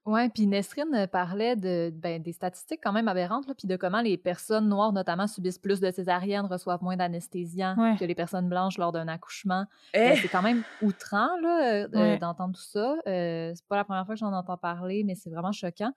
Ouais, 0.05 0.29
puis 0.29 0.47
Nesrine 0.47 0.93
euh, 0.95 1.05
parlait 1.05 1.55
de, 1.55 1.91
ben, 1.93 2.21
des 2.23 2.31
statistiques 2.31 2.79
quand 2.83 2.91
même 2.91 3.07
aberrantes, 3.07 3.45
puis 3.55 3.67
de 3.67 3.75
comment 3.75 4.01
les 4.01 4.17
personnes 4.17 4.67
noires, 4.67 4.91
notamment, 4.93 5.27
subissent 5.27 5.59
plus 5.59 5.79
de 5.79 5.91
césariennes, 5.91 6.47
reçoivent 6.47 6.81
moins 6.81 6.97
d'anesthésiants 6.97 7.75
Ouais. 7.77 7.95
que 7.97 8.05
les 8.05 8.15
personnes 8.15 8.49
blanches 8.49 8.79
lors 8.79 8.91
d'un 8.91 9.07
accouchement. 9.07 9.65
Eh! 9.93 9.99
Euh, 9.99 10.15
c'est 10.19 10.27
quand 10.27 10.41
même 10.41 10.63
outrant 10.81 11.29
là, 11.41 11.83
euh, 11.83 11.87
Ouais. 11.93 12.17
d'entendre 12.17 12.55
tout 12.55 12.63
ça. 12.63 12.95
Euh, 13.07 13.51
c'est 13.53 13.67
pas 13.67 13.75
la 13.75 13.83
première 13.83 14.05
fois 14.07 14.15
que 14.15 14.19
j'en 14.19 14.33
entends 14.33 14.57
parler, 14.57 15.03
mais 15.03 15.13
c'est 15.13 15.29
vraiment 15.29 15.51
choquant. 15.51 15.91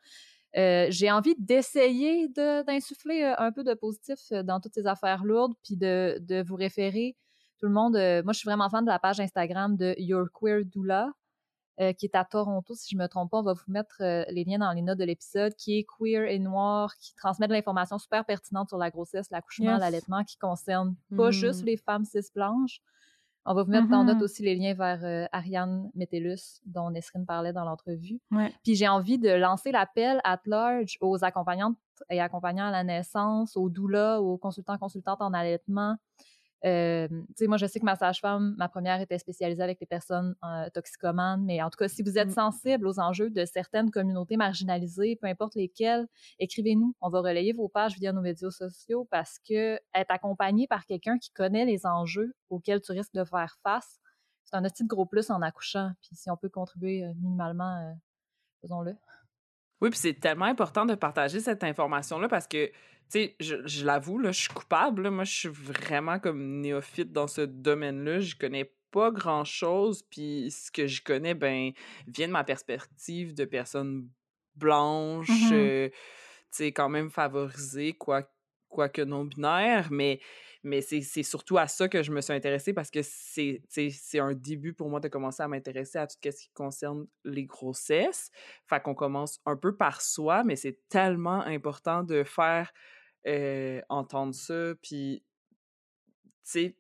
Euh, 0.57 0.87
j'ai 0.91 1.11
envie 1.11 1.35
d'essayer 1.39 2.29
de- 2.29 2.63
d'insuffler 2.65 3.25
un 3.39 3.51
peu 3.53 3.65
de 3.65 3.73
positif 3.75 4.19
dans 4.45 4.61
toutes 4.61 4.75
ces 4.75 4.87
affaires 4.87 5.25
lourdes, 5.25 5.55
puis 5.65 5.77
de, 5.77 6.19
de 6.21 6.43
vous 6.47 6.57
référer 6.57 7.17
tout 7.59 7.67
le 7.67 7.73
monde. 7.73 7.97
euh, 7.97 8.23
moi, 8.23 8.35
je 8.35 8.39
suis 8.41 8.47
vraiment 8.49 8.69
fan 8.69 8.85
de 8.85 8.91
la 8.91 8.99
page 8.99 9.19
Instagram 9.19 9.77
de 9.77 9.95
Your 9.99 10.27
Queer 10.33 10.65
Doula, 10.67 11.11
euh, 11.81 11.93
qui 11.93 12.07
est 12.07 12.15
à 12.15 12.25
Toronto, 12.25 12.75
si 12.75 12.95
je 12.95 12.99
me 12.99 13.07
trompe 13.09 13.31
pas. 13.31 13.39
On 13.39 13.43
va 13.43 13.53
vous 13.55 13.73
mettre 13.73 13.97
euh, 14.01 14.25
les 14.29 14.45
liens 14.45 14.59
dans 14.59 14.73
les 14.73 14.83
notes 14.83 14.99
de 14.99 15.05
l'épisode, 15.05 15.55
qui 15.55 15.79
est 15.79 15.85
queer 15.99 16.25
et 16.31 16.39
noir, 16.39 16.95
qui 16.97 17.15
transmet 17.15 17.49
de 17.49 17.53
l'information 17.53 17.99
super 17.99 18.25
pertinente 18.25 18.69
sur 18.69 18.79
la 18.79 18.91
grossesse, 18.91 19.31
l'accouchement, 19.31 19.73
Yes. 19.73 19.81
l'allaitement, 19.81 20.25
qui 20.25 20.37
concerne 20.37 20.95
pas 21.17 21.31
juste 21.31 21.63
Mm. 21.63 21.67
les 21.67 21.77
femmes 21.77 22.05
cis 22.05 22.21
blanches. 22.35 22.81
On 23.47 23.53
va 23.53 23.63
vous 23.63 23.71
mettre 23.71 23.93
en 23.93 24.05
note 24.05 24.17
Mhm. 24.17 24.23
aussi 24.23 24.43
les 24.43 24.55
liens 24.55 24.73
vers 24.73 25.05
euh, 25.05 25.27
Ariane 25.31 25.91
Métellus, 25.95 26.61
dont 26.65 26.89
Nesrine 26.91 27.27
parlait 27.27 27.53
dans 27.53 27.65
l'entrevue. 27.65 28.19
Ouais. 28.31 28.51
Puis 28.63 28.75
j'ai 28.75 28.89
envie 28.89 29.19
de 29.19 29.29
lancer 29.29 29.71
l'appel 29.71 30.21
at 30.25 30.41
large 30.47 30.97
aux 31.03 31.23
accompagnantes 31.25 31.77
et 32.09 32.21
accompagnants 32.23 32.69
à 32.69 32.71
la 32.71 32.85
naissance, 32.85 33.55
aux 33.59 33.69
doulas, 33.69 34.21
aux 34.23 34.39
consultants, 34.39 34.79
consultantes 34.79 35.21
en 35.21 35.35
allaitement. 35.35 35.97
Euh, 36.65 37.09
tu 37.09 37.25
sais, 37.37 37.47
moi, 37.47 37.59
je 37.59 37.67
sais 37.67 37.79
que 37.79 37.85
ma 37.85 37.97
sage-femme, 37.97 38.55
ma 38.57 38.69
première 38.69 39.01
était 39.01 39.19
spécialisée 39.19 39.63
avec 39.63 39.81
les 39.81 39.87
personnes 39.87 40.35
euh, 40.45 40.71
toxicomanes, 40.71 41.45
mais 41.45 41.63
en 41.63 41.69
tout 41.69 41.77
cas, 41.77 41.89
si 41.89 42.03
vous 42.03 42.17
êtes 42.17 42.29
Mm. 42.29 42.33
sensible 42.33 42.87
aux 42.87 42.99
enjeux 43.01 43.29
de 43.31 43.45
certaines 43.45 43.91
communautés 43.91 44.37
marginalisées, 44.39 45.17
peu 45.17 45.27
importe 45.27 45.55
lesquelles, 45.57 46.07
écrivez-nous. 46.39 46.95
On 47.03 47.11
va 47.11 47.21
relayer 47.21 47.53
vos 47.53 47.69
pages 47.69 47.97
via 47.99 48.13
nos 48.13 48.23
médias 48.23 48.51
sociaux 48.51 49.07
parce 49.11 49.39
que 49.47 49.79
être 49.95 50.11
accompagné 50.11 50.67
par 50.67 50.87
quelqu'un 50.87 51.19
qui 51.19 51.31
connaît 51.33 51.67
les 51.67 51.87
enjeux 51.87 52.35
auxquels 52.51 52.81
tu 52.81 52.93
risques 52.93 53.15
de 53.15 53.25
faire 53.25 53.57
face, 53.63 54.01
c'est 54.45 54.57
un 54.57 54.63
petit 54.63 54.85
gros 54.87 55.07
plus 55.07 55.31
en 55.31 55.43
accouchant. 55.43 55.93
Puis 56.01 56.17
si 56.17 56.31
on 56.31 56.37
peut 56.37 56.49
contribuer 56.49 57.05
euh, 57.05 57.13
minimalement, 57.21 57.77
euh, 57.79 57.93
faisons-le. 58.63 58.97
Oui, 59.81 59.91
puis 59.91 59.99
c'est 59.99 60.15
tellement 60.15 60.47
important 60.47 60.87
de 60.87 60.95
partager 60.95 61.41
cette 61.41 61.65
information-là 61.65 62.29
parce 62.29 62.47
que, 62.47 62.67
tu 62.67 62.73
sais, 63.09 63.37
je, 63.41 63.57
je 63.67 63.85
l'avoue, 63.85 64.19
là, 64.19 64.33
je 64.33 64.41
suis 64.41 64.53
coupable. 64.53 65.03
là. 65.03 65.11
Moi, 65.11 65.25
je 65.25 65.33
suis 65.35 65.49
vraiment 65.49 66.19
comme 66.19 66.61
néophyte 66.61 67.13
dans 67.13 67.27
ce 67.27 67.43
domaine-là. 67.43 68.21
Je 68.21 68.37
connais 68.37 68.73
pas 68.91 69.11
grand-chose, 69.11 70.03
puis 70.09 70.51
ce 70.53 70.71
que 70.71 70.87
je 70.87 71.03
connais, 71.03 71.35
ben, 71.35 71.73
vient 72.07 72.29
de 72.29 72.33
ma 72.33 72.45
perspective 72.45 73.35
de 73.35 73.45
personne 73.45 74.09
blanche, 74.55 75.51
Mhm. 75.51 75.53
euh, 75.53 75.89
tu 75.91 75.97
sais, 76.53 76.73
quand 76.73 76.89
même 76.89 77.11
favorisée, 77.11 77.93
quoi, 77.95 78.23
quoique 78.69 79.03
non-binaire, 79.03 79.89
mais, 79.91 80.21
mais 80.65 80.81
c'est 80.81 81.23
surtout 81.23 81.59
à 81.59 81.69
ça 81.69 81.89
que 81.89 82.03
je 82.03 82.11
me 82.11 82.21
suis 82.21 82.33
intéressée 82.33 82.73
parce 82.73 82.91
que 82.91 83.01
c'est 83.03 83.61
un 84.19 84.33
début 84.35 84.73
pour 84.73 84.89
moi 84.89 84.99
de 85.01 85.09
commencer 85.09 85.43
à 85.43 85.49
m'intéresser 85.49 85.99
à 85.99 86.07
tout 86.07 86.17
ce 86.23 86.31
qui 86.31 86.51
concerne 86.55 87.07
les 87.25 87.45
grossesses. 87.45 88.31
Fait 88.67 88.83
qu'on 88.83 88.95
commence 88.95 89.41
un 89.47 89.57
peu 89.57 89.77
par 89.77 90.01
soi, 90.01 90.43
mais 90.45 90.57
c'est 90.57 90.81
tellement 90.89 91.43
important 91.43 92.03
de 92.03 92.25
faire 92.25 92.73
euh, 93.27 93.81
entendre 93.91 94.35
ça. 94.35 94.75
Puis, 94.83 95.23
tu 96.23 96.31
sais, 96.45 96.77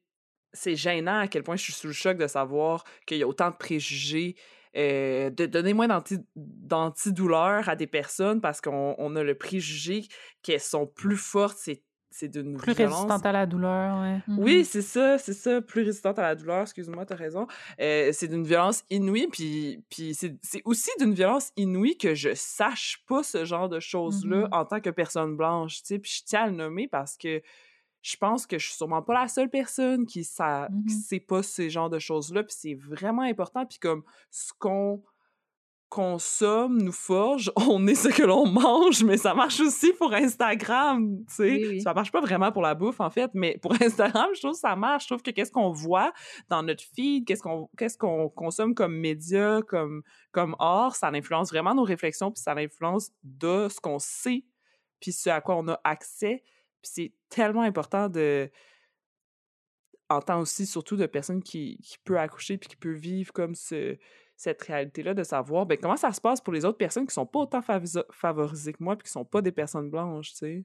c'est 0.52 0.76
gênant 0.76 1.18
à 1.20 1.28
quel 1.28 1.42
point 1.42 1.56
je 1.56 1.62
suis 1.64 1.72
sous 1.72 1.86
le 1.88 1.92
choc 1.92 2.16
de 2.18 2.26
savoir 2.26 2.84
qu'il 3.06 3.18
y 3.18 3.22
a 3.22 3.28
autant 3.28 3.50
de 3.50 3.56
préjugés. 3.56 4.36
euh, 4.76 5.30
de 5.30 5.46
donner 5.46 5.72
moins 5.72 5.86
d'anti- 5.86 6.18
d'antidouleurs 6.36 7.68
à 7.68 7.76
des 7.76 7.86
personnes 7.86 8.40
parce 8.40 8.60
qu'on 8.60 8.96
on 8.98 9.14
a 9.16 9.22
le 9.22 9.36
préjugé 9.38 10.08
qu'elles 10.42 10.60
sont 10.60 10.86
plus 10.86 11.16
fortes, 11.16 11.58
c'est 11.58 11.84
c'est 12.16 12.28
d'une 12.28 12.56
Plus 12.56 12.74
violence 12.74 12.94
résistante 12.94 13.26
à 13.26 13.32
la 13.32 13.44
douleur, 13.46 14.00
ouais. 14.00 14.20
Mhm. 14.28 14.38
oui, 14.38 14.64
c'est 14.64 14.82
ça, 14.82 15.18
c'est 15.18 15.32
ça, 15.32 15.60
plus 15.60 15.82
résistante 15.82 16.18
à 16.18 16.22
la 16.22 16.34
douleur, 16.36 16.62
excuse-moi, 16.62 17.04
t'as 17.04 17.16
raison. 17.16 17.46
Euh, 17.80 18.10
c'est 18.12 18.28
d'une 18.28 18.44
violence 18.44 18.84
inouïe, 18.88 19.26
puis, 19.26 19.82
puis 19.90 20.14
c'est 20.14 20.36
c'est 20.42 20.62
aussi 20.64 20.90
d'une 21.00 21.12
violence 21.14 21.50
inouïe 21.56 21.98
que 21.98 22.14
je 22.14 22.30
sache 22.34 23.02
pas 23.08 23.22
ce 23.24 23.44
genre 23.44 23.68
de 23.68 23.80
choses-là 23.80 24.42
Mhm. 24.42 24.48
en 24.52 24.64
tant 24.64 24.80
que 24.80 24.90
personne 24.90 25.36
blanche, 25.36 25.78
tu 25.82 25.86
sais, 25.88 25.98
puis 25.98 26.12
je 26.18 26.22
tiens 26.24 26.42
à 26.42 26.46
le 26.46 26.52
nommer 26.54 26.86
parce 26.86 27.16
que 27.16 27.42
je 28.02 28.16
pense 28.18 28.46
que 28.46 28.58
je 28.58 28.66
suis 28.66 28.74
sûrement 28.76 29.00
pas 29.02 29.14
la 29.14 29.28
seule 29.28 29.48
personne 29.50 30.04
qui, 30.06 30.24
sa- 30.24 30.68
qui 30.86 30.94
Mhm. 30.94 31.00
sait 31.00 31.20
pas 31.20 31.42
ces 31.42 31.70
genres 31.70 31.90
de 31.90 31.98
choses-là, 31.98 32.42
puis 32.44 32.54
c'est 32.56 32.74
vraiment 32.74 33.22
important, 33.22 33.64
puis 33.66 33.78
comme 33.78 34.02
ce 34.30 34.52
qu'on 34.58 35.02
consomme 35.94 36.82
nous 36.82 36.90
forge. 36.90 37.52
On 37.68 37.86
est 37.86 37.94
ce 37.94 38.08
que 38.08 38.24
l'on 38.24 38.46
mange, 38.46 39.04
mais 39.04 39.16
ça 39.16 39.32
marche 39.32 39.60
aussi 39.60 39.92
pour 39.92 40.12
Instagram, 40.12 41.24
tu 41.28 41.34
sais. 41.34 41.78
Ça 41.78 41.94
marche 41.94 42.10
pas 42.10 42.20
vraiment 42.20 42.50
pour 42.50 42.62
la 42.62 42.74
bouffe, 42.74 43.00
en 43.00 43.10
fait, 43.10 43.30
mais 43.32 43.58
pour 43.62 43.72
Instagram, 43.80 44.28
je 44.34 44.40
trouve 44.40 44.54
que 44.54 44.58
ça 44.58 44.74
marche. 44.74 45.04
Je 45.04 45.08
trouve 45.10 45.22
que 45.22 45.30
qu'est-ce 45.30 45.52
qu'on 45.52 45.70
voit 45.70 46.12
dans 46.48 46.64
notre 46.64 46.82
feed, 46.82 47.24
qu'est-ce 47.24 47.42
qu'on 47.44 47.70
qu'est-ce 47.78 47.96
qu'on 47.96 48.28
consomme 48.28 48.74
comme 48.74 48.96
média, 48.96 49.60
comme, 49.68 50.02
comme 50.32 50.56
art, 50.58 50.96
ça 50.96 51.10
influence 51.14 51.50
vraiment 51.50 51.76
nos 51.76 51.84
réflexions, 51.84 52.32
puis 52.32 52.42
ça 52.42 52.54
influence 52.56 53.12
de 53.22 53.68
ce 53.68 53.78
qu'on 53.80 54.00
sait, 54.00 54.44
puis 54.98 55.12
ce 55.12 55.30
à 55.30 55.40
quoi 55.40 55.54
on 55.54 55.68
a 55.68 55.80
accès. 55.84 56.42
Puis 56.82 56.90
c'est 56.92 57.12
tellement 57.28 57.62
important 57.62 58.08
de 58.08 58.50
en 60.10 60.20
temps 60.20 60.40
aussi, 60.40 60.66
surtout 60.66 60.96
de 60.96 61.06
personnes 61.06 61.42
qui, 61.42 61.78
qui 61.82 61.98
peut 62.04 62.18
accoucher 62.18 62.58
puis 62.58 62.68
qui 62.68 62.76
peut 62.76 62.92
vivre 62.92 63.32
comme 63.32 63.54
ce, 63.54 63.96
cette 64.44 64.62
réalité-là, 64.62 65.14
de 65.14 65.22
savoir 65.22 65.64
ben, 65.64 65.78
comment 65.80 65.96
ça 65.96 66.12
se 66.12 66.20
passe 66.20 66.40
pour 66.40 66.52
les 66.52 66.66
autres 66.66 66.76
personnes 66.76 67.06
qui 67.06 67.14
sont 67.14 67.24
pas 67.24 67.40
autant 67.40 67.62
favorisées 67.62 68.72
que 68.74 68.82
moi 68.82 68.94
puis 68.94 69.06
qui 69.06 69.10
sont 69.10 69.24
pas 69.24 69.40
des 69.40 69.52
personnes 69.52 69.88
blanches, 69.88 70.32
tu 70.32 70.38
sais? 70.38 70.64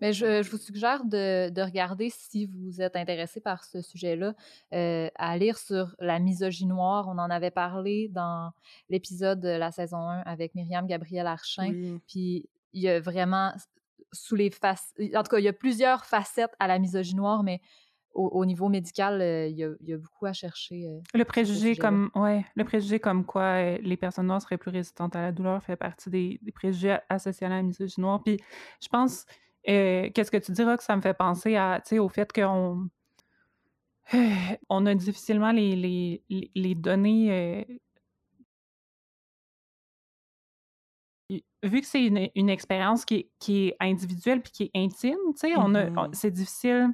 Mais 0.00 0.12
je, 0.12 0.42
je, 0.42 0.50
vous 0.50 0.58
suggère 0.58 1.04
de, 1.04 1.48
de, 1.48 1.62
regarder, 1.62 2.10
si 2.10 2.44
vous 2.44 2.82
êtes 2.82 2.96
intéressé 2.96 3.40
par 3.40 3.64
ce 3.64 3.80
sujet-là, 3.80 4.34
euh, 4.74 5.08
à 5.14 5.38
lire 5.38 5.56
sur 5.56 5.96
la 5.98 6.18
misogynie 6.18 6.68
noire. 6.68 7.08
On 7.08 7.18
en 7.18 7.30
avait 7.30 7.50
parlé 7.50 8.08
dans 8.08 8.52
l'épisode 8.90 9.40
de 9.40 9.48
la 9.48 9.72
saison 9.72 10.08
1 10.08 10.20
avec 10.20 10.54
Myriam 10.54 10.86
Gabriel 10.86 11.26
Archin. 11.26 11.98
Puis 12.06 12.48
il 12.74 12.82
y 12.82 12.88
a 12.88 13.00
vraiment 13.00 13.52
sous 14.12 14.36
les 14.36 14.50
faces... 14.50 14.92
En 15.14 15.22
tout 15.22 15.30
cas, 15.30 15.38
il 15.38 15.44
y 15.44 15.48
a 15.48 15.52
plusieurs 15.52 16.04
facettes 16.04 16.54
à 16.58 16.66
la 16.66 16.78
misogynie 16.78 17.16
noire, 17.16 17.42
mais 17.42 17.60
au, 18.14 18.44
niveau 18.44 18.68
médical, 18.68 19.20
euh, 19.20 19.48
il 19.48 19.58
y, 19.58 19.92
a 19.92 19.96
beaucoup 19.96 20.26
à 20.26 20.32
chercher. 20.32 20.86
Euh, 20.86 21.00
le 21.14 21.24
préjugé 21.24 21.76
comme 21.76 22.10
ouais, 22.14 22.44
le 22.54 22.64
préjugé 22.64 23.00
comme 23.00 23.24
quoi 23.24 23.42
euh, 23.42 23.78
les 23.82 23.96
personnes 23.96 24.26
noires 24.26 24.40
seraient 24.40 24.58
plus 24.58 24.70
résistantes 24.70 25.16
à 25.16 25.22
la 25.22 25.32
douleur 25.32 25.62
fait 25.62 25.76
partie 25.76 26.10
des, 26.10 26.40
préjugés 26.54 26.98
associés 27.08 27.46
à 27.46 27.50
la 27.50 27.62
misogynie 27.62 28.04
noire. 28.04 28.22
Puis 28.22 28.38
je 28.80 28.88
pense, 28.88 29.26
qu'est-ce 29.64 30.30
que 30.30 30.36
tu 30.36 30.52
diras 30.52 30.76
que 30.76 30.84
ça 30.84 30.96
me 30.96 31.02
fait 31.02 31.14
penser 31.14 31.56
à, 31.56 31.82
au 31.98 32.08
fait 32.08 32.32
qu'on 32.32 32.88
on 34.68 34.86
a 34.86 34.94
difficilement 34.94 35.52
les, 35.52 35.74
les, 35.76 36.50
les 36.54 36.74
données 36.74 37.66
vu 41.62 41.80
que 41.80 41.86
c'est 41.86 42.04
une, 42.04 42.28
une, 42.34 42.50
expérience 42.50 43.06
qui 43.06 43.14
est, 43.14 43.30
qui 43.38 43.68
est 43.68 43.76
individuelle 43.80 44.42
puis 44.42 44.52
qui 44.52 44.62
est 44.64 44.70
intime, 44.74 45.16
tu 45.32 45.48
sais, 45.48 45.56
on 45.56 45.70
mm-hmm. 45.70 46.12
c'est 46.12 46.30
difficile 46.30 46.90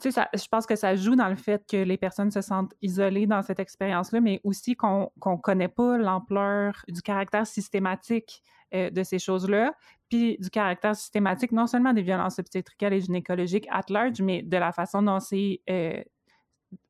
tu 0.00 0.10
sais, 0.10 0.26
je 0.34 0.48
pense 0.48 0.66
que 0.66 0.76
ça 0.76 0.96
joue 0.96 1.16
dans 1.16 1.28
le 1.28 1.36
fait 1.36 1.64
que 1.68 1.76
les 1.76 1.96
personnes 1.96 2.30
se 2.30 2.40
sentent 2.40 2.74
isolées 2.82 3.26
dans 3.26 3.42
cette 3.42 3.60
expérience-là, 3.60 4.20
mais 4.20 4.40
aussi 4.44 4.74
qu'on 4.74 5.10
ne 5.24 5.36
connaît 5.36 5.68
pas 5.68 5.96
l'ampleur 5.96 6.84
du 6.88 7.00
caractère 7.00 7.46
systématique 7.46 8.42
euh, 8.74 8.90
de 8.90 9.02
ces 9.02 9.18
choses-là, 9.18 9.74
puis 10.08 10.36
du 10.38 10.50
caractère 10.50 10.96
systématique 10.96 11.52
non 11.52 11.66
seulement 11.66 11.92
des 11.92 12.02
violences 12.02 12.38
obstétricales 12.38 12.92
et 12.92 13.00
gynécologiques 13.00 13.68
at 13.70 13.84
large, 13.88 14.20
mais 14.20 14.42
de 14.42 14.56
la 14.56 14.72
façon 14.72 15.02
dont 15.02 15.20
c'est 15.20 15.60
euh, 15.70 16.02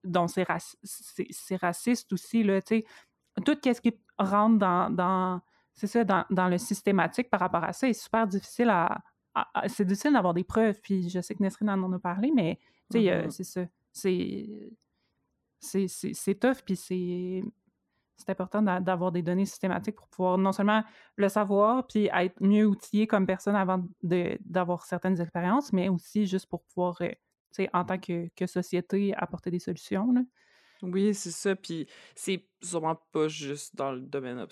dont 0.03 0.27
c'est, 0.29 0.45
raciste 0.45 2.13
aussi, 2.13 2.43
là, 2.43 2.63
tu 2.63 2.79
sais. 2.79 2.85
Tout 3.45 3.59
ce 3.63 3.81
qui 3.81 3.93
rentre 4.19 4.59
dans, 4.59 4.89
dans 4.91 5.41
c'est 5.75 5.89
ça, 5.89 6.05
dans, 6.05 6.25
dans, 6.31 6.49
le 6.49 6.57
systématique 6.57 7.29
par 7.29 7.41
rapport 7.41 7.65
à 7.65 7.73
ça 7.73 7.89
est 7.89 7.93
super 7.93 8.27
difficile 8.27 8.71
à, 8.71 9.03
c'est 9.67 9.85
difficile 9.85 10.13
d'avoir 10.13 10.35
des 10.35 10.45
preuves, 10.45 10.81
puis 10.81 11.09
je 11.11 11.21
sais 11.21 11.35
que 11.35 11.43
Nesrine 11.43 11.71
en 11.71 11.93
a 11.93 11.99
parlé, 11.99 12.31
mais 12.35 12.59
tu 12.91 13.01
sais, 13.01 13.11
euh, 13.11 13.25
mm-hmm. 13.25 13.31
c'est 13.31 13.45
ça. 13.45 13.67
C'est, 13.93 15.89
c'est, 15.89 16.35
tough, 16.39 16.63
puis 16.65 16.77
c'est, 16.77 17.43
c'est 18.17 18.31
important 18.31 18.63
d'avoir 18.63 19.13
des 19.13 19.23
données 19.23 19.47
systématiques 19.47 19.97
pour 19.97 20.09
pouvoir 20.09 20.39
non 20.39 20.53
seulement 20.53 20.85
le 21.17 21.29
savoir, 21.29 21.87
puis 21.87 22.09
être 22.13 22.41
mieux 22.41 22.67
outillé 22.67 23.07
comme 23.07 23.27
personne 23.27 23.57
avant 23.57 23.85
d'avoir 24.03 24.85
certaines 24.85 25.21
expériences, 25.21 25.73
mais 25.73 25.89
aussi 25.89 26.27
juste 26.27 26.47
pour 26.47 26.63
pouvoir, 26.65 27.01
euh, 27.03 27.09
tu 27.09 27.17
sais, 27.53 27.71
en 27.73 27.85
tant 27.85 27.99
que, 27.99 28.29
que, 28.37 28.47
société, 28.47 29.15
apporter 29.17 29.51
des 29.51 29.59
solutions. 29.59 30.13
Là. 30.13 30.23
Oui, 30.83 31.15
c'est 31.15 31.31
ça. 31.31 31.57
Puis 31.57 31.87
c'est 32.15 32.47
sûrement 32.63 33.01
pas 33.13 33.29
juste 33.29 33.75
dans 33.75 33.93
le 33.93 34.01
domaine 34.01 34.45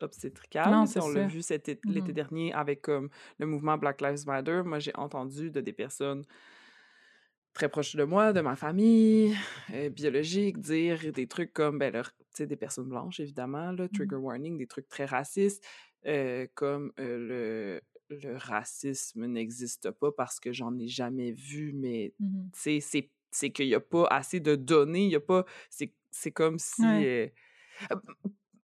obstétrical. 0.00 0.70
Non, 0.70 0.84
on 0.96 1.08
l'a 1.08 1.26
vu 1.26 1.40
l'été 1.48 1.74
mm-hmm. 1.74 2.12
dernier 2.12 2.52
avec 2.52 2.82
comme 2.82 3.08
le 3.38 3.46
mouvement 3.46 3.78
Black 3.78 4.00
Lives 4.00 4.26
Matter. 4.26 4.62
Moi, 4.64 4.78
j'ai 4.78 4.94
entendu 4.94 5.50
de 5.50 5.60
des 5.60 5.72
personnes 5.72 6.24
très 7.52 7.68
proches 7.68 7.96
de 7.96 8.04
moi, 8.04 8.32
de 8.32 8.40
ma 8.40 8.56
famille 8.56 9.34
euh, 9.72 9.90
biologique, 9.90 10.58
dire 10.58 11.12
des 11.12 11.26
trucs 11.26 11.52
comme, 11.52 11.78
ben, 11.78 11.92
tu 11.92 12.10
sais, 12.32 12.46
des 12.46 12.56
personnes 12.56 12.88
blanches, 12.88 13.20
évidemment, 13.20 13.72
là, 13.72 13.84
mmh 13.84 13.88
trigger 13.88 14.16
warning, 14.16 14.58
des 14.58 14.66
trucs 14.66 14.88
très 14.88 15.04
racistes, 15.04 15.64
euh, 16.06 16.46
comme 16.54 16.92
euh, 16.98 17.80
le, 18.08 18.16
le 18.16 18.36
racisme 18.36 19.26
n'existe 19.26 19.90
pas 19.90 20.12
parce 20.12 20.40
que 20.40 20.52
j'en 20.52 20.76
ai 20.78 20.88
jamais 20.88 21.32
vu, 21.32 21.72
mais 21.74 22.14
mmh 22.20 22.48
c'est 22.54 22.80
c'est 23.32 23.50
qu'il 23.50 23.66
n'y 23.66 23.74
a 23.74 23.80
pas 23.80 24.06
assez 24.06 24.40
de 24.40 24.56
données, 24.56 25.04
il 25.04 25.12
y 25.12 25.16
a 25.16 25.20
pas, 25.20 25.44
c'est 25.68 26.32
comme 26.32 26.58
si 26.58 26.82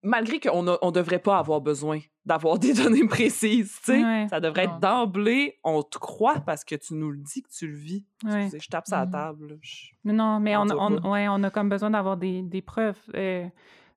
malgré 0.04 0.40
qu'on 0.40 0.64
ne 0.64 0.74
on 0.82 0.92
devrait 0.92 1.20
pas 1.20 1.38
avoir 1.38 1.62
besoin 1.62 2.00
d'avoir 2.26 2.60
des 2.60 2.74
données 2.84 3.08
précises, 3.08 3.80
tu 3.84 3.94
sais. 3.94 4.28
Ça 4.30 4.40
devrait 4.40 4.66
être 4.66 4.80
d'emblée, 4.80 5.60
on 5.64 5.82
te 5.82 5.98
croit 5.98 6.40
parce 6.42 6.64
que 6.64 6.76
tu 6.76 6.94
nous 6.94 7.12
le 7.12 7.18
dis, 7.18 7.42
que 7.42 7.50
tu 7.50 7.68
le 7.68 7.76
vis. 7.76 8.06
je 8.24 8.68
tape 8.68 8.88
sur 8.88 8.98
la 8.98 9.06
mmh 9.06 9.12
table. 9.12 9.60
Non, 10.06 10.40
mais 10.40 10.56
on, 10.58 10.66
on, 10.72 11.12
ouais, 11.12 11.28
on 11.30 11.42
a 11.44 11.50
comme 11.50 11.70
besoin 11.70 11.90
d'avoir 11.90 12.18
des, 12.18 12.42
des, 12.42 12.62
preuves. 12.62 13.00
Euh, 13.16 13.48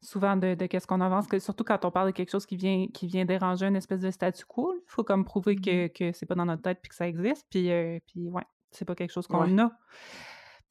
souvent 0.01 0.37
de, 0.37 0.55
de 0.55 0.67
qu'est-ce 0.67 0.87
qu'on 0.87 1.01
avance, 1.01 1.27
que, 1.27 1.39
surtout 1.39 1.65
quand 1.65 1.85
on 1.85 1.91
parle 1.91 2.09
de 2.09 2.13
quelque 2.13 2.31
chose 2.31 2.47
qui 2.47 2.57
vient, 2.57 2.87
qui 2.93 3.07
vient 3.07 3.25
déranger 3.25 3.67
une 3.67 3.77
espèce 3.77 4.01
de 4.01 4.11
statu 4.11 4.45
quo, 4.45 4.75
il 4.77 4.85
faut 4.87 5.05
comme 5.05 5.25
prouver 5.25 5.57
que, 5.57 5.87
mmh 5.87 5.89
que 5.91 6.13
c'est 6.13 6.27
pas 6.27 6.35
dans 6.35 6.47
notre 6.47 6.63
tête 6.63 6.79
puis 6.81 6.91
que 6.91 6.95
ça 6.95 7.09
existe, 7.09 7.47
puis, 7.51 7.71
euh, 7.71 7.99
puis 8.07 8.29
ouais, 8.31 8.45
c'est 8.71 8.85
pas 8.85 8.95
quelque 8.95 9.13
chose 9.13 9.27
qu'on 9.27 9.59
a. 9.59 9.73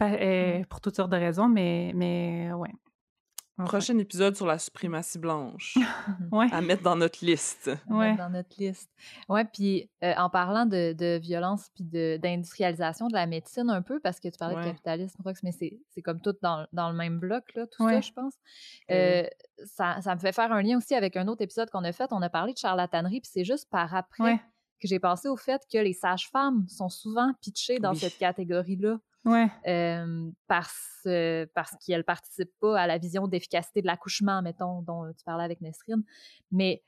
Euh, 0.02 0.60
mmh. 0.60 0.66
pour 0.66 0.82
toutes 0.82 0.96
sortes 0.96 1.12
de 1.12 1.18
raisons, 1.18 1.48
mais, 1.48 1.92
mais 1.96 2.52
ouais. 2.54 2.72
Prochain 3.58 3.98
épisode 4.00 4.36
sur 4.36 4.46
la 4.46 4.58
suprématie 4.58 5.18
blanche. 5.18 5.78
ouais. 6.32 6.48
À 6.52 6.60
mettre 6.60 6.84
dans 6.84 6.98
notre 6.98 7.24
liste. 7.26 7.72
Ouais. 7.90 8.16
dans 8.18 8.30
notre 8.30 8.54
liste. 8.58 8.92
Ouais, 9.30 9.46
puis 9.46 9.90
euh, 10.04 10.14
en 10.18 10.30
parlant 10.30 10.66
de, 10.66 10.92
de 10.92 11.18
violence 11.22 11.70
puis 11.74 11.86
d'industrialisation 12.20 13.08
de, 13.08 13.14
la 13.14 13.28
médecine 13.28 13.70
un 13.70 13.82
peu, 13.82 14.02
parce 14.02 14.20
que 14.20 14.28
tu 14.28 14.38
parlais 14.38 14.56
de 14.56 14.64
capitalisme, 14.64 15.22
mais 15.44 15.52
c'est 15.54 16.02
comme 16.02 16.20
tout 16.20 16.36
dans, 16.42 16.68
dans, 16.74 16.90
le 16.90 16.98
même 16.98 17.20
bloc, 17.20 17.46
là, 17.56 17.66
tout 17.68 17.88
ça, 17.88 18.02
je 18.02 18.12
pense. 18.12 18.34
Euh, 18.92 19.26
ça, 19.64 20.02
ça, 20.02 20.16
me 20.16 20.20
fait 20.20 20.34
faire 20.34 20.52
un 20.52 20.62
lien 20.62 20.78
aussi 20.78 20.94
avec 20.94 21.16
un 21.16 21.28
autre 21.30 21.42
épisode 21.42 21.70
qu'on 21.70 21.86
a 21.86 21.94
fait. 21.94 22.12
On 22.12 22.22
a 22.22 22.30
parlé 22.30 22.52
de 22.52 22.58
charlatanerie, 22.58 23.22
puis 23.22 23.32
c'est 23.32 23.46
juste 23.46 23.70
par 23.70 23.96
après 23.96 24.42
que 24.82 24.88
j'ai 24.88 25.00
pensé 25.00 25.30
au 25.30 25.38
fait 25.38 25.62
que 25.72 25.78
les 25.78 25.94
sages-femmes 25.94 26.68
sont 26.68 26.90
souvent 26.90 27.32
pitchées 27.42 27.80
dans 27.80 27.94
cette 27.94 28.18
catégorie-là. 28.18 29.00
Ouais. 29.26 29.50
parce, 30.48 31.08
parce 31.54 31.76
qu'elles 31.84 31.98
ne 31.98 32.04
participent 32.04 32.60
pas 32.60 32.80
à 32.80 32.88
la 32.88 32.98
vision 32.98 33.28
d'efficacité 33.28 33.82
de 33.82 33.88
l'accouchement, 33.88 34.42
mettons, 34.42 34.82
dont 34.84 35.12
tu 35.18 35.24
parlais 35.26 35.44
avec 35.44 35.62
Nesrine. 35.62 36.04
Mais 36.52 36.84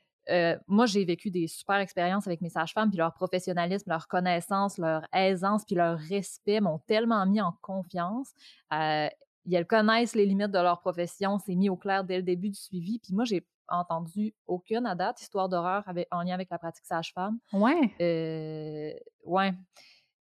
moi, 0.66 0.86
j'ai 0.86 1.04
vécu 1.04 1.30
des 1.30 1.48
super 1.48 1.76
expériences 1.76 2.26
avec 2.26 2.40
mes 2.40 2.50
sages-femmes, 2.50 2.90
puis 2.90 2.98
leur 2.98 3.14
professionnalisme, 3.14 3.90
leur 3.90 4.08
connaissance, 4.08 4.78
leur 4.78 5.02
aisance, 5.12 5.64
puis 5.64 5.74
leur 5.74 5.98
respect 5.98 6.60
m'ont 6.60 6.78
tellement 6.80 7.24
mis 7.26 7.40
en 7.40 7.52
confiance. 7.62 8.30
Euh, 8.72 9.08
elles 9.50 9.66
connaissent 9.66 10.14
les 10.14 10.26
limites 10.26 10.50
de 10.50 10.58
leur 10.58 10.80
profession, 10.80 11.38
c'est 11.38 11.54
mis 11.54 11.70
au 11.70 11.76
clair 11.76 12.04
dès 12.04 12.18
le 12.18 12.22
début 12.22 12.50
du 12.50 12.58
suivi. 12.58 12.98
Puis 12.98 13.14
moi, 13.14 13.24
j'ai 13.24 13.46
entendu 13.68 14.34
aucune 14.46 14.86
à 14.86 14.94
date 14.94 15.20
histoire 15.22 15.48
d'horreur 15.48 15.84
en 16.10 16.22
lien 16.22 16.34
avec 16.34 16.50
la 16.50 16.58
pratique 16.58 16.84
sage-femme. 16.84 17.38
Ouais. 17.52 17.94
Euh, 18.00 18.92
ouais. 19.24 19.54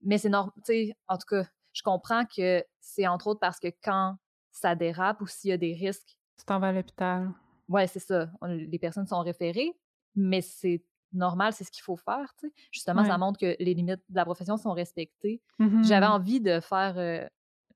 Mais 0.01 0.17
c'est 0.17 0.29
normal, 0.29 0.53
tu 0.57 0.63
sais, 0.65 0.97
en 1.09 1.17
tout 1.17 1.27
cas, 1.29 1.43
je 1.77 1.83
comprends 1.83 2.25
que 2.25 2.65
c'est 2.79 3.05
entre 3.05 3.27
autres 3.27 3.39
parce 3.39 3.59
que 3.59 3.67
quand 3.83 4.15
ça 4.51 4.73
dérape 4.73 5.21
ou 5.21 5.27
s'il 5.27 5.51
y 5.51 5.53
a 5.53 5.57
des 5.57 5.73
risques. 5.73 6.17
Tu 6.39 6.45
t'en 6.45 6.59
vas 6.59 6.69
à 6.69 6.71
l'hôpital. 6.71 7.29
Oui, 7.69 7.87
c'est 7.87 7.99
ça. 7.99 8.29
les 8.41 8.79
personnes 8.79 9.05
sont 9.05 9.21
référées, 9.21 9.77
mais 10.15 10.41
c'est 10.41 10.83
normal, 11.13 11.53
c'est 11.53 11.63
ce 11.63 11.71
qu'il 11.71 11.83
faut 11.83 11.97
faire. 11.97 12.33
Justement, 12.71 13.03
ça 13.03 13.17
montre 13.19 13.39
que 13.39 13.55
les 13.59 13.73
limites 13.75 14.01
de 14.09 14.15
la 14.15 14.25
profession 14.25 14.57
sont 14.57 14.71
respectées. 14.71 15.41
Mmh 15.59 15.83
J'avais 15.83 16.07
envie 16.07 16.41
de 16.41 16.59
faire. 16.59 16.97
Euh, 16.97 17.27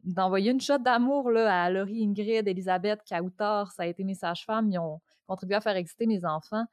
d'envoyer 0.03 0.49
une 0.49 0.59
shot 0.59 0.79
d'amour 0.79 1.29
à 1.37 1.69
Laurie, 1.69 2.03
Ingrid, 2.03 2.47
Elisabeth, 2.47 3.01
Kautar, 3.07 3.71
ça 3.71 3.83
a 3.83 3.85
été 3.85 4.03
mes 4.03 4.15
sages-femmes, 4.15 4.67
ils 4.71 4.79
ont 4.79 4.99
contribué 5.27 5.55
à 5.55 5.61
faire 5.61 5.75
exister 5.75 6.07
mes 6.07 6.25
enfants. 6.25 6.65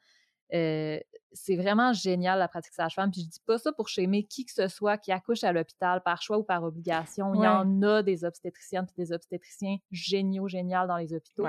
Euh, 0.54 0.98
c'est 1.32 1.56
vraiment 1.56 1.92
génial 1.92 2.38
la 2.38 2.48
pratique 2.48 2.72
sage-femme. 2.72 3.10
Puis 3.10 3.22
je 3.22 3.28
dis 3.28 3.40
pas 3.46 3.58
ça 3.58 3.72
pour 3.72 3.88
chémer 3.88 4.24
qui 4.24 4.44
que 4.44 4.52
ce 4.52 4.68
soit 4.68 4.96
qui 4.96 5.12
accouche 5.12 5.44
à 5.44 5.52
l'hôpital 5.52 6.02
par 6.02 6.22
choix 6.22 6.38
ou 6.38 6.42
par 6.42 6.62
obligation. 6.64 7.34
Il 7.34 7.42
y 7.42 7.46
en 7.46 7.82
a 7.82 8.02
des 8.02 8.24
obstétriciennes 8.24 8.86
et 8.96 9.02
des 9.02 9.12
obstétriciens 9.12 9.76
géniaux, 9.90 10.48
géniaux 10.48 10.86
dans 10.86 10.96
les 10.96 11.12
hôpitaux. 11.12 11.46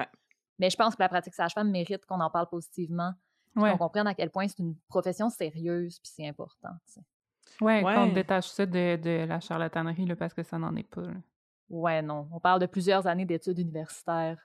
Mais 0.60 0.70
je 0.70 0.76
pense 0.76 0.96
que 0.96 1.02
la 1.02 1.10
pratique 1.10 1.34
sage-femme 1.34 1.72
mérite 1.72 2.06
qu'on 2.06 2.20
en 2.20 2.30
parle 2.30 2.50
positivement. 2.50 3.14
Qu'on 3.56 3.78
comprenne 3.78 4.08
à 4.08 4.14
quel 4.14 4.30
point 4.30 4.48
c'est 4.48 4.60
une 4.60 4.76
profession 4.88 5.30
sérieuse 5.30 6.00
puis 6.00 6.12
c'est 6.14 6.28
important. 6.28 6.70
Oui, 7.62 7.82
qu'on 7.82 8.08
détache 8.08 8.48
ça 8.48 8.66
de, 8.66 9.26
la 9.26 9.40
charlatanerie 9.40 10.06
là, 10.06 10.16
parce 10.16 10.34
que 10.34 10.44
ça 10.44 10.58
n'en 10.58 10.76
est 10.76 10.88
pas. 10.88 11.04
Ouais, 11.70 12.02
non. 12.02 12.28
On 12.32 12.40
parle 12.40 12.60
de 12.60 12.66
plusieurs 12.66 13.06
années 13.06 13.26
d'études 13.26 13.60
universitaires 13.60 14.40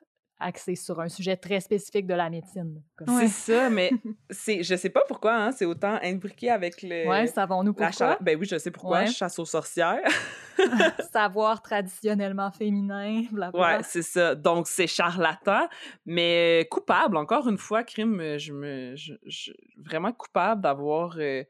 axé 0.45 0.76
sur 0.76 1.01
un 1.01 1.09
sujet 1.09 1.36
très 1.36 1.61
spécifique 1.61 2.07
de 2.07 2.14
la 2.14 2.28
médecine. 2.28 2.82
C'est 3.07 3.28
ça, 3.28 3.70
mais 3.70 3.90
c'est, 4.30 4.62
je 4.62 4.76
sais 4.76 4.90
pas 4.90 5.03
pourquoi, 5.09 5.34
hein, 5.34 5.53
c'est 5.53 5.64
autant 5.64 5.99
imbriqué 6.03 6.51
avec 6.51 6.82
le. 6.82 7.09
Ouais, 7.09 7.26
savons-nous 7.26 7.72
pourquoi? 7.72 8.18
Ben 8.20 8.38
oui, 8.38 8.47
je 8.47 8.59
sais 8.59 8.70
pourquoi, 8.70 9.07
chasse 9.07 9.38
aux 9.38 9.45
sorcières. 9.45 10.01
Savoir 11.12 11.62
traditionnellement 11.62 12.51
féminin, 12.53 13.22
blablabla. 13.32 13.78
Ouais, 13.78 13.82
c'est 13.82 14.03
ça. 14.03 14.34
Donc, 14.34 14.68
c'est 14.68 14.86
charlatan, 14.86 15.66
mais 16.07 16.68
coupable, 16.70 17.16
encore 17.16 17.49
une 17.49 17.59
fois, 17.59 17.82
crime, 17.82 18.38
je 18.38 18.53
me. 18.53 18.95
Je, 18.95 19.53
vraiment 19.78 20.12
coupable 20.12 20.61
d'avoir. 20.61 21.16
Euh, 21.18 21.42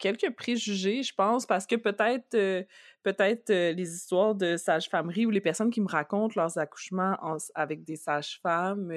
quelques 0.00 0.34
préjugés, 0.34 1.04
je 1.04 1.14
pense, 1.14 1.46
parce 1.46 1.66
que 1.66 1.76
peut-être 1.76 2.34
euh, 2.34 2.64
peut-être 3.04 3.50
euh, 3.50 3.72
les 3.72 3.94
histoires 3.94 4.34
de 4.34 4.56
sage-famerie 4.56 5.26
ou 5.26 5.30
les 5.30 5.40
personnes 5.40 5.70
qui 5.70 5.80
me 5.80 5.88
racontent 5.88 6.32
leurs 6.34 6.58
accouchements 6.58 7.16
avec 7.54 7.84
des 7.84 7.96
sages-femmes 7.96 8.90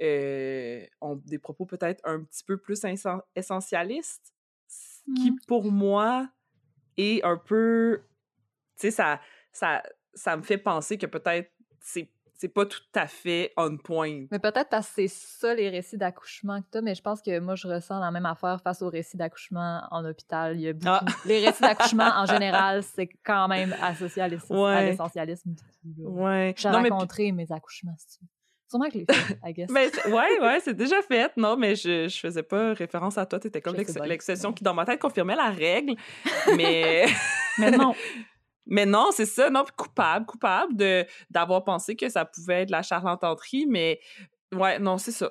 euh, 0.00 0.86
ont 1.00 1.16
des 1.16 1.38
propos 1.38 1.66
peut-être 1.66 2.00
un 2.04 2.22
petit 2.22 2.44
peu 2.44 2.58
plus 2.58 2.80
essentialistes, 3.34 4.34
qui 5.16 5.32
mmh. 5.32 5.40
pour 5.48 5.72
moi 5.72 6.28
est 6.96 7.24
un 7.24 7.38
peu, 7.38 8.02
tu 8.76 8.82
sais, 8.82 8.90
ça, 8.90 9.20
ça, 9.52 9.82
ça 10.14 10.36
me 10.36 10.42
fait 10.42 10.58
penser 10.58 10.98
que 10.98 11.06
peut-être 11.06 11.50
c'est 11.80 12.10
c'est 12.38 12.48
pas 12.48 12.64
tout 12.64 12.80
à 12.94 13.08
fait 13.08 13.52
on 13.56 13.76
point. 13.76 14.26
Mais 14.30 14.38
peut-être 14.38 14.68
parce 14.68 14.86
que 14.86 14.92
c'est 14.94 15.08
ça 15.08 15.54
les 15.54 15.68
récits 15.68 15.98
d'accouchement 15.98 16.60
que 16.62 16.66
t'as, 16.70 16.80
mais 16.80 16.94
je 16.94 17.02
pense 17.02 17.20
que 17.20 17.40
moi, 17.40 17.56
je 17.56 17.66
ressens 17.66 17.98
la 17.98 18.12
même 18.12 18.26
affaire 18.26 18.60
face 18.62 18.80
aux 18.80 18.88
récits 18.88 19.16
d'accouchement 19.16 19.82
en 19.90 20.04
hôpital. 20.04 20.54
Il 20.56 20.62
y 20.62 20.68
a 20.68 20.72
ah! 20.86 21.04
Les 21.26 21.44
récits 21.44 21.62
d'accouchement, 21.62 22.08
en 22.14 22.26
général, 22.26 22.84
c'est 22.84 23.08
quand 23.24 23.48
même 23.48 23.74
associé 23.82 24.22
à 24.22 24.28
l'essentialisme. 24.28 25.56
Ouais. 25.98 26.54
J'ai 26.56 26.68
rencontré 26.68 27.32
mes 27.32 27.50
accouchements, 27.50 27.96
Sûrement 28.70 28.90
que 28.90 28.98
les 28.98 29.06
fait, 29.06 29.38
I 29.44 29.52
guess. 29.54 29.70
mais 29.70 29.90
ouais, 30.08 30.40
ouais, 30.42 30.60
c'est 30.60 30.74
déjà 30.74 31.00
fait. 31.00 31.34
Non, 31.38 31.56
mais 31.56 31.74
je, 31.74 32.06
je 32.06 32.18
faisais 32.20 32.42
pas 32.42 32.74
référence 32.74 33.16
à 33.16 33.24
toi. 33.24 33.40
T'étais 33.40 33.62
comme 33.62 33.74
l'exception 33.74 34.52
qui, 34.52 34.62
dans 34.62 34.74
ma 34.74 34.84
tête, 34.84 35.00
confirmait 35.00 35.36
la 35.36 35.48
règle. 35.48 35.94
mais... 36.54 37.06
mais 37.58 37.70
non. 37.70 37.94
Mais 38.68 38.86
non, 38.86 39.10
c'est 39.12 39.26
ça, 39.26 39.50
non, 39.50 39.64
coupable, 39.76 40.26
coupable 40.26 40.76
de 40.76 41.06
d'avoir 41.30 41.64
pensé 41.64 41.96
que 41.96 42.08
ça 42.08 42.24
pouvait 42.24 42.62
être 42.62 42.70
la 42.70 42.82
charlatanerie, 42.82 43.66
mais 43.66 44.00
ouais, 44.54 44.78
non, 44.78 44.98
c'est 44.98 45.12
ça. 45.12 45.30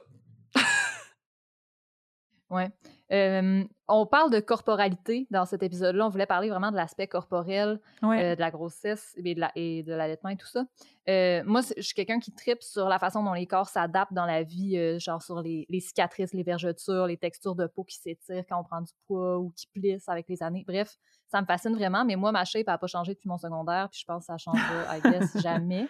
Ouais. 2.49 3.67
on 3.87 4.05
parle 4.05 4.31
de 4.31 4.39
corporalité 4.39 5.27
dans 5.31 5.45
cet 5.45 5.63
épisode-là. 5.63 6.05
On 6.05 6.09
voulait 6.09 6.25
parler 6.25 6.49
vraiment 6.49 6.71
de 6.71 6.75
l'aspect 6.75 7.07
corporel, 7.07 7.79
euh, 8.03 8.35
de 8.35 8.39
la 8.39 8.51
grossesse 8.51 9.13
et 9.23 9.35
de, 9.35 9.39
la, 9.39 9.51
et 9.55 9.83
de 9.83 9.93
l'allaitement 9.93 10.29
et 10.29 10.37
tout 10.37 10.47
ça. 10.47 10.65
Euh, 11.09 11.41
moi, 11.45 11.61
je 11.75 11.81
suis 11.81 11.93
quelqu'un 11.93 12.19
qui 12.19 12.31
tripe 12.31 12.61
sur 12.61 12.89
la 12.89 12.99
façon 12.99 13.23
dont 13.23 13.33
les 13.33 13.47
corps 13.47 13.69
s'adaptent 13.69 14.13
dans 14.13 14.25
la 14.25 14.43
vie, 14.43 14.77
euh, 14.77 14.99
genre 14.99 15.21
sur 15.21 15.41
les, 15.41 15.65
les, 15.69 15.79
cicatrices, 15.79 16.33
les 16.33 16.43
vergetures, 16.43 17.07
les 17.07 17.17
textures 17.17 17.55
de 17.55 17.67
peau 17.67 17.83
qui 17.83 17.95
s'étirent 17.95 18.43
quand 18.49 18.59
on 18.59 18.63
prend 18.63 18.81
du 18.81 18.91
poids 19.07 19.39
ou 19.39 19.51
qui 19.55 19.67
plissent 19.67 20.09
avec 20.09 20.27
les 20.27 20.43
années. 20.43 20.65
Bref, 20.67 20.97
ça 21.27 21.41
me 21.41 21.45
fascine 21.45 21.75
vraiment, 21.75 22.03
mais 22.03 22.15
moi, 22.15 22.31
ma 22.31 22.45
shape 22.45 22.67
n'a 22.67 22.77
pas 22.77 22.87
changé 22.87 23.13
depuis 23.13 23.29
mon 23.29 23.37
secondaire, 23.37 23.89
puis 23.89 24.01
je 24.01 24.05
pense 24.05 24.23
que 24.23 24.25
ça 24.25 24.37
changera, 24.37 24.97
I 24.97 25.01
guess, 25.01 25.37
jamais. 25.41 25.87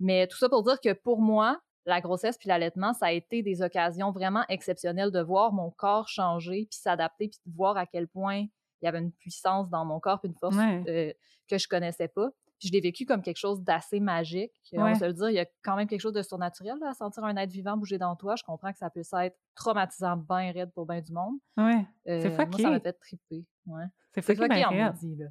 Mais 0.00 0.26
tout 0.26 0.36
ça 0.36 0.48
pour 0.48 0.62
dire 0.62 0.80
que 0.80 0.92
pour 0.92 1.20
moi, 1.20 1.60
la 1.86 2.00
grossesse 2.00 2.38
puis 2.38 2.48
l'allaitement, 2.48 2.92
ça 2.92 3.06
a 3.06 3.12
été 3.12 3.42
des 3.42 3.62
occasions 3.62 4.10
vraiment 4.10 4.44
exceptionnelles 4.48 5.10
de 5.10 5.20
voir 5.20 5.52
mon 5.52 5.70
corps 5.70 6.08
changer, 6.08 6.66
puis 6.70 6.78
s'adapter, 6.78 7.28
puis 7.28 7.38
de 7.46 7.54
voir 7.54 7.76
à 7.76 7.86
quel 7.86 8.08
point 8.08 8.46
il 8.82 8.84
y 8.84 8.88
avait 8.88 8.98
une 8.98 9.12
puissance 9.12 9.68
dans 9.70 9.84
mon 9.84 10.00
corps, 10.00 10.20
puis 10.20 10.28
une 10.28 10.38
force 10.38 10.56
euh, 10.88 11.12
que 11.48 11.58
je 11.58 11.68
connaissais 11.68 12.08
pas. 12.08 12.30
Puis 12.58 12.68
je 12.68 12.72
l'ai 12.72 12.80
vécu 12.80 13.04
comme 13.04 13.22
quelque 13.22 13.38
chose 13.38 13.62
d'assez 13.62 14.00
magique. 14.00 14.52
On 14.72 14.94
se 14.94 15.04
le 15.04 15.12
dire, 15.12 15.28
il 15.30 15.34
y 15.34 15.40
a 15.40 15.46
quand 15.62 15.76
même 15.76 15.88
quelque 15.88 16.00
chose 16.00 16.12
de 16.12 16.22
surnaturel 16.22 16.78
à 16.86 16.94
sentir 16.94 17.24
un 17.24 17.36
être 17.36 17.50
vivant 17.50 17.76
bouger 17.76 17.98
dans 17.98 18.14
toi. 18.14 18.36
Je 18.36 18.44
comprends 18.44 18.72
que 18.72 18.78
ça 18.78 18.90
peut 18.90 19.00
être 19.00 19.36
traumatisant, 19.54 20.16
bien 20.16 20.52
raide 20.52 20.72
pour 20.72 20.86
bien 20.86 21.00
du 21.00 21.12
monde. 21.12 21.34
Ouais. 21.56 21.84
c'est 22.06 22.26
euh, 22.26 22.46
Moi, 22.46 22.58
ça 22.58 22.70
m'a 22.70 22.80
fait 22.80 22.92
triper. 22.92 23.44
Ouais. 23.66 23.84
C'est 24.12 24.22
fucké, 24.22 24.48
ben 24.48 24.66
raide. 24.66 24.94
Dit, 24.94 25.16
là. 25.16 25.26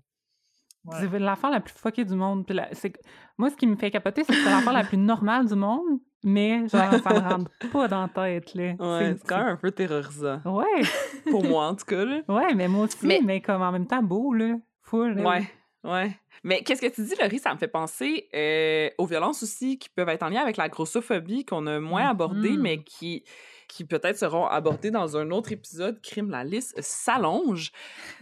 C'est 0.99 1.19
l'affaire 1.19 1.49
la 1.49 1.61
plus 1.61 1.73
fuckée 1.73 2.03
du 2.03 2.15
monde. 2.15 2.45
Puis 2.45 2.59
Moi, 3.37 3.49
ce 3.49 3.55
qui 3.55 3.67
me 3.67 3.75
fait 3.77 3.89
capoter, 3.89 4.23
c'est 4.23 4.33
que 4.33 4.43
c'est 4.43 4.49
l'affaire 4.49 4.73
la 4.73 4.83
plus 4.83 4.97
normale 4.97 5.47
du 5.47 5.55
monde, 5.55 5.99
mais 6.23 6.67
genre, 6.67 6.93
ça 7.03 7.13
me 7.13 7.19
rentre 7.19 7.51
pas 7.71 7.87
dans 7.87 8.01
la 8.01 8.07
tête. 8.07 8.53
Là. 8.55 8.73
Ouais, 8.79 9.15
c'est 9.17 9.27
quand 9.27 9.37
même 9.37 9.47
un 9.47 9.55
peu 9.57 9.71
terrorisant. 9.71 10.41
Ouais. 10.45 10.81
Pour 11.29 11.43
moi, 11.43 11.67
en 11.67 11.75
tout 11.75 11.85
cas. 11.85 12.05
Là. 12.05 12.21
Ouais, 12.27 12.53
mais 12.53 12.67
moi 12.67 12.85
aussi, 12.85 13.21
mais, 13.23 13.41
comme 13.41 13.61
en 13.61 13.71
même 13.71 13.87
temps 13.87 14.03
beau, 14.03 14.33
là. 14.33 14.55
Full. 14.81 15.19
Ouais. 15.19 15.47
Ouais. 15.83 16.17
Mais 16.43 16.63
qu'est-ce 16.63 16.81
que 16.81 16.93
tu 16.93 17.03
dis, 17.03 17.15
Laurie? 17.19 17.39
Ça 17.39 17.53
me 17.53 17.59
fait 17.59 17.67
penser 17.67 18.29
euh, 18.33 18.89
aux 18.97 19.05
violences 19.05 19.43
aussi 19.43 19.77
qui 19.77 19.89
peuvent 19.89 20.09
être 20.09 20.23
en 20.23 20.29
lien 20.29 20.41
avec 20.41 20.57
la 20.57 20.69
grossophobie 20.69 21.45
qu'on 21.45 21.67
a 21.67 21.79
moins 21.79 22.09
abordées, 22.09 22.57
mais 22.57 22.77
mm-hmm. 22.77 22.83
qui, 22.83 23.23
qui 23.67 23.85
peut-être 23.85 24.17
seront 24.17 24.45
abordées 24.45 24.91
dans 24.91 25.17
un 25.17 25.31
autre 25.31 25.51
épisode. 25.51 26.01
Crime, 26.01 26.29
la 26.29 26.43
liste 26.43 26.79
s'allonge. 26.81 27.71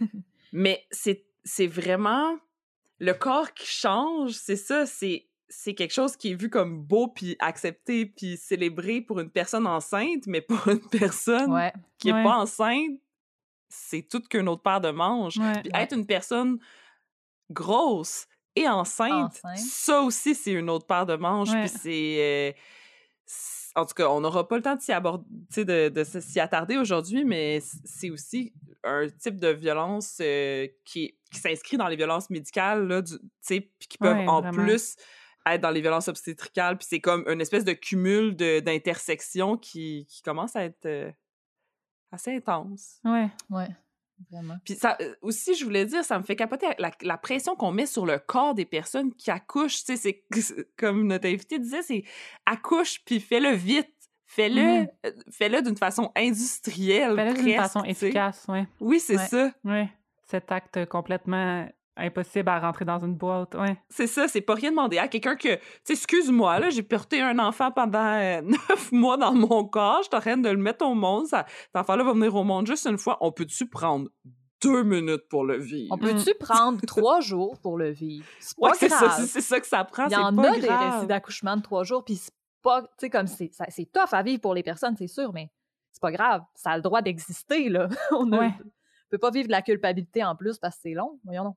mais 0.52 0.84
c'est 0.90 1.66
vraiment 1.66 2.36
le 2.98 3.14
corps 3.14 3.52
qui 3.52 3.66
change, 3.66 4.30
c'est 4.30 4.56
ça, 4.56 4.86
c'est 4.86 5.26
c'est 5.52 5.74
quelque 5.74 5.92
chose 5.92 6.16
qui 6.16 6.32
est 6.32 6.34
vu 6.34 6.48
comme 6.48 6.82
beau 6.82 7.08
puis 7.08 7.36
accepté 7.38 8.06
puis 8.06 8.36
célébré 8.36 9.00
pour 9.00 9.20
une 9.20 9.30
personne 9.30 9.66
enceinte, 9.66 10.26
mais 10.26 10.40
pour 10.40 10.66
une 10.68 10.80
personne 10.80 11.70
qui 11.98 12.08
est 12.08 12.22
pas 12.22 12.38
enceinte, 12.38 12.98
c'est 13.68 14.02
tout 14.02 14.20
qu'une 14.20 14.48
autre 14.48 14.62
paire 14.62 14.80
de 14.80 14.90
manches. 14.90 15.38
puis 15.62 15.70
être 15.74 15.94
une 15.94 16.06
personne 16.06 16.58
grosse 17.50 18.26
et 18.56 18.68
enceinte, 18.68 19.40
ça 19.56 20.02
aussi, 20.02 20.34
c'est 20.34 20.52
une 20.52 20.68
autre 20.68 20.86
paire 20.86 21.06
de 21.06 21.16
manches. 21.16 21.52
Puis 21.52 21.68
c'est. 21.68 22.16
Euh, 22.18 22.52
en 23.74 23.86
tout 23.86 23.94
cas, 23.94 24.08
on 24.10 24.20
n'aura 24.20 24.46
pas 24.46 24.56
le 24.56 24.62
temps 24.62 24.76
de 24.76 24.82
s'y 24.82 24.92
aborder, 24.92 25.24
de, 25.56 25.88
de 25.88 26.04
s'y 26.04 26.40
attarder 26.40 26.76
aujourd'hui, 26.76 27.24
mais 27.24 27.62
c'est 27.84 28.10
aussi 28.10 28.52
un 28.84 29.08
type 29.08 29.40
de 29.40 29.48
violence 29.48 30.18
euh, 30.20 30.68
qui, 30.84 31.16
qui 31.32 31.40
s'inscrit 31.40 31.78
dans 31.78 31.88
les 31.88 31.96
violences 31.96 32.28
médicales, 32.28 32.86
là, 32.86 33.00
du, 33.00 33.14
qui 33.48 33.98
peuvent 33.98 34.28
en 34.28 34.42
plus 34.50 34.96
être 35.46 35.60
dans 35.60 35.70
les 35.70 35.80
violences 35.80 36.08
obstétricales. 36.08 36.78
Puis 36.78 36.86
c'est 36.88 37.00
comme 37.00 37.24
une 37.28 37.40
espèce 37.40 37.64
de 37.64 37.72
cumul 37.72 38.36
d'intersections 38.36 39.56
qui, 39.56 40.06
qui 40.08 40.22
commence 40.22 40.56
à 40.56 40.64
être 40.64 40.86
euh, 40.86 41.10
assez 42.10 42.34
intense. 42.34 43.00
Ouais. 43.04 43.28
Ouais. 43.50 43.68
Vraiment. 44.30 44.56
Puis 44.64 44.74
ça, 44.74 44.96
euh, 45.00 45.14
aussi, 45.20 45.54
je 45.54 45.64
voulais 45.64 45.84
dire, 45.84 46.04
ça 46.04 46.18
me 46.18 46.22
fait 46.22 46.36
capoter 46.36 46.66
la, 46.78 47.18
pression 47.18 47.56
qu'on 47.56 47.72
met 47.72 47.86
sur 47.86 48.06
le 48.06 48.18
corps 48.18 48.54
des 48.54 48.64
personnes 48.64 49.12
qui 49.14 49.30
accouchent. 49.30 49.84
Tu 49.84 49.96
sais, 49.96 49.96
c'est 49.96 50.24
comme 50.76 51.06
notre 51.06 51.26
invité 51.26 51.58
disait, 51.58 51.82
c'est 51.82 52.04
accouche 52.46 53.04
puis 53.04 53.20
fais-le 53.20 53.50
vite. 53.50 53.88
Fais-le 54.26 54.86
euh, 55.04 55.12
fais-le 55.30 55.60
d'une 55.60 55.76
façon 55.76 56.10
industrielle. 56.16 57.16
Fais-le 57.16 57.34
d'une 57.34 57.56
façon 57.56 57.84
efficace, 57.84 58.46
oui. 58.48 58.60
Oui, 58.80 59.00
c'est 59.00 59.18
ça. 59.18 59.52
Oui. 59.64 59.84
Cet 60.22 60.50
acte 60.52 60.86
complètement 60.86 61.68
impossible 61.96 62.48
à 62.48 62.58
rentrer 62.58 62.84
dans 62.84 62.98
une 63.04 63.14
boîte, 63.14 63.54
ouais. 63.54 63.76
C'est 63.88 64.06
ça, 64.06 64.28
c'est 64.28 64.40
pas 64.40 64.54
rien 64.54 64.70
demander 64.70 64.98
à 64.98 65.08
quelqu'un 65.08 65.36
que, 65.36 65.54
tu 65.56 65.60
sais, 65.84 65.92
excuse-moi, 65.92 66.58
là, 66.58 66.70
j'ai 66.70 66.82
porté 66.82 67.20
un 67.20 67.38
enfant 67.38 67.70
pendant 67.70 67.98
euh, 67.98 68.40
neuf 68.42 68.92
mois 68.92 69.16
dans 69.16 69.34
mon 69.34 69.64
corps, 69.64 69.98
je 70.02 70.08
suis 70.08 70.16
en 70.16 70.20
train 70.20 70.36
de 70.36 70.48
le 70.48 70.56
mettre 70.56 70.84
au 70.86 70.94
monde, 70.94 71.26
ça, 71.26 71.44
cet 71.66 71.76
enfant-là 71.76 72.04
va 72.04 72.12
venir 72.12 72.34
au 72.34 72.44
monde 72.44 72.66
juste 72.66 72.86
une 72.86 72.98
fois, 72.98 73.18
on 73.20 73.32
peut-tu 73.32 73.68
prendre 73.68 74.08
deux 74.62 74.84
minutes 74.84 75.28
pour 75.28 75.44
le 75.44 75.58
vivre? 75.58 75.92
On 75.92 75.98
peut-tu 75.98 76.34
prendre 76.34 76.80
trois 76.86 77.20
jours 77.20 77.58
pour 77.60 77.76
le 77.76 77.90
vivre? 77.90 78.24
C'est 78.38 78.56
pas 78.58 78.74
c'est 78.74 78.88
ça, 78.88 79.10
c'est 79.10 79.40
ça 79.40 79.60
que 79.60 79.66
ça 79.66 79.84
prend, 79.84 80.06
Il 80.06 80.12
y 80.12 80.16
en 80.16 80.36
a 80.38 80.58
des 80.58 80.68
récits 80.68 81.06
d'accouchement 81.06 81.56
de 81.56 81.62
trois 81.62 81.84
jours, 81.84 82.04
puis 82.04 82.16
c'est 82.16 82.32
pas, 82.62 82.82
tu 82.82 82.88
sais, 82.98 83.10
comme 83.10 83.26
c'est, 83.26 83.50
c'est 83.68 83.90
tough 83.92 84.12
à 84.12 84.22
vivre 84.22 84.40
pour 84.40 84.54
les 84.54 84.62
personnes, 84.62 84.96
c'est 84.96 85.08
sûr, 85.08 85.32
mais 85.32 85.50
c'est 85.90 86.00
pas 86.00 86.12
grave, 86.12 86.42
ça 86.54 86.70
a 86.70 86.76
le 86.76 86.82
droit 86.82 87.02
d'exister, 87.02 87.68
là. 87.68 87.88
on 88.12 88.32
a, 88.32 88.50
peut 89.12 89.18
pas 89.18 89.30
vivre 89.30 89.46
de 89.46 89.52
la 89.52 89.62
culpabilité 89.62 90.24
en 90.24 90.34
plus 90.34 90.58
parce 90.58 90.76
que 90.76 90.82
c'est 90.84 90.94
long, 90.94 91.20
voyons 91.24 91.44
non. 91.44 91.54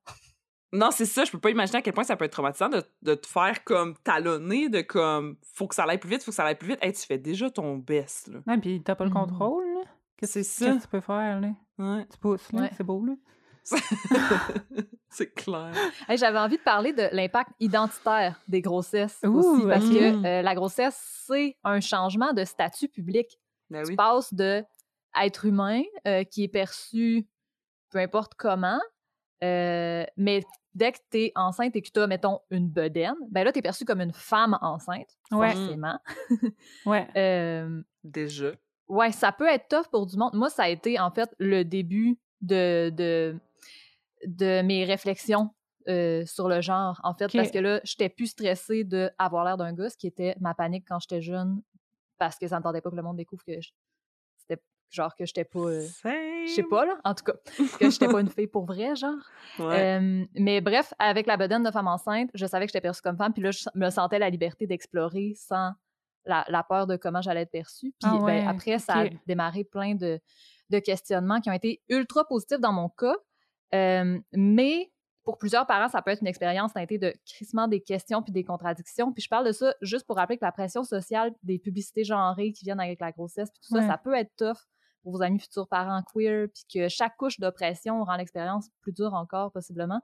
Non, 0.74 0.90
c'est 0.92 1.06
ça, 1.06 1.24
je 1.24 1.32
peux 1.32 1.40
pas 1.40 1.52
imaginer 1.52 1.78
à 1.80 1.82
quel 1.82 1.94
point 1.94 2.04
ça 2.04 2.18
peut 2.18 2.26
être 2.26 2.34
traumatisant 2.34 2.68
de, 2.68 2.84
de, 3.02 3.16
te 3.16 3.28
faire 3.28 3.64
comme 3.64 3.96
talonner, 4.04 4.68
de 4.68 4.82
comme 4.82 5.38
faut 5.54 5.68
que 5.68 5.76
ça 5.76 5.84
aille 5.86 6.00
plus 6.00 6.10
vite, 6.10 6.24
faut 6.24 6.32
que 6.32 6.36
ça 6.36 6.44
aille 6.44 6.58
plus 6.58 6.68
vite. 6.68 6.80
Hey, 6.82 6.92
tu 6.92 7.06
fais 7.06 7.18
déjà 7.18 7.50
ton 7.50 7.78
best, 7.78 8.28
là. 8.28 8.40
Ouais, 8.46 8.58
puis 8.58 8.84
t'as 8.84 8.96
pas 8.96 9.06
le 9.06 9.10
mmh. 9.10 9.14
contrôle, 9.14 9.64
là. 9.74 9.82
C'est 10.22 10.44
ça. 10.44 10.66
Qu'est-ce 10.66 10.78
que 10.78 10.82
tu 10.82 10.88
peux 10.90 11.02
faire, 11.02 11.40
là? 11.40 11.50
Ouais. 11.78 12.06
Tu 12.12 12.18
pousses, 12.18 12.52
là, 12.52 12.70
c'est 12.76 12.84
beau, 12.84 13.06
là. 13.06 13.14
c'est 15.10 15.34
clair. 15.34 15.72
Hey, 16.10 16.18
J'avais 16.18 16.40
envie 16.40 16.58
de 16.58 16.64
parler 16.64 16.92
de 16.92 17.08
l'impact 17.14 17.52
identitaire 17.60 18.42
des 18.48 18.62
grossesses 18.62 19.20
aussi, 19.24 19.66
parce 19.68 19.86
que 19.86 20.12
mmh. 20.12 20.26
euh, 20.26 20.42
la 20.42 20.56
grossesse, 20.56 21.24
c'est 21.26 21.58
un 21.64 21.80
changement 21.80 22.34
de 22.34 22.44
statut 22.44 22.90
public. 22.90 23.40
Ben 23.70 23.84
tu 23.84 23.96
passes 23.96 24.34
de 24.34 24.64
être 25.22 25.46
humain, 25.46 25.82
euh, 26.08 26.24
qui 26.24 26.44
est 26.44 26.50
perçu 26.50 27.28
peu 27.96 28.02
importe 28.02 28.34
comment, 28.36 28.82
euh, 29.42 30.04
mais 30.18 30.44
dès 30.74 30.92
que 30.92 30.98
tu 31.10 31.18
es 31.20 31.32
enceinte 31.36 31.78
et 31.78 31.82
que 31.82 31.90
tu 31.90 31.98
as, 32.02 32.08
mettons, 32.08 32.42
une 32.50 32.68
bedaine, 32.68 33.16
ben 33.32 33.46
là, 33.46 33.54
tu 33.54 33.60
es 33.60 33.62
perçue 33.62 33.86
comme 33.86 34.02
une 34.02 34.12
femme 34.12 34.58
enceinte, 34.62 35.08
forcément. 35.30 35.98
ouais. 36.86 37.08
Euh, 37.16 37.82
Déjà. 38.04 38.52
Ouais, 38.90 39.14
ça 39.14 39.32
peut 39.32 39.48
être 39.48 39.70
tough 39.70 39.88
pour 39.90 40.08
du 40.08 40.18
monde. 40.18 40.32
Moi, 40.34 40.50
ça 40.50 40.64
a 40.64 40.68
été, 40.68 41.00
en 41.00 41.10
fait, 41.10 41.34
le 41.40 41.64
début 41.64 42.20
de, 42.42 42.90
de, 42.90 43.40
de 44.26 44.62
mes 44.62 44.84
réflexions 44.84 45.52
euh, 45.88 46.26
sur 46.26 46.50
le 46.50 46.60
genre, 46.60 47.00
en 47.06 47.14
fait, 47.14 47.32
parce 47.32 47.50
que 47.50 47.60
là, 47.60 47.80
j'étais 47.86 48.10
plus 48.10 48.28
stressée 48.28 48.84
d'avoir 48.84 49.46
l'air 49.46 49.56
d'un 49.56 49.72
gars, 49.72 49.90
ce 49.90 49.96
qui 49.96 50.08
était 50.08 50.36
ma 50.42 50.54
panique 50.54 50.84
quand 50.86 51.00
j'étais 51.00 51.22
jeune, 51.22 51.62
parce 52.18 52.38
que 52.38 52.46
ça 52.46 52.58
n'entendait 52.58 52.82
pas 52.82 52.92
que 52.92 52.96
le 52.98 53.04
monde 53.04 53.16
découvre 53.16 53.44
que 53.46 53.54
c'était 53.62 53.74
genre 54.90 55.16
que 55.16 55.26
j'étais 55.26 55.44
pas 55.44 55.60
euh, 55.60 55.86
je 56.04 56.52
sais 56.54 56.64
pas 56.64 56.86
là 56.86 56.98
en 57.04 57.14
tout 57.14 57.24
cas 57.24 57.34
que 57.80 57.90
j'étais 57.90 58.08
pas 58.08 58.22
une 58.22 58.30
fille 58.30 58.48
pour 58.48 58.66
vrai 58.66 58.96
genre. 58.96 59.14
Mais 60.36 60.62
bref 60.62 60.94
avec 61.00 61.28
la 61.28 61.38
bedaine 61.38 61.64
de 61.64 61.72
femme 61.72 61.88
enceinte 61.88 62.30
je 62.34 62.46
savais 62.46 62.66
que 62.66 62.72
j'étais 62.72 62.82
perçue 62.82 63.02
comme 63.02 63.18
femme 63.18 63.34
puis 63.34 63.44
là 63.44 63.52
je 63.52 63.66
me 63.76 63.90
sentais 63.90 64.20
la 64.20 64.30
liberté 64.30 64.68
d'explorer 64.68 65.34
sans 65.36 65.72
la, 66.26 66.66
peur 66.68 66.88
de 66.88 66.96
comment 66.96 67.22
j'allais 67.22 67.42
être 67.42 67.52
perçue. 67.52 67.94
Puis 68.02 68.12
ah 68.12 68.20
ben, 68.26 68.48
après 68.48 68.80
ça 68.80 69.02
a 69.02 69.06
démarré 69.28 69.64
plein 69.64 69.94
de, 69.94 70.20
de, 70.72 70.80
questionnements 70.80 71.40
qui 71.40 71.52
ont 71.52 71.54
été 71.54 71.84
ultra 71.88 72.28
positifs 72.28 72.60
dans 72.60 72.74
mon 72.74 72.90
cas. 72.90 73.16
Mais 74.34 74.92
pour 75.26 75.38
plusieurs 75.40 75.66
parents, 75.66 75.90
ça 75.90 76.02
peut 76.02 76.12
être 76.12 76.22
une 76.22 76.28
expérience 76.28 76.74
teintée 76.74 77.00
de 77.00 77.14
crissement 77.26 77.68
des 77.68 77.82
questions 77.82 78.22
puis 78.22 78.32
des 78.32 78.44
contradictions. 78.44 79.12
Puis 79.12 79.24
je 79.24 79.28
parle 79.28 79.48
de 79.48 79.52
ça 79.52 79.74
juste 79.82 80.06
pour 80.06 80.16
rappeler 80.18 80.38
que 80.38 80.46
la 80.46 80.52
pression 80.52 80.84
sociale 80.84 81.34
des 81.42 81.58
publicités 81.58 82.04
genrées 82.04 82.54
qui 82.54 82.64
viennent 82.64 82.80
avec 82.80 83.00
la 83.00 83.12
grossesse, 83.12 83.50
puis 83.50 83.60
tout 83.68 83.76
ça, 83.76 83.86
ça 83.88 83.98
peut 83.98 84.14
être 84.14 84.32
tough 84.38 84.58
pour 85.06 85.12
vos 85.12 85.22
amis 85.22 85.40
futurs 85.40 85.68
parents 85.68 86.02
queer, 86.02 86.48
puis 86.52 86.64
que 86.74 86.90
chaque 86.90 87.16
couche 87.16 87.40
d'oppression 87.40 88.04
rend 88.04 88.16
l'expérience 88.16 88.70
plus 88.82 88.92
dure 88.92 89.14
encore, 89.14 89.52
possiblement. 89.52 90.02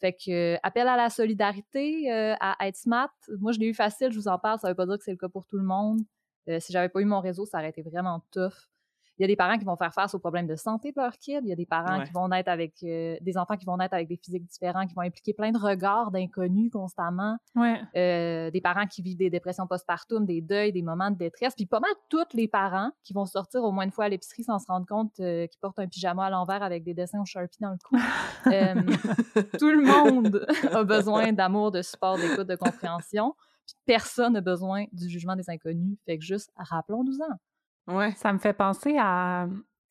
Fait 0.00 0.12
que, 0.12 0.56
appel 0.62 0.86
à 0.86 0.96
la 0.96 1.10
solidarité, 1.10 2.12
euh, 2.12 2.36
à 2.38 2.68
être 2.68 2.76
smart. 2.76 3.10
Moi, 3.40 3.50
je 3.50 3.58
l'ai 3.58 3.66
eu 3.66 3.74
facile, 3.74 4.12
je 4.12 4.16
vous 4.16 4.28
en 4.28 4.38
parle, 4.38 4.60
ça 4.60 4.68
veut 4.68 4.76
pas 4.76 4.86
dire 4.86 4.96
que 4.96 5.02
c'est 5.02 5.10
le 5.10 5.16
cas 5.16 5.28
pour 5.28 5.44
tout 5.44 5.56
le 5.56 5.64
monde. 5.64 6.02
Euh, 6.48 6.60
si 6.60 6.72
j'avais 6.72 6.88
pas 6.88 7.00
eu 7.00 7.04
mon 7.04 7.20
réseau, 7.20 7.46
ça 7.46 7.58
aurait 7.58 7.70
été 7.70 7.82
vraiment 7.82 8.22
tough. 8.30 8.70
Il 9.18 9.22
y 9.22 9.24
a 9.24 9.28
des 9.28 9.36
parents 9.36 9.58
qui 9.58 9.64
vont 9.64 9.76
faire 9.76 9.92
face 9.94 10.14
aux 10.14 10.18
problèmes 10.18 10.46
de 10.46 10.56
santé 10.56 10.90
de 10.90 11.00
leur 11.00 11.12
kid. 11.12 11.40
Il 11.44 11.48
y 11.48 11.52
a 11.52 11.56
des 11.56 11.66
parents 11.66 12.02
qui 12.02 12.12
vont 12.12 12.28
naître 12.28 12.50
avec 12.50 12.74
euh, 12.82 13.16
des 13.20 13.38
enfants 13.38 13.56
qui 13.56 13.64
vont 13.64 13.76
naître 13.76 13.94
avec 13.94 14.08
des 14.08 14.16
physiques 14.16 14.44
différents, 14.44 14.86
qui 14.86 14.94
vont 14.94 15.02
impliquer 15.02 15.32
plein 15.32 15.52
de 15.52 15.58
regards 15.58 16.10
d'inconnus 16.10 16.70
constamment. 16.72 17.36
Euh, 17.56 18.50
des 18.50 18.60
parents 18.60 18.86
qui 18.86 19.02
vivent 19.02 19.18
des 19.18 19.30
dépressions 19.30 19.66
postpartum, 19.68 20.26
des 20.26 20.40
deuils, 20.40 20.72
des 20.72 20.82
moments 20.82 21.10
de 21.10 21.16
détresse. 21.16 21.54
Puis 21.54 21.66
pas 21.66 21.78
mal 21.78 21.90
tous 22.08 22.24
les 22.34 22.48
parents 22.48 22.90
qui 23.04 23.12
vont 23.12 23.24
sortir 23.24 23.62
au 23.62 23.70
moins 23.70 23.84
une 23.84 23.92
fois 23.92 24.06
à 24.06 24.08
l'épicerie 24.08 24.42
sans 24.42 24.58
se 24.58 24.66
rendre 24.66 24.86
compte 24.86 25.12
euh, 25.20 25.46
qu'ils 25.46 25.60
portent 25.60 25.78
un 25.78 25.86
pyjama 25.86 26.26
à 26.26 26.30
l'envers 26.30 26.62
avec 26.62 26.82
des 26.82 26.94
dessins 26.94 27.20
au 27.20 27.24
Sharpie 27.24 27.58
dans 27.60 27.70
le 27.70 27.78
cou. 27.84 27.96
tout 29.58 29.70
le 29.70 29.84
monde 29.84 30.46
a 30.72 30.82
besoin 30.82 31.32
d'amour, 31.32 31.70
de 31.70 31.82
support, 31.82 32.16
d'écoute, 32.16 32.48
de 32.48 32.56
compréhension. 32.56 33.34
Puis 33.66 33.76
personne 33.86 34.34
n'a 34.34 34.40
besoin 34.40 34.84
du 34.92 35.08
jugement 35.08 35.36
des 35.36 35.48
inconnus. 35.48 35.96
Fait 36.04 36.18
que 36.18 36.24
juste 36.24 36.50
rappelons-nous-en. 36.56 37.38
Ouais. 37.86 38.12
Ça 38.16 38.32
me 38.32 38.38
fait 38.38 38.52
penser 38.52 38.96
à, 38.98 39.46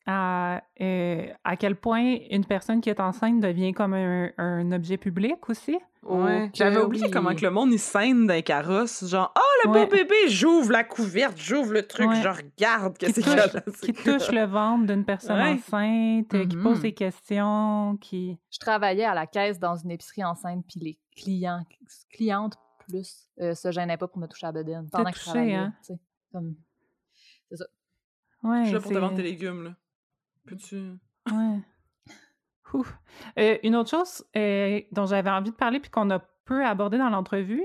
à, 0.06 0.62
euh, 0.80 1.26
à 1.44 1.56
quel 1.56 1.76
point 1.76 2.16
une 2.30 2.44
personne 2.44 2.80
qui 2.80 2.90
est 2.90 3.00
enceinte 3.00 3.40
devient 3.40 3.72
comme 3.72 3.94
un, 3.94 4.30
un 4.38 4.72
objet 4.72 4.96
public 4.96 5.48
aussi. 5.48 5.78
Ouais. 6.02 6.50
J'avais 6.52 6.80
oublié 6.82 7.10
comment 7.10 7.34
que 7.34 7.40
le 7.40 7.50
monde 7.50 7.72
il 7.72 7.78
scène 7.78 8.26
dans 8.26 8.34
les 8.34 8.42
carrosses. 8.42 9.06
Genre, 9.06 9.32
oh 9.34 9.66
le 9.66 9.72
beau 9.72 9.86
bébé, 9.86 10.28
j'ouvre 10.28 10.70
la 10.70 10.84
couverte, 10.84 11.38
j'ouvre 11.38 11.72
le 11.72 11.86
truc, 11.86 12.10
je 12.12 12.28
regarde 12.28 12.98
que 12.98 13.10
c'est 13.10 13.22
Qui 13.22 13.92
touche 13.94 14.30
le 14.30 14.44
ventre 14.44 14.86
d'une 14.86 15.06
personne 15.06 15.40
enceinte, 15.40 16.28
qui 16.28 16.56
pose 16.56 16.78
mm-hmm. 16.78 16.82
des 16.82 16.92
questions, 16.92 17.96
qui. 18.02 18.38
Je 18.50 18.58
travaillais 18.58 19.04
à 19.04 19.14
la 19.14 19.26
caisse 19.26 19.58
dans 19.58 19.76
une 19.76 19.92
épicerie 19.92 20.24
enceinte, 20.24 20.64
puis 20.68 20.80
les 20.80 20.98
clients, 21.16 21.64
clientes 22.10 22.58
plus, 22.86 23.30
euh, 23.40 23.54
se 23.54 23.70
gênaient 23.72 23.96
pas 23.96 24.08
pour 24.08 24.18
me 24.18 24.26
toucher 24.26 24.46
à 24.46 24.52
la 24.52 24.62
bedaine 24.62 24.86
pendant 24.90 25.10
que 25.10 25.18
je 25.18 25.24
travaillais. 25.24 25.54
Hein? 25.54 25.74
Comme... 26.32 26.54
Ouais, 28.44 28.60
je 28.60 28.64
suis 28.66 28.74
là 28.74 28.80
pour 28.80 28.92
te 28.92 28.98
vendre 28.98 29.16
tes 29.16 29.22
légumes, 29.22 29.64
là. 29.64 29.74
Peux-tu... 30.46 30.76
Ouais. 31.30 31.60
Euh, 33.38 33.58
une 33.62 33.76
autre 33.76 33.90
chose 33.90 34.24
euh, 34.36 34.80
dont 34.92 35.06
j'avais 35.06 35.30
envie 35.30 35.50
de 35.50 35.56
parler 35.56 35.80
puis 35.80 35.90
qu'on 35.90 36.10
a 36.10 36.20
peu 36.44 36.64
abordé 36.64 36.98
dans 36.98 37.08
l'entrevue, 37.08 37.64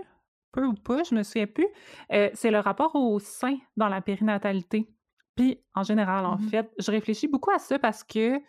peu 0.51 0.65
ou 0.65 0.73
pas, 0.73 1.03
je 1.03 1.15
me 1.15 1.23
souviens 1.23 1.47
plus, 1.47 1.67
euh, 2.11 2.29
c'est 2.33 2.51
le 2.51 2.59
rapport 2.59 2.95
au 2.95 3.19
sein 3.19 3.57
dans 3.77 3.89
la 3.89 4.01
périnatalité. 4.01 4.89
Puis, 5.35 5.59
en 5.73 5.83
général, 5.83 6.25
en 6.25 6.35
mmh 6.35 6.49
fait, 6.49 6.71
je 6.79 6.91
réfléchis 6.91 7.27
beaucoup 7.27 7.51
à 7.51 7.59
ça 7.59 7.79
parce 7.79 8.03
que 8.03 8.39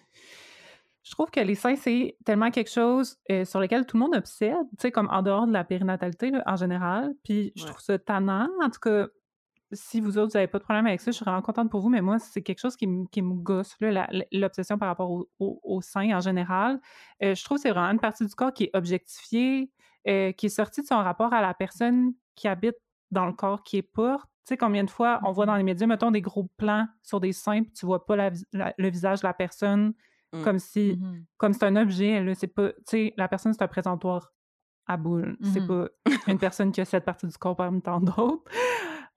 je 1.03 1.11
trouve 1.13 1.31
que 1.31 1.41
les 1.41 1.55
seins, 1.55 1.77
c'est 1.77 2.17
tellement 2.25 2.51
quelque 2.51 2.71
chose 2.71 3.17
sur 3.45 3.61
lequel 3.61 3.87
tout 3.87 3.97
le 3.97 4.03
monde 4.03 4.15
obsède, 4.15 4.57
tu 4.73 4.83
sais, 4.83 4.91
comme 4.91 5.09
en 5.11 5.23
dehors 5.23 5.47
de 5.47 5.53
la 5.53 5.65
périnatalité, 5.65 6.33
en 6.47 6.57
général. 6.57 7.15
Puis, 7.25 7.53
je 7.57 7.65
trouve 7.65 7.81
ça 7.81 7.99
tannant. 7.99 8.49
En 8.61 8.71
tout 8.71 8.81
cas, 8.81 9.07
si 9.73 10.01
vous 10.01 10.19
autres, 10.19 10.33
vous 10.33 10.39
n'avez 10.39 10.49
pas 10.49 10.59
de 10.59 10.65
problème 10.65 10.87
avec 10.87 11.01
ça, 11.01 11.11
je 11.11 11.17
suis 11.17 11.25
vraiment 11.25 11.43
contente 11.43 11.71
pour 11.71 11.81
vous, 11.81 11.89
mais 11.89 12.01
moi, 12.01 12.19
c'est 12.19 12.43
quelque 12.43 12.59
chose 12.59 12.77
qui, 12.77 12.87
me 12.87 13.35
gosse, 13.35 13.77
l'obsession 14.33 14.79
par 14.79 14.89
rapport 14.89 15.27
au, 15.39 15.81
sein 15.81 16.17
en 16.17 16.21
général. 16.21 16.81
Euh, 17.23 17.35
je 17.35 17.45
trouve 17.45 17.59
que 17.59 17.63
c'est 17.63 17.71
vraiment 17.71 17.91
une 17.91 18.01
partie 18.01 18.27
du 18.27 18.35
corps 18.35 18.53
qui 18.53 18.65
est 18.65 18.71
objectifiée, 18.75 19.71
euh, 20.09 20.33
qui 20.33 20.47
est 20.47 20.51
sortie 20.51 20.83
de 20.83 20.87
son 20.87 20.97
rapport 20.97 21.33
à 21.33 21.41
la 21.41 21.55
personne 21.55 22.13
qui 22.35 22.49
habite 22.49 22.77
dans 23.11 23.27
le 23.27 23.33
corps 23.33 23.63
qui 23.63 23.79
est 23.79 23.83
porte. 23.83 24.29
Tu 24.47 24.55
sais, 24.55 24.57
combien 24.57 24.85
de 24.85 24.91
fois 24.91 25.21
on 25.25 25.33
voit 25.33 25.47
dans 25.47 25.55
mm-hmm. 25.55 25.59
les 25.59 25.63
médias, 25.65 25.87
mettons, 25.87 26.11
des 26.11 26.23
gros 26.23 26.49
plans 26.57 26.89
sur 27.03 27.21
des 27.21 27.33
seins, 27.33 27.63
puis 27.63 27.73
tu 27.73 27.87
vois 27.87 28.07
pas 28.07 28.17
le 28.53 28.89
visage 28.89 29.21
de 29.21 29.27
la 29.27 29.35
personne 29.35 29.95
mm. 30.33 30.43
comme 30.43 30.59
si, 30.59 30.93
mm-hmm. 30.95 31.25
comme 31.37 31.53
c'est 31.53 31.67
un 31.67 31.77
objet, 31.77 32.35
c'est 32.35 32.49
pas, 32.49 32.71
tu 32.71 32.83
sais, 32.87 33.15
la 33.17 33.29
personne, 33.29 33.53
c'est 33.53 33.63
un 33.63 33.69
présentoir 33.69 34.33
à 34.87 34.97
boule. 34.97 35.37
C'est 35.43 35.61
mm-hmm. 35.61 35.89
pas 36.07 36.13
une 36.27 36.39
personne 36.39 36.73
qui 36.73 36.81
a 36.81 36.85
cette 36.85 37.05
partie 37.05 37.27
du 37.27 37.37
corps 37.37 37.55
parmi 37.55 37.81
tant 37.81 38.01
d'autres. 38.01 38.43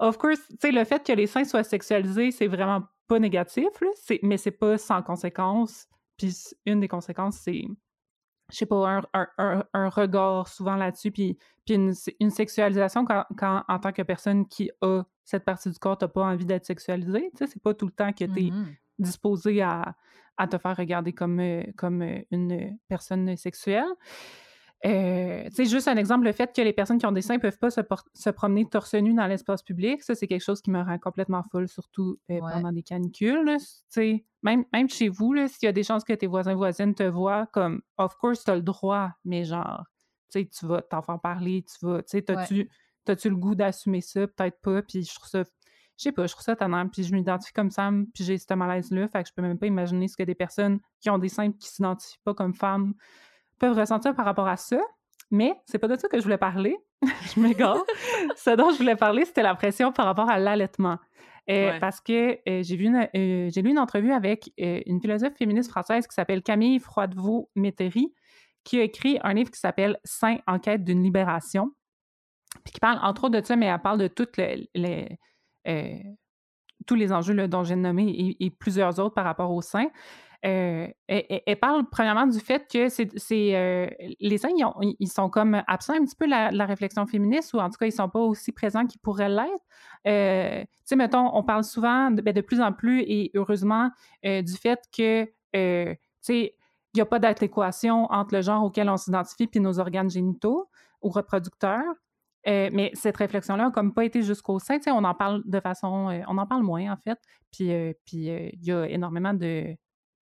Of 0.04 0.18
course, 0.18 0.42
tu 0.60 0.72
le 0.72 0.84
fait 0.84 1.06
que 1.06 1.14
les 1.14 1.28
seins 1.28 1.46
soient 1.46 1.64
sexualisés, 1.64 2.32
c'est 2.32 2.48
vraiment 2.48 2.84
pas 3.08 3.20
négatif, 3.20 3.70
là, 3.80 3.88
mais 4.22 4.38
c'est 4.38 4.52
pas 4.52 4.78
sans 4.78 5.02
conséquence. 5.02 5.88
Puis 6.18 6.36
une 6.66 6.82
des 6.82 6.90
conséquences, 6.90 7.38
c'est, 7.38 7.64
je 8.52 8.58
sais 8.58 8.66
pas, 8.66 9.02
un, 9.14 9.90
regard 9.90 10.50
souvent 10.50 10.76
là-dessus, 10.76 11.12
puis, 11.12 11.38
puis 11.66 11.76
une, 11.76 12.30
sexualisation 12.30 13.06
quand, 13.06 13.64
en 13.66 13.80
tant 13.80 13.94
que 13.94 14.02
personne 14.02 14.46
qui 14.46 14.70
a 14.82 15.04
cette 15.24 15.46
partie 15.46 15.70
du 15.70 15.80
corps, 15.80 15.98
t'as 15.98 16.10
pas 16.10 16.24
envie 16.24 16.46
d'être 16.46 16.66
sexualisé. 16.66 17.32
Tu 17.32 17.38
sais, 17.38 17.48
c'est 17.48 17.64
pas 17.64 17.74
tout 17.74 17.86
le 17.86 17.94
temps 17.94 18.12
que 18.12 18.26
t'es 18.26 18.52
mm 18.52 18.76
disposé 19.00 19.62
à, 19.62 19.96
à, 20.38 20.48
te 20.48 20.58
faire 20.58 20.76
regarder 20.76 21.14
comme, 21.14 21.40
euh, 21.40 21.64
comme 21.78 22.02
euh, 22.02 22.20
une 22.32 22.78
personne 22.88 23.36
sexuelle. 23.38 23.92
Euh, 24.86 25.48
c'est 25.54 25.66
juste 25.66 25.88
un 25.88 25.96
exemple, 25.96 26.26
le 26.26 26.34
fait 26.34 26.54
que 26.54 26.62
les 26.62 26.74
personnes 26.74 26.98
qui 26.98 27.06
ont 27.06 27.12
des 27.14 27.22
seins 27.22 27.36
ne 27.36 27.40
peuvent 27.40 27.58
pas 27.58 27.70
se, 27.70 28.30
promener 28.32 28.66
torse 28.66 28.94
nu 28.96 29.14
dans 29.14 29.28
l'espace 29.28 29.64
public, 29.64 30.04
ça, 30.04 30.14
c'est 30.14 30.28
quelque 30.28 30.44
chose 30.44 30.62
qui 30.62 30.72
me 30.72 30.82
rend 30.82 30.98
complètement 30.98 31.42
folle, 31.52 31.70
surtout 31.70 32.20
euh, 32.30 32.40
pendant 32.40 32.72
des 32.72 32.84
canicules. 32.84 33.58
Même, 34.44 34.66
même 34.74 34.90
chez 34.90 35.08
vous, 35.08 35.36
s'il 35.48 35.66
y 35.66 35.68
a 35.68 35.72
des 35.72 35.84
chances 35.84 36.04
que 36.04 36.12
tes 36.12 36.28
voisins 36.28 36.56
voisines 36.56 36.94
te 36.94 37.04
voient, 37.04 37.48
comme, 37.54 37.82
of 37.98 38.16
course, 38.18 38.44
tu 38.44 38.52
as 38.52 38.56
le 38.56 38.62
droit, 38.62 39.12
mais 39.24 39.46
genre, 39.46 39.86
tu 40.32 40.48
vas 40.64 40.82
t'en 40.82 41.02
faire 41.02 41.22
parler, 41.22 41.64
tu 41.64 41.86
vas, 41.86 42.04
tu 42.04 42.18
sais, 42.18 42.22
t'as-tu 43.06 43.30
le 43.30 43.36
goût 43.38 43.56
d'assumer 43.56 44.02
ça? 44.02 44.28
Peut-être 44.28 44.60
pas, 44.62 44.82
puis 44.82 45.04
je 45.04 45.16
trouve 45.16 45.30
ça 45.30 45.44
je 45.96 46.04
sais 46.06 46.12
pas, 46.12 46.26
je 46.26 46.34
trouve 46.34 46.44
ça 46.44 46.56
tannant, 46.56 46.88
puis 46.90 47.04
je 47.04 47.14
m'identifie 47.14 47.54
comme 47.54 47.72
femme, 47.72 48.08
puis 48.14 48.24
j'ai 48.24 48.40
ce 48.40 48.52
malaise-là, 48.54 49.08
fait 49.08 49.22
que 49.22 49.30
je 49.30 49.34
peux 49.34 49.44
même 49.44 49.60
pas 49.60 49.68
imaginer 49.68 50.08
ce 50.08 50.18
que 50.18 50.24
des 50.24 50.34
personnes 50.34 50.80
qui 51.00 51.12
ont 51.12 51.20
des 51.20 51.30
seins 51.30 51.52
qui 51.52 51.70
s'identifient 51.70 52.20
pas 52.24 52.34
comme 52.34 52.56
femmes 52.56 52.96
peuvent 53.64 53.78
ressentir 53.78 54.14
par 54.14 54.26
rapport 54.26 54.48
à 54.48 54.58
ça. 54.58 54.78
Mais 55.32 55.56
c'est 55.66 55.80
pas 55.80 55.88
de 55.88 55.96
ça 55.96 56.10
que 56.10 56.18
je 56.18 56.24
voulais 56.24 56.38
parler. 56.38 56.76
je 57.34 57.40
m'égare. 57.40 57.82
ce 58.36 58.50
dont 58.50 58.72
je 58.72 58.78
voulais 58.78 58.98
parler, 58.98 59.24
c'était 59.24 59.42
la 59.42 59.56
pression 59.56 59.94
par 59.94 60.06
rapport 60.06 60.30
à 60.30 60.38
l'allaitement. 60.38 60.98
Euh, 61.50 61.80
parce 61.80 62.00
que 62.00 62.40
euh, 62.48 62.64
j'ai 62.64 62.78
vu 62.78 62.94
euh, 62.96 63.50
j'ai 63.50 63.62
lu 63.62 63.72
une 63.72 63.80
entrevue 63.80 64.14
avec 64.14 64.52
une 64.58 65.02
philosophe 65.02 65.36
féministe 65.36 65.70
française 65.70 66.08
qui 66.08 66.14
s'appelle 66.14 66.42
Camille 66.42 66.80
Froidevaux-Métairie, 66.80 68.14
qui 68.64 68.80
a 68.80 68.84
écrit 68.84 69.18
un 69.24 69.34
livre 69.34 69.52
qui 69.52 69.60
s'appelle 69.60 69.98
Saint 70.04 70.38
en 70.46 70.60
quête 70.60 70.84
d'une 70.84 71.04
libération, 71.04 71.72
puis 72.64 72.74
qui 72.74 72.80
parle 72.80 73.00
entre 73.02 73.26
autres 73.26 73.40
de 73.40 73.46
ça, 73.46 73.56
mais 73.56 73.66
elle 73.68 73.82
parle 73.82 74.00
de 74.00 74.08
toutes 74.08 74.38
les, 74.38 74.70
tous 76.86 76.96
les 76.96 77.12
enjeux 77.14 77.48
dont 77.48 77.64
j'ai 77.64 77.76
nommé 77.76 78.10
et, 78.10 78.46
et, 78.46 78.50
plusieurs 78.50 79.00
autres 79.00 79.16
par 79.16 79.26
rapport 79.26 79.52
au 79.52 79.62
sein. 79.62 79.88
Euh, 80.46 80.88
elle, 81.08 81.60
parle 81.60 81.90
premièrement 81.90 82.28
du 82.28 82.40
fait 82.40 82.68
que 82.70 82.90
c'est, 82.90 83.10
euh, 83.56 83.88
les 84.20 84.38
seins, 84.38 84.50
ils, 85.00 85.08
sont 85.08 85.30
comme 85.30 85.64
absents 85.68 85.94
un 85.94 86.04
petit 86.04 86.18
peu 86.18 86.26
de 86.26 86.32
la, 86.32 86.66
réflexion 86.66 87.06
féministe, 87.06 87.54
ou 87.54 87.60
en 87.60 87.70
tout 87.70 87.78
cas, 87.78 87.86
ils 87.86 87.90
ne 87.90 87.96
sont 87.96 88.10
pas 88.10 88.20
aussi 88.20 88.52
présents 88.52 88.86
qu'ils 88.86 89.00
pourraient 89.00 89.30
l'être. 89.30 89.64
Euh, 90.06 90.62
tu 90.62 90.68
sais, 90.84 90.96
mettons, 90.98 91.34
on 91.34 91.44
parle 91.44 91.64
souvent, 91.64 92.12
de, 92.12 92.22
ben, 92.22 92.42
plus 92.44 92.60
en 92.60 92.74
plus, 92.74 93.02
et 93.08 93.32
heureusement, 93.36 93.90
du 94.24 94.54
fait 94.54 94.80
que, 94.96 95.24
tu 95.24 95.98
sais, 96.22 96.56
il 96.94 96.98
n'y 96.98 97.02
a 97.02 97.06
pas 97.06 97.20
d'adéquation 97.20 98.12
entre 98.12 98.36
le 98.36 98.42
genre 98.42 98.64
auquel 98.66 98.90
on 98.90 98.98
s'identifie 98.98 99.48
puis 99.48 99.60
nos 99.60 99.80
organes 99.80 100.10
génitaux 100.10 100.70
ou 101.02 101.10
reproducteurs. 101.10 101.96
mais 102.46 102.92
cette 102.96 103.18
réflexion-là 103.18 103.66
n'a 103.66 103.72
comme 103.72 103.94
pas 103.94 104.04
été 104.04 104.22
jusqu'au 104.22 104.60
sein. 104.60 104.78
On 104.88 105.06
en 105.06 105.16
parle 105.16 105.42
de 105.46 105.60
façon... 105.62 106.22
on 106.28 106.38
en 106.38 106.46
parle 106.46 106.64
moins, 106.64 106.92
en 106.92 106.98
fait. 106.98 107.18
Puis 107.52 107.70
puis 108.06 108.28
il 108.28 108.64
y 108.64 108.72
a 108.74 108.88
énormément 108.90 109.34
de 109.34 109.76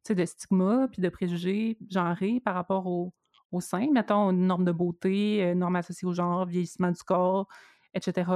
de 0.09 0.25
stigmas 0.25 0.87
puis 0.87 1.01
de 1.01 1.09
préjugés 1.09 1.77
genrés 1.89 2.41
par 2.43 2.55
rapport 2.55 2.87
au, 2.87 3.13
au 3.51 3.61
sein. 3.61 3.87
Mettons, 3.91 4.31
une 4.31 4.47
norme 4.47 4.65
de 4.65 4.71
beauté, 4.71 5.41
une 5.51 5.59
norme 5.59 5.75
associée 5.75 6.07
au 6.07 6.13
genre, 6.13 6.45
vieillissement 6.45 6.91
du 6.91 7.03
corps, 7.03 7.47
etc. 7.93 8.31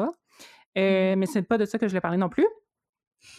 Euh, 0.78 1.16
mmh. 1.16 1.20
mais 1.20 1.26
c'est 1.26 1.42
pas 1.44 1.58
de 1.58 1.66
ça 1.66 1.80
que 1.80 1.88
je 1.88 1.92
voulais 1.92 2.02
parler 2.02 2.18
non 2.18 2.30
plus. 2.30 2.48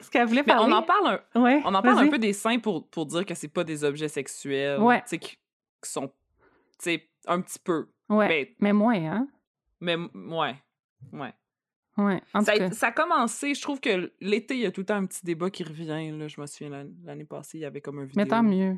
Ce 0.00 0.08
qu'elle 0.08 0.26
voulait 0.26 0.44
parler. 0.44 0.72
on 0.72 0.76
en 0.76 0.82
parle 0.82 1.20
un, 1.34 1.62
on 1.64 1.74
en 1.74 1.82
parle 1.82 1.98
un 1.98 2.08
peu 2.08 2.18
des 2.18 2.32
seins 2.32 2.58
pour, 2.58 2.88
pour 2.88 3.06
dire 3.06 3.26
que 3.26 3.34
c'est 3.34 3.48
pas 3.48 3.64
des 3.64 3.84
objets 3.84 4.08
sexuels. 4.08 4.80
Ouais. 4.80 5.02
Qui, 5.08 5.18
qui 5.18 5.38
sont, 5.82 6.10
un 7.26 7.40
petit 7.40 7.58
peu. 7.58 7.90
Ouais. 8.08 8.28
Mais, 8.28 8.56
mais 8.60 8.72
moins, 8.72 8.94
hein? 8.94 9.28
Mais, 9.80 9.96
ouais. 9.96 10.54
Ouais. 11.12 11.34
Ouais, 12.06 12.22
en 12.34 12.42
ça, 12.42 12.52
tout 12.52 12.58
cas. 12.58 12.70
ça 12.72 12.86
a 12.88 12.92
commencé, 12.92 13.54
je 13.54 13.60
trouve 13.62 13.80
que 13.80 14.12
l'été, 14.20 14.54
il 14.54 14.60
y 14.60 14.66
a 14.66 14.70
tout 14.72 14.80
le 14.82 14.86
temps 14.86 14.96
un 14.96 15.06
petit 15.06 15.24
débat 15.24 15.50
qui 15.50 15.62
revient. 15.64 16.10
Là. 16.12 16.28
Je 16.28 16.40
me 16.40 16.46
souviens, 16.46 16.70
l'an- 16.70 16.90
l'année 17.04 17.24
passée, 17.24 17.58
il 17.58 17.62
y 17.62 17.64
avait 17.64 17.80
comme 17.80 17.98
un 17.98 18.04
vidéo 18.04 18.22
Mais 18.22 18.26
tant 18.28 18.42
mieux. 18.42 18.76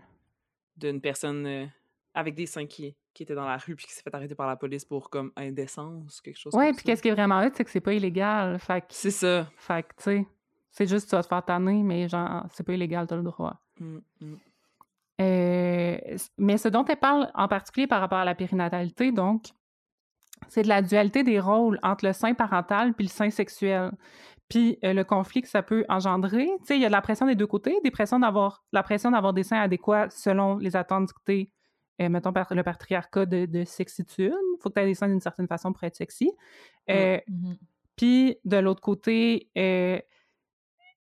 d'une 0.76 1.00
personne 1.00 1.46
euh, 1.46 1.66
avec 2.14 2.34
des 2.34 2.46
seins 2.46 2.66
qui, 2.66 2.94
qui 3.14 3.22
était 3.22 3.34
dans 3.34 3.46
la 3.46 3.56
rue 3.56 3.74
puis 3.76 3.86
qui 3.86 3.92
s'est 3.92 4.02
fait 4.02 4.14
arrêter 4.14 4.34
par 4.34 4.46
la 4.46 4.56
police 4.56 4.84
pour 4.84 5.10
comme 5.10 5.32
indécence, 5.36 6.20
quelque 6.20 6.38
chose 6.38 6.54
Ouais, 6.54 6.68
comme 6.68 6.76
puis 6.76 6.84
qu'est-ce 6.84 7.02
qui 7.02 7.08
est 7.08 7.12
vraiment 7.14 7.40
hot, 7.40 7.50
c'est 7.54 7.64
que 7.64 7.70
c'est 7.70 7.80
pas 7.80 7.92
illégal. 7.94 8.58
Fait 8.58 8.80
que, 8.80 8.86
C'est 8.90 9.10
ça. 9.10 9.46
fait 9.56 9.82
que, 9.82 9.88
tu 9.96 10.02
sais, 10.02 10.26
c'est 10.70 10.86
juste 10.88 11.08
tu 11.10 11.14
vas 11.16 11.22
te 11.22 11.28
faire 11.28 11.44
tanner, 11.44 11.82
mais 11.82 12.08
genre, 12.08 12.46
c'est 12.52 12.64
pas 12.64 12.72
illégal, 12.72 13.06
t'as 13.06 13.16
le 13.16 13.22
droit. 13.22 13.60
Mm, 13.78 13.98
mm. 14.20 14.36
Euh, 15.20 15.98
mais 16.38 16.56
ce 16.58 16.68
dont 16.68 16.84
elle 16.84 16.96
parle 16.98 17.30
en 17.34 17.46
particulier 17.48 17.86
par 17.86 18.00
rapport 18.00 18.18
à 18.18 18.24
la 18.24 18.34
périnatalité, 18.34 19.12
donc, 19.12 19.44
c'est 20.48 20.62
de 20.62 20.68
la 20.68 20.82
dualité 20.82 21.22
des 21.22 21.40
rôles 21.40 21.78
entre 21.82 22.06
le 22.06 22.12
sein 22.12 22.34
parental 22.34 22.94
puis 22.94 23.06
le 23.06 23.10
sein 23.10 23.30
sexuel. 23.30 23.90
Puis 24.48 24.78
euh, 24.84 24.92
le 24.92 25.04
conflit 25.04 25.40
que 25.42 25.48
ça 25.48 25.62
peut 25.62 25.84
engendrer. 25.88 26.46
Tu 26.60 26.66
sais, 26.66 26.76
il 26.76 26.82
y 26.82 26.84
a 26.84 26.88
de 26.88 26.92
la 26.92 27.00
pression 27.00 27.26
des 27.26 27.34
deux 27.34 27.46
côtés, 27.46 27.78
des 27.84 27.90
pressions 27.90 28.18
d'avoir, 28.18 28.62
la 28.72 28.82
pression 28.82 29.10
d'avoir 29.10 29.32
des 29.32 29.44
seins 29.44 29.60
adéquats 29.60 30.10
selon 30.10 30.56
les 30.58 30.76
attentes 30.76 31.06
dictées, 31.06 31.50
euh, 32.02 32.08
mettons, 32.10 32.32
par 32.34 32.52
le 32.54 32.62
patriarcat 32.62 33.24
de, 33.24 33.46
de 33.46 33.64
sexitude. 33.64 34.32
Il 34.34 34.56
faut 34.60 34.68
que 34.68 34.74
tu 34.74 34.80
aies 34.80 34.86
des 34.86 34.94
seins 34.94 35.08
d'une 35.08 35.20
certaine 35.20 35.46
façon 35.48 35.72
pour 35.72 35.82
être 35.84 35.96
sexy. 35.96 36.30
Euh, 36.90 37.18
Mhm. 37.28 37.56
puis 37.96 38.36
de 38.44 38.56
l'autre 38.58 38.82
côté, 38.82 39.48
euh, 39.56 39.98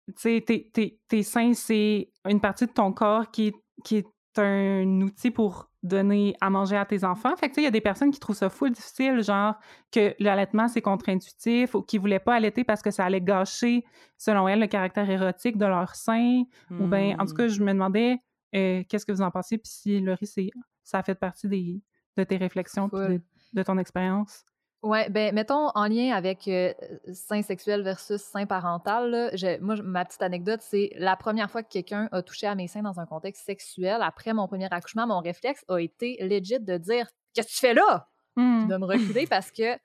tu 0.07 0.13
sais, 0.17 0.41
tes, 0.45 0.69
tes- 0.71 0.99
tes 1.07 1.23
seins, 1.23 1.53
c'est 1.53 2.09
une 2.27 2.39
partie 2.39 2.65
de 2.65 2.71
ton 2.71 2.93
corps 2.93 3.29
qui, 3.31 3.47
est- 3.47 3.55
qui 3.83 3.97
est 3.97 4.07
un 4.39 5.01
outil 5.01 5.31
pour 5.31 5.69
donner 5.83 6.36
à 6.41 6.49
manger 6.49 6.77
à 6.77 6.86
tes 6.86 7.03
enfants. 7.03 7.36
Fait 7.36 7.47
que 7.47 7.51
tu 7.51 7.55
sais, 7.55 7.61
il 7.61 7.65
y 7.65 7.67
a 7.67 7.71
des 7.71 7.81
personnes 7.81 8.11
qui 8.11 8.19
trouvent 8.19 8.36
ça 8.36 8.49
full 8.49 8.71
difficile, 8.71 9.21
genre 9.23 9.55
que 9.91 10.15
l'allaitement, 10.19 10.67
c'est 10.67 10.81
contre-intuitif 10.81 11.75
ou 11.75 11.81
qui 11.83 11.97
voulaient 11.97 12.19
pas 12.19 12.36
allaiter 12.36 12.63
parce 12.63 12.81
que 12.81 12.91
ça 12.91 13.05
allait 13.05 13.21
gâcher, 13.21 13.86
selon 14.17 14.47
elles, 14.47 14.59
le 14.59 14.67
caractère 14.67 15.09
érotique 15.09 15.57
de 15.57 15.65
leur 15.65 15.95
sein. 15.95 16.43
Ou 16.71 16.88
bien, 16.88 17.15
en 17.19 17.25
tout 17.25 17.36
cas, 17.36 17.47
je 17.47 17.61
me 17.61 17.71
demandais 17.71 18.17
euh, 18.55 18.83
qu'est-ce 18.89 19.05
que 19.05 19.11
vous 19.11 19.21
en 19.21 19.31
pensez, 19.31 19.57
puis 19.57 19.69
si, 19.69 19.99
Laurie, 19.99 20.51
ça 20.83 20.99
a 20.99 21.03
fait 21.03 21.15
partie 21.15 21.47
des, 21.47 21.81
de 22.17 22.23
tes 22.23 22.38
réflexions, 22.38 22.88
de 22.88 23.63
ton 23.63 23.77
expérience? 23.77 24.43
Ouais, 24.86 25.09
ben 25.09 25.33
mettons 25.33 25.69
en 25.73 25.88
lien 25.88 26.13
avec 26.13 26.47
euh, 26.47 26.71
sein 27.11 27.41
sexuel 27.41 27.81
versus 27.81 28.21
sein 28.21 28.45
parental. 28.45 29.09
là, 29.09 29.57
moi, 29.59 29.75
ma 29.83 30.05
petite 30.05 30.21
anecdote, 30.21 30.61
c'est 30.61 30.91
la 30.97 31.15
première 31.15 31.49
fois 31.49 31.63
que 31.63 31.69
quelqu'un 31.69 32.07
a 32.11 32.21
touché 32.21 32.45
à 32.47 32.53
mes 32.55 32.67
seins 32.67 32.83
dans 32.83 32.99
un 32.99 33.05
contexte 33.05 33.45
sexuel 33.45 34.01
après 34.01 34.33
mon 34.33 34.47
premier 34.47 34.67
accouchement, 34.71 35.07
mon 35.07 35.19
réflexe 35.21 35.65
a 35.69 35.79
été 35.79 36.17
legit 36.21 36.59
de 36.59 36.77
dire 36.77 37.07
qu'est-ce 37.33 37.47
que 37.47 37.53
tu 37.53 37.59
fais 37.59 37.73
là, 37.73 38.07
Hmm. 38.38 38.67
de 38.67 38.75
me 38.75 38.86
reculer 38.86 39.25
parce 39.29 39.49
que 39.49 39.77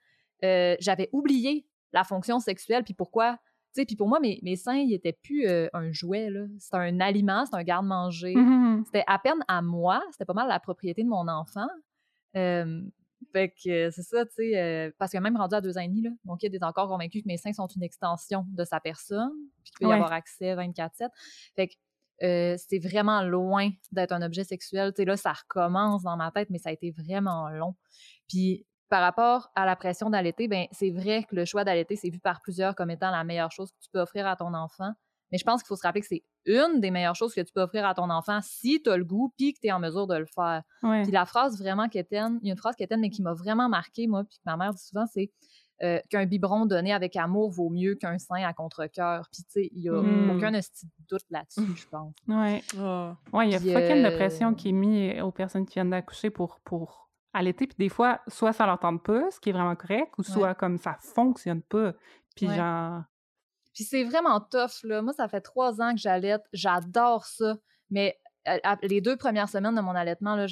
euh, 0.43 0.75
j'avais 0.79 1.09
oublié 1.13 1.65
la 1.93 2.03
fonction 2.03 2.39
sexuelle 2.39 2.83
puis 2.83 2.93
pourquoi. 2.93 3.37
Tu 3.73 3.79
sais, 3.81 3.85
puis 3.85 3.95
pour 3.95 4.09
moi, 4.09 4.19
mes, 4.19 4.39
mes 4.43 4.57
seins, 4.57 4.75
ils 4.75 4.93
étaient 4.93 5.17
plus 5.23 5.47
euh, 5.47 5.69
un 5.71 5.93
jouet, 5.93 6.29
là. 6.29 6.41
C'était 6.59 6.75
un 6.75 6.99
aliment, 6.99 7.45
c'était 7.45 7.57
un 7.57 7.63
garde-manger. 7.63 8.35
Mhm. 8.35 8.83
C'était 8.85 9.05
à 9.07 9.17
peine 9.19 9.39
à 9.47 9.61
moi, 9.61 10.03
c'était 10.11 10.25
pas 10.25 10.33
mal 10.33 10.49
la 10.49 10.59
propriété 10.59 11.03
de 11.03 11.07
mon 11.07 11.27
enfant. 11.29 11.67
Euh, 12.35 12.81
fait 13.33 13.49
que 13.49 13.89
c'est 13.91 14.03
ça, 14.03 14.25
tu 14.25 14.33
sais, 14.33 14.59
euh, 14.59 14.91
parce 14.97 15.11
que 15.11 15.17
même 15.17 15.37
rendu 15.37 15.55
à 15.55 15.61
deux 15.61 15.77
ans 15.77 15.81
et 15.81 15.87
demi, 15.87 16.01
là, 16.01 16.09
mon 16.25 16.35
kid 16.35 16.53
est 16.53 16.63
encore 16.63 16.87
convaincu 16.87 17.21
que 17.21 17.27
mes 17.27 17.37
seins 17.37 17.53
sont 17.53 17.67
une 17.67 17.83
extension 17.83 18.45
de 18.49 18.63
sa 18.63 18.79
personne, 18.79 19.31
puis 19.63 19.71
qu'il 19.71 19.87
peut 19.87 19.91
y 19.91 19.93
avoir 19.93 20.11
accès 20.11 20.55
24-7. 20.55 21.09
Fait 21.55 21.67
que 21.67 21.73
euh, 22.23 22.55
c'est 22.57 22.79
vraiment 22.79 23.23
loin 23.23 23.69
d'être 23.91 24.11
un 24.11 24.21
objet 24.21 24.43
sexuel. 24.43 24.93
Tu 24.93 25.01
sais, 25.01 25.05
là, 25.05 25.17
ça 25.17 25.33
recommence 25.33 26.03
dans 26.03 26.17
ma 26.17 26.31
tête, 26.31 26.49
mais 26.49 26.59
ça 26.59 26.69
a 26.69 26.71
été 26.71 26.91
vraiment 26.91 27.49
long. 27.49 27.75
Puis 28.27 28.65
par 28.89 29.01
rapport 29.01 29.49
à 29.55 29.65
la 29.65 29.75
pression 29.75 30.09
d'allaiter, 30.09 30.49
ben 30.49 30.67
c'est 30.71 30.91
vrai 30.91 31.23
que 31.23 31.35
le 31.35 31.45
choix 31.45 31.63
d'allaiter, 31.63 31.95
c'est 31.95 32.09
vu 32.09 32.19
par 32.19 32.41
plusieurs 32.41 32.75
comme 32.75 32.91
étant 32.91 33.09
la 33.09 33.23
meilleure 33.23 33.51
chose 33.51 33.71
que 33.71 33.79
tu 33.79 33.89
peux 33.89 34.01
offrir 34.01 34.27
à 34.27 34.35
ton 34.35 34.53
enfant. 34.53 34.91
Mais 35.31 35.37
je 35.37 35.43
pense 35.43 35.61
qu'il 35.61 35.67
faut 35.67 35.75
se 35.75 35.83
rappeler 35.83 36.01
que 36.01 36.07
c'est 36.07 36.23
une 36.45 36.79
des 36.81 36.91
meilleures 36.91 37.15
choses 37.15 37.33
que 37.33 37.41
tu 37.41 37.53
peux 37.53 37.61
offrir 37.61 37.85
à 37.85 37.93
ton 37.93 38.09
enfant 38.09 38.39
si 38.41 38.81
tu 38.83 38.89
as 38.89 38.97
le 38.97 39.05
goût 39.05 39.33
puis 39.37 39.53
que 39.53 39.59
tu 39.61 39.67
es 39.67 39.71
en 39.71 39.79
mesure 39.79 40.07
de 40.07 40.15
le 40.17 40.25
faire. 40.25 40.63
Ouais. 40.83 41.03
Puis 41.03 41.11
la 41.11 41.25
phrase 41.25 41.57
vraiment 41.59 41.87
qu'Étienne, 41.87 42.39
il 42.41 42.47
y 42.47 42.51
a 42.51 42.53
une 42.53 42.57
phrase 42.57 42.75
qu'Étienne, 42.75 42.99
mais 43.01 43.09
qui 43.09 43.21
m'a 43.21 43.33
vraiment 43.33 43.69
marqué, 43.69 44.07
moi, 44.07 44.23
puis 44.23 44.37
que 44.37 44.43
ma 44.45 44.57
mère 44.57 44.73
dit 44.73 44.83
souvent, 44.83 45.05
c'est 45.07 45.31
euh, 45.83 45.99
qu'un 46.09 46.27
biberon 46.27 46.67
donné 46.67 46.93
avec 46.93 47.15
amour 47.15 47.49
vaut 47.49 47.69
mieux 47.69 47.95
qu'un 47.95 48.19
sein 48.19 48.43
à 48.43 48.53
contre-cœur. 48.53 49.27
Puis, 49.31 49.41
tu 49.45 49.49
sais, 49.49 49.69
il 49.73 49.81
n'y 49.81 49.89
a 49.89 49.99
Mm. 49.99 50.29
aucun 50.37 50.51
doute 51.09 51.25
là-dessus, 51.31 51.75
je 51.75 51.87
pense. 51.87 52.13
Ouais. 52.27 52.61
Ah. 52.77 53.15
Ouais, 53.33 53.47
il 53.47 53.51
y 53.51 53.55
a 53.55 53.59
Puis, 53.59 53.73
fucking 53.73 54.03
de 54.03 54.07
euh, 54.07 54.15
pression 54.15 54.53
qui 54.53 54.69
est 54.69 54.73
mise 54.73 55.19
aux 55.23 55.31
personnes 55.31 55.65
qui 55.65 55.73
viennent 55.75 55.89
d'accoucher 55.89 56.29
pour, 56.29 56.59
pour 56.59 57.09
allaiter. 57.33 57.65
Puis 57.65 57.77
des 57.79 57.89
fois, 57.89 58.19
soit 58.27 58.53
ça 58.53 58.67
leur 58.67 58.77
tente 58.77 59.01
pas, 59.01 59.31
ce 59.31 59.39
qui 59.39 59.49
est 59.49 59.53
vraiment 59.53 59.75
correct, 59.75 60.13
ou 60.19 60.23
soit 60.23 60.53
comme 60.53 60.77
ça 60.77 60.97
fonctionne 60.99 61.63
pas. 61.63 61.93
Puis 62.35 62.47
Ouais. 62.47 62.55
genre, 62.55 63.01
Puis 63.73 63.83
c'est 63.83 64.03
vraiment 64.03 64.39
tough, 64.41 64.83
là. 64.83 65.01
Moi, 65.01 65.13
ça 65.13 65.27
fait 65.27 65.41
trois 65.41 65.81
ans 65.81 65.91
que 65.93 65.99
j'allaite. 65.99 66.43
J'adore 66.53 67.25
ça. 67.25 67.55
Mais 67.89 68.17
euh, 68.47 68.57
à- 68.63 68.77
les 68.81 69.01
deux 69.01 69.17
premières 69.17 69.47
semaines 69.49 69.75
de 69.75 69.81
mon 69.81 69.91
allaitement, 69.91 70.35
là, 70.35 70.47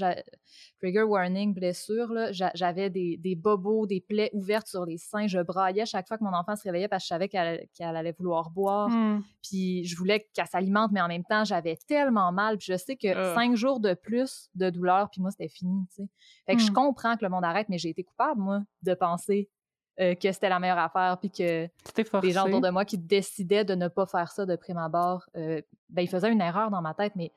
trigger 0.79 1.01
warning, 1.03 1.53
blessure, 1.55 2.13
j'avais 2.53 2.89
des, 2.91 3.17
des 3.17 3.35
bobos, 3.35 3.87
des 3.87 3.99
plaies 3.99 4.29
ouvertes 4.33 4.67
sur 4.67 4.85
les 4.85 4.97
seins. 4.99 5.25
Je 5.27 5.39
braillais 5.39 5.85
chaque 5.87 6.07
fois 6.07 6.17
que 6.19 6.23
mon 6.23 6.33
enfant 6.33 6.55
se 6.55 6.63
réveillait 6.63 6.87
parce 6.87 7.03
que 7.03 7.05
je 7.05 7.07
savais 7.09 7.27
qu'elle 7.29 7.67
allait 7.79 8.11
vouloir 8.11 8.51
boire. 8.51 8.89
hmm, 8.89 9.23
Puis 9.41 9.85
je 9.85 9.97
voulais 9.97 10.27
qu'elle 10.33 10.45
s'alimente, 10.45 10.91
mais 10.91 11.01
en 11.01 11.07
même 11.07 11.23
temps, 11.23 11.43
j'avais 11.45 11.77
tellement 11.87 12.31
mal. 12.31 12.57
Puis 12.57 12.67
je 12.73 12.77
sais 12.77 12.95
que 12.95 13.07
Ah. 13.07 13.33
cinq 13.33 13.55
jours 13.55 13.79
de 13.79 13.95
plus 13.95 14.49
de 14.53 14.69
douleur, 14.69 15.09
puis 15.09 15.19
moi, 15.21 15.31
c'était 15.31 15.47
fini, 15.49 15.87
tu 15.89 16.03
sais. 16.03 16.09
Fait 16.45 16.55
que 16.57 16.61
je 16.61 16.69
Mm. 16.69 16.73
comprends 16.75 17.17
que 17.17 17.23
le 17.25 17.29
monde 17.29 17.43
arrête, 17.43 17.69
mais 17.69 17.79
j'ai 17.79 17.89
été 17.89 18.03
coupable, 18.03 18.39
moi, 18.39 18.61
de 18.83 18.93
penser 18.93 19.49
euh, 19.99 20.15
que 20.15 20.31
c'était 20.31 20.49
la 20.49 20.59
meilleure 20.59 20.77
affaire, 20.77 21.17
puis 21.19 21.29
que 21.29 21.67
les 22.23 22.31
gens 22.31 22.45
autour 22.47 22.61
de 22.61 22.69
moi 22.69 22.85
qui 22.85 22.97
décidaient 22.97 23.65
de 23.65 23.75
ne 23.75 23.87
pas 23.87 24.05
faire 24.05 24.31
ça 24.31 24.45
de 24.45 24.55
prime 24.55 24.77
abord, 24.77 25.25
euh, 25.35 25.61
ben, 25.89 26.01
ils 26.03 26.07
faisaient 26.09 26.31
une 26.31 26.41
erreur 26.41 26.71
dans 26.71 26.81
ma 26.81 26.93
tête, 26.93 27.13
mais 27.15 27.31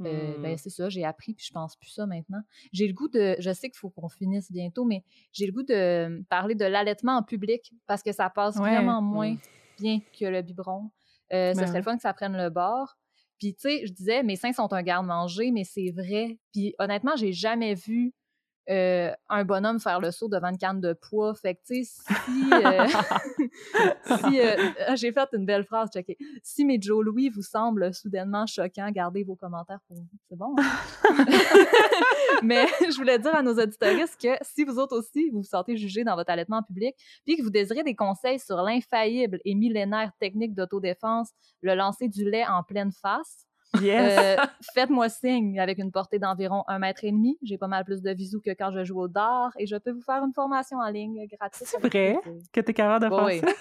euh, 0.00 0.36
Hmm. 0.38 0.42
ben, 0.42 0.56
c'est 0.58 0.70
ça, 0.70 0.88
j'ai 0.88 1.04
appris, 1.04 1.34
puis 1.34 1.44
je 1.46 1.52
pense 1.52 1.76
plus 1.76 1.90
ça 1.90 2.06
maintenant. 2.06 2.40
J'ai 2.72 2.88
le 2.88 2.94
goût 2.94 3.08
de, 3.08 3.36
je 3.38 3.52
sais 3.52 3.68
qu'il 3.68 3.78
faut 3.78 3.90
qu'on 3.90 4.08
finisse 4.08 4.50
bientôt, 4.50 4.84
mais 4.84 5.04
j'ai 5.32 5.46
le 5.46 5.52
goût 5.52 5.62
de 5.62 6.22
parler 6.28 6.54
de 6.54 6.64
l'allaitement 6.64 7.16
en 7.18 7.22
public 7.22 7.72
parce 7.86 8.02
que 8.02 8.10
ça 8.12 8.28
passe 8.30 8.56
Ouais. 8.56 8.70
vraiment 8.74 9.00
moins 9.02 9.36
bien 9.78 10.00
que 10.18 10.24
le 10.24 10.42
biberon. 10.42 10.90
Ça 11.30 11.52
Ben 11.52 11.54
serait 11.54 11.70
ouais. 11.70 11.76
le 11.78 11.82
fun 11.82 11.96
que 11.96 12.02
ça 12.02 12.12
prenne 12.14 12.36
le 12.36 12.50
bord. 12.50 12.96
Puis, 13.38 13.54
tu 13.54 13.60
sais, 13.62 13.86
je 13.86 13.92
disais, 13.92 14.22
mes 14.22 14.36
seins 14.36 14.52
sont 14.52 14.72
un 14.72 14.82
garde-manger, 14.82 15.50
mais 15.50 15.64
c'est 15.64 15.90
vrai. 15.90 16.38
Puis, 16.52 16.74
honnêtement, 16.78 17.16
j'ai 17.16 17.32
jamais 17.32 17.74
vu 17.74 18.12
euh, 18.70 19.10
un 19.28 19.44
bonhomme 19.44 19.80
faire 19.80 20.00
le 20.00 20.12
saut 20.12 20.28
devant 20.28 20.48
une 20.48 20.58
canne 20.58 20.80
de 20.80 20.92
poids. 20.92 21.34
Fait 21.34 21.54
que, 21.54 21.60
tu 21.66 21.84
sais, 21.84 22.02
si. 22.04 22.52
euh, 22.52 22.86
si 24.30 24.40
euh, 24.40 24.70
ah, 24.86 24.94
j'ai 24.94 25.12
fait 25.12 25.28
une 25.32 25.44
belle 25.44 25.64
phrase, 25.64 25.90
checké. 25.92 26.16
Si 26.42 26.64
mes 26.64 26.80
Joe 26.80 27.04
Louis 27.04 27.28
vous 27.28 27.42
semblent 27.42 27.92
soudainement 27.92 28.46
choquants, 28.46 28.90
gardez 28.90 29.24
vos 29.24 29.34
commentaires 29.34 29.80
pour 29.88 29.96
vous. 29.96 30.08
C'est 30.28 30.36
bon. 30.36 30.54
hein? 30.58 31.24
Mais 32.42 32.66
je 32.80 32.96
voulais 32.96 33.18
dire 33.18 33.34
à 33.34 33.42
nos 33.42 33.54
auditoristes 33.58 34.20
que 34.20 34.36
si 34.42 34.64
vous 34.64 34.78
autres 34.78 34.96
aussi, 34.96 35.30
vous 35.30 35.38
vous 35.38 35.44
sentez 35.44 35.76
jugé 35.76 36.04
dans 36.04 36.14
votre 36.14 36.30
allaitement 36.30 36.58
en 36.58 36.62
public, 36.62 36.94
puis 37.24 37.36
que 37.36 37.42
vous 37.42 37.50
désirez 37.50 37.82
des 37.82 37.94
conseils 37.94 38.38
sur 38.38 38.56
l'infaillible 38.56 39.40
et 39.44 39.54
millénaire 39.54 40.12
technique 40.18 40.54
d'autodéfense, 40.54 41.30
le 41.60 41.74
lancer 41.74 42.08
du 42.08 42.28
lait 42.28 42.46
en 42.46 42.62
pleine 42.62 42.92
face, 42.92 43.46
Yes! 43.80 44.38
euh, 44.38 44.42
faites-moi 44.74 45.08
signe 45.08 45.58
avec 45.58 45.78
une 45.78 45.90
portée 45.90 46.18
d'environ 46.18 46.62
un 46.68 46.78
mètre 46.78 47.04
et 47.04 47.10
demi. 47.10 47.38
J'ai 47.42 47.56
pas 47.56 47.68
mal 47.68 47.84
plus 47.84 48.02
de 48.02 48.10
visous 48.10 48.40
que 48.44 48.50
quand 48.50 48.70
je 48.70 48.84
joue 48.84 49.00
au 49.00 49.08
dard 49.08 49.50
et 49.58 49.66
je 49.66 49.76
peux 49.76 49.92
vous 49.92 50.02
faire 50.02 50.22
une 50.24 50.34
formation 50.34 50.76
en 50.78 50.88
ligne 50.90 51.26
gratuite. 51.26 51.66
C'est 51.68 51.78
vrai? 51.78 51.88
que 52.52 52.60
t'es 52.60 52.74
capable 52.74 53.06
de 53.08 53.14
faire 53.14 53.24
oui. 53.24 53.40
ça? 53.40 53.46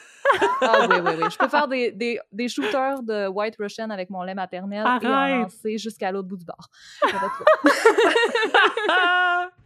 Ah 0.61 0.87
oui, 0.89 0.95
oui, 1.03 1.11
oui. 1.21 1.27
Je 1.29 1.37
peux 1.37 1.49
faire 1.49 1.67
des, 1.67 1.91
des, 1.91 2.17
des 2.31 2.47
shooters 2.47 3.03
de 3.03 3.27
White 3.27 3.55
Russian 3.59 3.89
avec 3.89 4.09
mon 4.09 4.23
lait 4.23 4.33
maternel 4.35 4.79
et 4.79 4.83
en 4.83 4.85
Arrête! 5.09 5.41
lancer 5.43 5.77
jusqu'à 5.77 6.09
l'autre 6.11 6.27
bout 6.29 6.37
du 6.37 6.45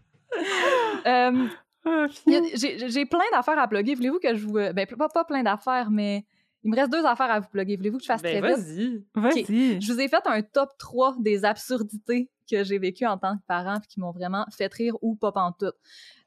a- 1.99 2.09
fiu. 2.09 2.89
J'ai 2.89 3.05
plein 3.05 3.19
d'affaires 3.31 3.59
à 3.59 3.67
plugger. 3.67 3.95
Voulez-vous 3.95 4.19
que 4.19 4.35
je 4.35 4.45
vous... 4.45 4.53
Ben, 4.53 4.85
pas, 4.97 5.09
pas 5.09 5.23
plein 5.25 5.43
d'affaires, 5.43 5.89
mais 5.91 6.25
il 6.66 6.72
me 6.72 6.76
reste 6.76 6.91
deux 6.91 7.05
affaires 7.05 7.30
à 7.32 7.39
vous 7.39 7.47
plugger. 7.47 7.78
Voulez-vous 7.78 7.97
que 7.97 8.03
je 8.03 8.07
fasse 8.07 8.22
Ben, 8.24 8.41
très 8.41 8.55
vite? 8.55 8.66
vas-y. 8.66 9.05
Vas-y. 9.16 9.82
Je 9.82 9.93
vous 9.93 9.99
ai 10.01 10.07
fait 10.07 10.26
un 10.26 10.41
top 10.41 10.72
3 10.80 11.16
des 11.20 11.45
absurdités 11.45 12.32
que 12.49 12.63
j'ai 12.63 12.80
vécues 12.80 13.05
en 13.05 13.18
tant 13.18 13.38
que 13.38 13.43
parent 13.47 13.78
puis 13.80 13.88
qui 13.88 13.99
m'ont 13.99 14.11
vraiment 14.11 14.45
fait 14.51 14.72
rire 14.74 14.95
ou 15.01 15.16
pas 15.16 15.32
pantoute. 15.32 15.76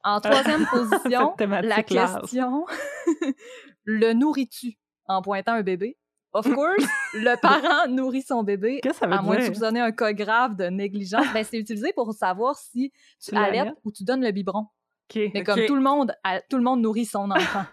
En 0.05 0.21
troisième 0.21 0.65
position, 0.71 1.35
la 1.39 1.83
question 1.83 2.65
le 3.85 4.13
nourris-tu 4.13 4.79
en 5.07 5.23
pointant 5.23 5.53
un 5.55 5.63
bébé? 5.63 5.97
Of 6.33 6.45
course, 6.55 6.85
le 7.15 7.41
parent 7.41 7.89
nourrit 7.89 8.23
son 8.23 8.43
bébé. 8.43 8.81
Qu'est-ce 8.83 8.95
que 8.95 9.01
ça 9.01 9.07
veut 9.07 9.15
À 9.15 9.23
moins 9.23 9.37
de 9.37 9.41
dire? 9.41 9.47
soupçonner 9.55 9.81
un 9.81 9.93
cas 9.93 10.13
grave 10.13 10.57
de 10.57 10.67
négligence, 10.67 11.27
ben, 11.33 11.43
c'est 11.43 11.59
utilisé 11.59 11.93
pour 11.95 12.13
savoir 12.13 12.57
si 12.57 12.93
tu 13.21 13.31
Tu 13.31 13.37
allaites 13.37 13.75
ou 13.85 13.91
tu 13.91 14.05
donnes 14.05 14.23
le 14.23 14.31
biberon. 14.31 14.67
Mais 15.15 15.43
comme 15.43 15.65
tout 15.67 15.75
le 15.75 15.81
monde, 15.81 16.15
tout 16.51 16.59
le 16.59 16.63
monde 16.63 16.81
nourrit 16.83 17.07
son 17.07 17.31
enfant 17.31 17.65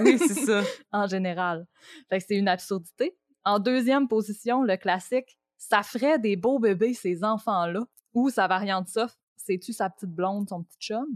Oui, 0.00 0.18
c'est 0.18 0.46
ça. 0.46 0.62
en 0.92 1.06
général. 1.06 1.66
Fait 2.08 2.18
que 2.18 2.24
c'est 2.26 2.36
une 2.36 2.48
absurdité. 2.48 3.16
En 3.44 3.58
deuxième 3.58 4.08
position, 4.08 4.62
le 4.62 4.76
classique, 4.76 5.38
ça 5.56 5.82
ferait 5.82 6.18
des 6.18 6.36
beaux 6.36 6.58
bébés, 6.58 6.94
ces 6.94 7.24
enfants-là. 7.24 7.80
Ou 8.14 8.30
sa 8.30 8.48
variante 8.48 8.88
ça, 8.88 9.08
c'est-tu 9.36 9.72
sa 9.72 9.90
petite 9.90 10.10
blonde, 10.10 10.48
son 10.48 10.62
petit 10.62 10.78
chum? 10.78 11.06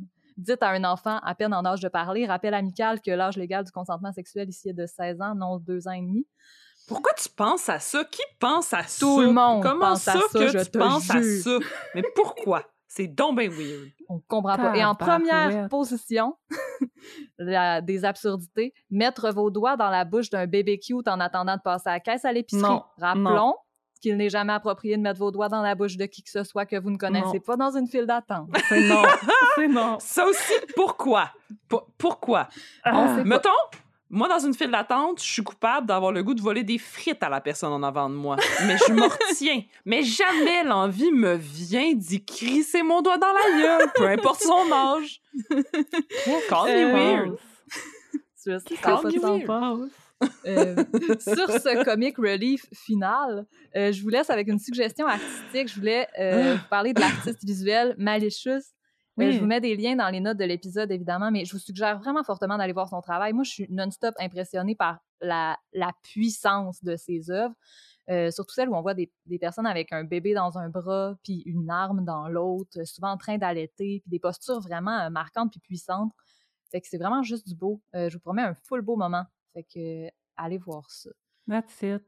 dites 0.41 0.63
à 0.63 0.71
un 0.71 0.85
enfant 0.85 1.19
à 1.23 1.35
peine 1.35 1.55
en 1.55 1.65
âge 1.65 1.81
de 1.81 1.89
parler, 1.89 2.27
rappel 2.27 2.55
amical 2.55 3.01
que 3.01 3.11
l'âge 3.11 3.37
légal 3.37 3.65
du 3.65 3.71
consentement 3.71 4.13
sexuel 4.13 4.49
ici 4.49 4.71
est 4.71 4.75
de 4.75 4.87
16 4.87 5.21
ans, 5.21 5.35
non 5.35 5.59
2 5.59 5.89
ans 5.89 5.93
et 5.93 6.01
demi. 6.01 6.27
Pourquoi 6.89 7.13
tu 7.13 7.29
penses 7.29 7.69
à 7.69 7.79
ça? 7.79 8.05
Qui 8.05 8.23
pense 8.39 8.73
à 8.73 8.83
ça? 8.83 9.01
Tout 9.01 9.21
le 9.21 9.33
monde 9.33 9.63
Comment 9.63 9.91
pense 9.91 10.03
ça, 10.03 10.13
à 10.13 10.21
ça, 10.21 10.39
que 10.39 10.49
je 10.49 10.59
tu 10.59 10.71
te 10.71 10.79
penses 10.79 11.11
à 11.11 11.23
ça? 11.23 11.59
Mais 11.95 12.03
pourquoi? 12.15 12.65
C'est 12.89 13.07
donc 13.07 13.39
bien 13.39 13.49
weird. 13.49 13.91
On 14.09 14.19
comprend 14.19 14.57
pas. 14.57 14.77
Et 14.77 14.85
en 14.85 14.97
première 14.97 15.69
position, 15.69 16.37
la- 17.39 17.81
des 17.81 18.05
absurdités, 18.05 18.73
mettre 18.91 19.31
vos 19.31 19.51
doigts 19.51 19.77
dans 19.77 19.91
la 19.91 20.05
bouche 20.05 20.31
d'un 20.31 20.47
bébé 20.47 20.79
cute 20.79 21.09
en 21.09 21.21
attendant 21.21 21.57
de 21.57 21.63
passer 21.63 21.89
à 21.89 21.93
la 21.93 22.01
caisse 22.01 22.25
à 22.25 22.33
l'épicerie. 22.33 22.63
Rappelons 22.99 23.55
qu'il 24.01 24.17
n'est 24.17 24.31
jamais 24.31 24.55
approprié 24.55 24.97
de 24.97 25.03
mettre 25.03 25.19
vos 25.19 25.31
doigts 25.31 25.49
dans 25.51 25.61
la 25.61 25.75
bouche 25.75 25.97
de 25.99 26.07
qui 26.07 26.23
que 26.23 26.31
ce 26.31 26.43
soit 26.43 26.65
que 26.65 26.77
vous 26.77 26.91
ne 26.91 26.97
connaissez 26.97 27.27
Non. 27.35 27.41
pas 27.41 27.57
dans 27.57 27.77
une 27.77 27.87
file 27.87 28.07
d'attente. 28.07 28.49
C'est 28.69 28.89
non. 28.89 29.03
C'est 29.57 29.69
non. 29.69 29.99
Ça 30.01 30.25
aussi, 30.27 30.55
pourquoi? 30.75 31.31
Pour- 31.69 31.87
pourquoi? 31.99 32.49
Pas. 32.83 33.23
Moi, 34.13 34.29
dans 34.29 34.41
une 34.41 34.55
file 34.55 34.73
d'attente, 34.73 35.23
je 35.23 35.33
suis 35.33 35.43
coupable 35.45 35.87
d'avoir 35.87 36.11
le 36.11 36.25
goût 36.25 36.35
de 36.35 36.43
voler 36.43 36.65
des 36.65 36.79
frites 36.79 37.23
à 37.23 37.29
la 37.29 37.41
personne 37.41 37.73
en 37.73 37.83
avant 37.85 38.11
de 38.11 38.15
moi. 38.17 38.37
Mais 38.67 38.77
je 38.77 38.93
m'en 38.93 39.07
retiens. 39.29 39.63
Mais 39.85 40.03
jamais 40.03 40.65
l'envie 40.65 41.13
me 41.13 41.35
vient 41.37 41.93
d'y 41.95 42.25
crisser 42.25 42.83
mon 42.83 43.03
doigt 43.03 43.19
dans 43.19 43.33
la 43.33 43.63
gueule, 43.63 43.93
peu 43.95 44.09
importe 44.09 44.41
son 44.41 44.73
âge. 44.73 45.21
Call 46.49 46.67
me 46.67 46.85
Euh, 46.85 46.93
weird. 46.93 47.39
Tu 48.43 48.51
ça 48.51 48.59
Call 48.83 49.05
me 49.13 49.47
weird. 49.47 49.91
Euh, 50.47 50.77
sur 51.19 51.51
ce 51.51 51.85
comic 51.85 52.17
relief 52.19 52.67
final, 52.75 53.47
euh, 53.77 53.93
je 53.93 54.03
vous 54.03 54.09
laisse 54.09 54.29
avec 54.29 54.49
une 54.49 54.59
suggestion 54.59 55.07
artistique. 55.07 55.69
Je 55.69 55.75
voulais 55.77 56.07
euh, 56.19 56.57
vous 56.57 56.69
parler 56.69 56.93
de 56.93 57.01
l'artiste 57.01 57.43
visuel 57.45 57.95
Malicious. 57.97 58.61
Oui. 59.27 59.33
je 59.35 59.41
vous 59.41 59.47
mets 59.47 59.61
des 59.61 59.77
liens 59.77 59.97
dans 59.97 60.09
les 60.09 60.21
notes 60.21 60.37
de 60.39 60.45
l'épisode, 60.45 60.91
évidemment, 60.91 61.31
mais 61.31 61.45
je 61.45 61.53
vous 61.53 61.59
suggère 61.59 61.99
vraiment 61.99 62.23
fortement 62.23 62.59
d'aller 62.59 62.73
voir 62.73 62.89
son 62.89 63.01
travail. 63.01 63.33
Moi, 63.33 63.45
je 63.45 63.51
suis 63.51 63.67
non-stop 63.71 64.15
impressionnée 64.19 64.75
par 64.75 64.99
la, 65.21 65.59
la 65.73 65.93
puissance 66.03 66.83
de 66.83 66.97
ses 66.97 67.31
œuvres. 67.31 67.55
Euh, 68.11 68.31
surtout 68.31 68.55
celles 68.55 68.69
où 68.69 68.75
on 68.75 68.83
voit 68.83 68.95
des, 68.95 69.13
des 69.27 69.39
personnes 69.39 69.67
avec 69.67 69.93
un 69.93 70.03
bébé 70.03 70.35
dans 70.35 70.59
un 70.59 70.69
bras, 70.69 71.15
puis 71.23 71.43
une 71.47 71.71
arme 71.71 72.05
dans 72.05 72.29
l'autre, 72.29 72.83
souvent 72.85 73.11
en 73.11 73.17
train 73.17 73.39
d'allaiter, 73.39 74.01
puis 74.01 74.11
des 74.11 74.19
postures 74.19 74.61
vraiment 74.61 74.99
euh, 74.99 75.11
marquantes 75.11 75.53
puis 75.53 75.61
puissantes. 75.61 76.13
Fait 76.71 76.81
que 76.81 76.89
c'est 76.89 76.99
vraiment 76.99 77.23
juste 77.23 77.47
du 77.47 77.55
beau. 77.55 77.81
Euh, 77.95 78.09
je 78.09 78.15
vous 78.15 78.21
promets 78.21 78.43
un 78.43 78.55
full 78.55 78.83
beau 78.83 78.97
moment. 78.97 79.25
Fait 79.53 79.65
que 79.65 80.09
allez 80.37 80.59
voir 80.59 80.91
ça. 80.91 81.11
That's 81.49 81.83
it. 81.83 82.03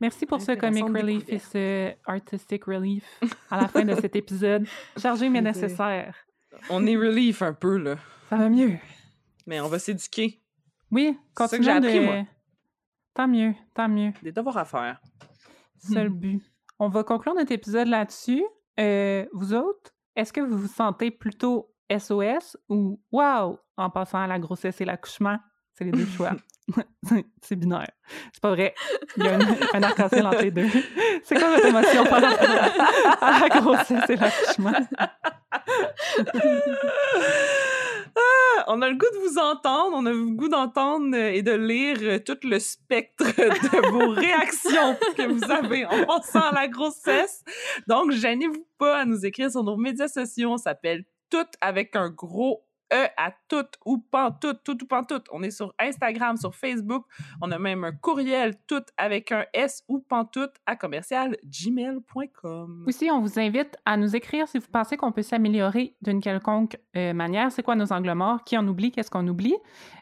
Merci 0.00 0.26
pour 0.26 0.40
ce 0.40 0.52
comic 0.52 0.84
relief 0.84 1.24
et 1.28 1.38
ce 1.38 1.92
artistic 2.04 2.64
relief 2.64 3.04
à 3.50 3.62
la 3.62 3.68
fin 3.68 3.84
de 3.84 3.94
cet 3.94 4.14
épisode. 4.16 4.66
Chargé 4.96 5.28
mais 5.28 5.40
nécessaire. 5.40 6.14
On 6.70 6.86
est 6.86 6.96
relief 6.96 7.42
un 7.42 7.52
peu, 7.52 7.78
là. 7.78 7.96
Ça 8.28 8.36
va 8.36 8.48
mieux. 8.48 8.76
Mais 9.46 9.60
on 9.60 9.68
va 9.68 9.78
s'éduquer. 9.78 10.40
Oui, 10.90 11.16
C'est 11.36 11.48
ça 11.48 11.58
que 11.58 11.64
j'ai 11.64 11.70
appris, 11.70 12.00
de... 12.00 12.04
moi. 12.04 12.24
Tant 13.14 13.28
mieux, 13.28 13.54
tant 13.74 13.88
mieux. 13.88 14.12
Des 14.22 14.32
devoirs 14.32 14.58
à 14.58 14.64
faire. 14.64 15.00
C'est 15.78 16.02
le 16.02 16.10
but. 16.10 16.42
On 16.78 16.88
va 16.88 17.02
conclure 17.02 17.34
notre 17.34 17.52
épisode 17.52 17.88
là-dessus. 17.88 18.44
Euh, 18.78 19.24
vous 19.32 19.54
autres, 19.54 19.92
est-ce 20.14 20.32
que 20.32 20.40
vous 20.40 20.58
vous 20.58 20.68
sentez 20.68 21.10
plutôt 21.10 21.72
SOS 21.90 22.58
ou 22.68 23.00
Wow 23.12 23.58
en 23.76 23.90
passant 23.90 24.18
à 24.18 24.26
la 24.26 24.38
grossesse 24.38 24.80
et 24.80 24.84
l'accouchement? 24.84 25.38
C'est 25.76 25.84
les 25.84 25.90
deux 25.90 26.06
choix. 26.06 26.32
c'est 27.42 27.56
binaire. 27.56 27.90
C'est 28.32 28.42
pas 28.42 28.50
vrai. 28.50 28.74
Il 29.16 29.24
y 29.24 29.28
a 29.28 29.34
un, 29.36 29.40
un 29.74 29.82
arc-en-ciel 29.82 30.26
entre 30.26 30.42
les 30.42 30.50
deux. 30.50 30.66
C'est 31.24 31.38
quoi 31.38 31.50
votre 31.50 31.66
émotion 31.66 32.04
par 32.04 32.22
rapport 32.22 32.48
à 33.20 33.40
la 33.40 33.48
grossesse 33.48 34.10
et 34.10 34.16
l'accouchement? 34.16 34.72
Ah, 38.18 38.64
on 38.68 38.80
a 38.80 38.88
le 38.88 38.96
goût 38.96 39.06
de 39.12 39.28
vous 39.28 39.38
entendre, 39.38 39.94
on 39.94 40.06
a 40.06 40.10
le 40.10 40.24
goût 40.34 40.48
d'entendre 40.48 41.14
et 41.16 41.42
de 41.42 41.52
lire 41.52 42.24
tout 42.24 42.38
le 42.44 42.58
spectre 42.58 43.26
de 43.26 43.90
vos 43.90 44.10
réactions 44.10 44.96
que 45.16 45.26
vous 45.26 45.44
avez 45.50 45.84
en 45.84 46.04
pensant 46.06 46.40
à 46.40 46.52
la 46.52 46.68
grossesse. 46.68 47.44
Donc, 47.86 48.12
gênez-vous 48.12 48.66
pas 48.78 49.00
à 49.00 49.04
nous 49.04 49.26
écrire 49.26 49.50
sur 49.50 49.62
nos 49.62 49.76
médias 49.76 50.08
sociaux. 50.08 50.52
On 50.52 50.56
s'appelle 50.56 51.04
Toutes 51.28 51.54
avec 51.60 51.94
un 51.96 52.08
gros 52.08 52.65
E 52.92 53.08
à 53.16 53.32
tout 53.48 53.66
ou 53.84 53.98
pantoute, 53.98 54.60
tout 54.62 54.80
ou 54.82 54.86
pantoute. 54.86 55.26
On 55.32 55.42
est 55.42 55.50
sur 55.50 55.74
Instagram, 55.78 56.36
sur 56.36 56.54
Facebook. 56.54 57.04
On 57.40 57.50
a 57.50 57.58
même 57.58 57.82
un 57.82 57.92
courriel 57.92 58.54
tout 58.68 58.82
avec 58.96 59.32
un 59.32 59.44
S 59.52 59.82
ou 59.88 59.98
pantoute 59.98 60.54
à 60.66 60.76
commercial 60.76 61.36
gmail.com. 61.44 62.84
Aussi, 62.86 63.10
on 63.10 63.20
vous 63.20 63.40
invite 63.40 63.76
à 63.84 63.96
nous 63.96 64.14
écrire 64.14 64.46
si 64.46 64.58
vous 64.58 64.68
pensez 64.70 64.96
qu'on 64.96 65.10
peut 65.10 65.22
s'améliorer 65.22 65.96
d'une 66.00 66.20
quelconque 66.20 66.76
euh, 66.96 67.12
manière. 67.12 67.50
C'est 67.50 67.64
quoi 67.64 67.74
nos 67.74 67.92
angles 67.92 68.12
morts? 68.14 68.44
Qui 68.44 68.56
en 68.56 68.66
oublie? 68.68 68.92
Qu'est-ce 68.92 69.10
qu'on 69.10 69.26
oublie? 69.26 69.56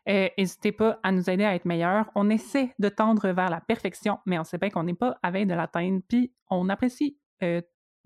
Euh, 0.09 0.28
N'hésitez 0.37 0.72
pas 0.72 0.99
à 1.03 1.11
nous 1.11 1.30
aider 1.30 1.45
à 1.45 1.55
être 1.55 1.64
meilleurs. 1.64 2.11
On 2.14 2.28
essaie 2.28 2.74
de 2.78 2.89
tendre 2.91 3.30
vers 3.30 3.49
la 3.49 3.61
perfection, 3.61 4.18
mais 4.26 4.39
on 4.39 4.45
sait 4.45 4.59
bien 4.59 4.68
qu'on 4.68 4.82
n'est 4.82 4.95
pas 4.95 5.16
à 5.22 5.30
veille 5.30 5.47
de 5.47 5.55
l'atteindre. 5.55 6.01
Puis 6.07 6.32
on 6.51 6.68
apprécie 6.68 7.16
euh, 7.43 7.62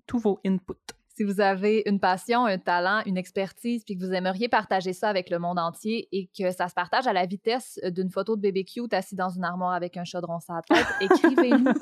tous 0.06 0.18
vos 0.18 0.40
inputs. 0.46 0.97
Si 1.18 1.24
vous 1.24 1.40
avez 1.40 1.82
une 1.86 1.98
passion, 1.98 2.44
un 2.44 2.58
talent, 2.58 3.02
une 3.04 3.16
expertise, 3.16 3.82
puis 3.82 3.98
que 3.98 4.06
vous 4.06 4.12
aimeriez 4.12 4.48
partager 4.48 4.92
ça 4.92 5.08
avec 5.08 5.30
le 5.30 5.40
monde 5.40 5.58
entier 5.58 6.06
et 6.12 6.30
que 6.38 6.52
ça 6.52 6.68
se 6.68 6.74
partage 6.74 7.08
à 7.08 7.12
la 7.12 7.26
vitesse 7.26 7.80
d'une 7.86 8.08
photo 8.08 8.36
de 8.36 8.40
bébé 8.40 8.62
cute 8.62 8.94
assis 8.94 9.16
dans 9.16 9.28
une 9.28 9.42
armoire 9.42 9.72
avec 9.72 9.96
un 9.96 10.04
chaudron 10.04 10.38
sur 10.38 10.54
la 10.54 10.62
tête, 10.62 10.86
écrivez-nous. 11.00 11.72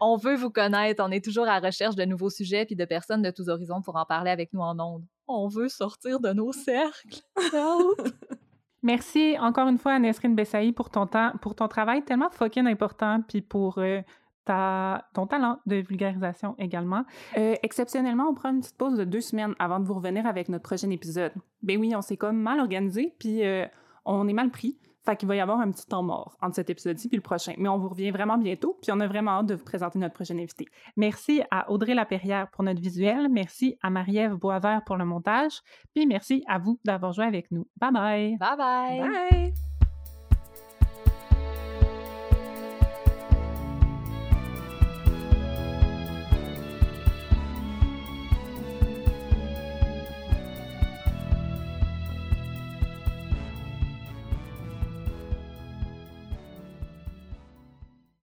on 0.00 0.16
veut 0.16 0.34
vous 0.34 0.50
connaître. 0.50 1.00
On 1.06 1.12
est 1.12 1.24
toujours 1.24 1.44
à 1.44 1.60
la 1.60 1.68
recherche 1.68 1.94
de 1.94 2.04
nouveaux 2.04 2.28
sujets 2.28 2.66
puis 2.66 2.74
de 2.74 2.84
personnes 2.84 3.22
de 3.22 3.30
tous 3.30 3.48
horizons 3.48 3.82
pour 3.82 3.94
en 3.94 4.04
parler 4.04 4.32
avec 4.32 4.52
nous 4.52 4.62
en 4.62 4.76
ondes. 4.80 5.04
On 5.28 5.46
veut 5.46 5.68
sortir 5.68 6.18
de 6.18 6.32
nos 6.32 6.50
cercles. 6.50 7.20
Merci 8.82 9.36
encore 9.38 9.68
une 9.68 9.78
fois 9.78 9.92
à 9.92 10.00
Nesrine 10.00 10.34
Bessaï 10.34 10.72
pour 10.72 10.90
ton 10.90 11.06
temps, 11.06 11.34
pour 11.40 11.54
ton 11.54 11.68
travail 11.68 12.02
tellement 12.02 12.30
fucking 12.30 12.66
important, 12.66 13.22
puis 13.22 13.42
pour 13.42 13.78
euh, 13.78 14.00
ta, 14.44 15.06
ton 15.14 15.26
talent 15.26 15.58
de 15.66 15.76
vulgarisation 15.76 16.54
également. 16.58 17.04
Euh, 17.36 17.54
exceptionnellement, 17.62 18.28
on 18.28 18.34
prend 18.34 18.50
une 18.50 18.60
petite 18.60 18.76
pause 18.76 18.96
de 18.96 19.04
deux 19.04 19.20
semaines 19.20 19.54
avant 19.58 19.80
de 19.80 19.84
vous 19.84 19.94
revenir 19.94 20.26
avec 20.26 20.48
notre 20.48 20.64
prochain 20.64 20.90
épisode. 20.90 21.32
Ben 21.62 21.78
oui, 21.78 21.92
on 21.96 22.02
s'est 22.02 22.16
comme 22.16 22.36
mal 22.36 22.60
organisé, 22.60 23.14
puis 23.18 23.44
euh, 23.44 23.66
on 24.04 24.26
est 24.28 24.32
mal 24.32 24.50
pris. 24.50 24.78
Fait 25.04 25.16
qu'il 25.16 25.26
va 25.26 25.34
y 25.34 25.40
avoir 25.40 25.58
un 25.58 25.70
petit 25.72 25.86
temps 25.86 26.04
mort 26.04 26.36
entre 26.40 26.54
cet 26.54 26.70
épisode-ci 26.70 27.08
puis 27.08 27.16
le 27.16 27.22
prochain. 27.22 27.54
Mais 27.58 27.68
on 27.68 27.76
vous 27.76 27.88
revient 27.88 28.12
vraiment 28.12 28.38
bientôt, 28.38 28.78
puis 28.80 28.92
on 28.92 29.00
a 29.00 29.06
vraiment 29.08 29.32
hâte 29.32 29.46
de 29.46 29.54
vous 29.56 29.64
présenter 29.64 29.98
notre 29.98 30.14
prochain 30.14 30.38
invité. 30.38 30.66
Merci 30.96 31.42
à 31.50 31.70
Audrey 31.70 31.94
Lapierrière 31.94 32.48
pour 32.52 32.62
notre 32.62 32.80
visuel, 32.80 33.28
merci 33.28 33.76
à 33.82 33.90
Marie-Ève 33.90 34.34
Boisvert 34.34 34.82
pour 34.86 34.96
le 34.96 35.04
montage, 35.04 35.60
puis 35.92 36.06
merci 36.06 36.44
à 36.46 36.58
vous 36.58 36.78
d'avoir 36.84 37.12
joué 37.12 37.24
avec 37.24 37.50
nous. 37.50 37.66
Bye 37.80 37.92
bye! 37.92 38.36
Bye 38.38 38.56
bye! 38.56 39.00
Bye! 39.00 39.71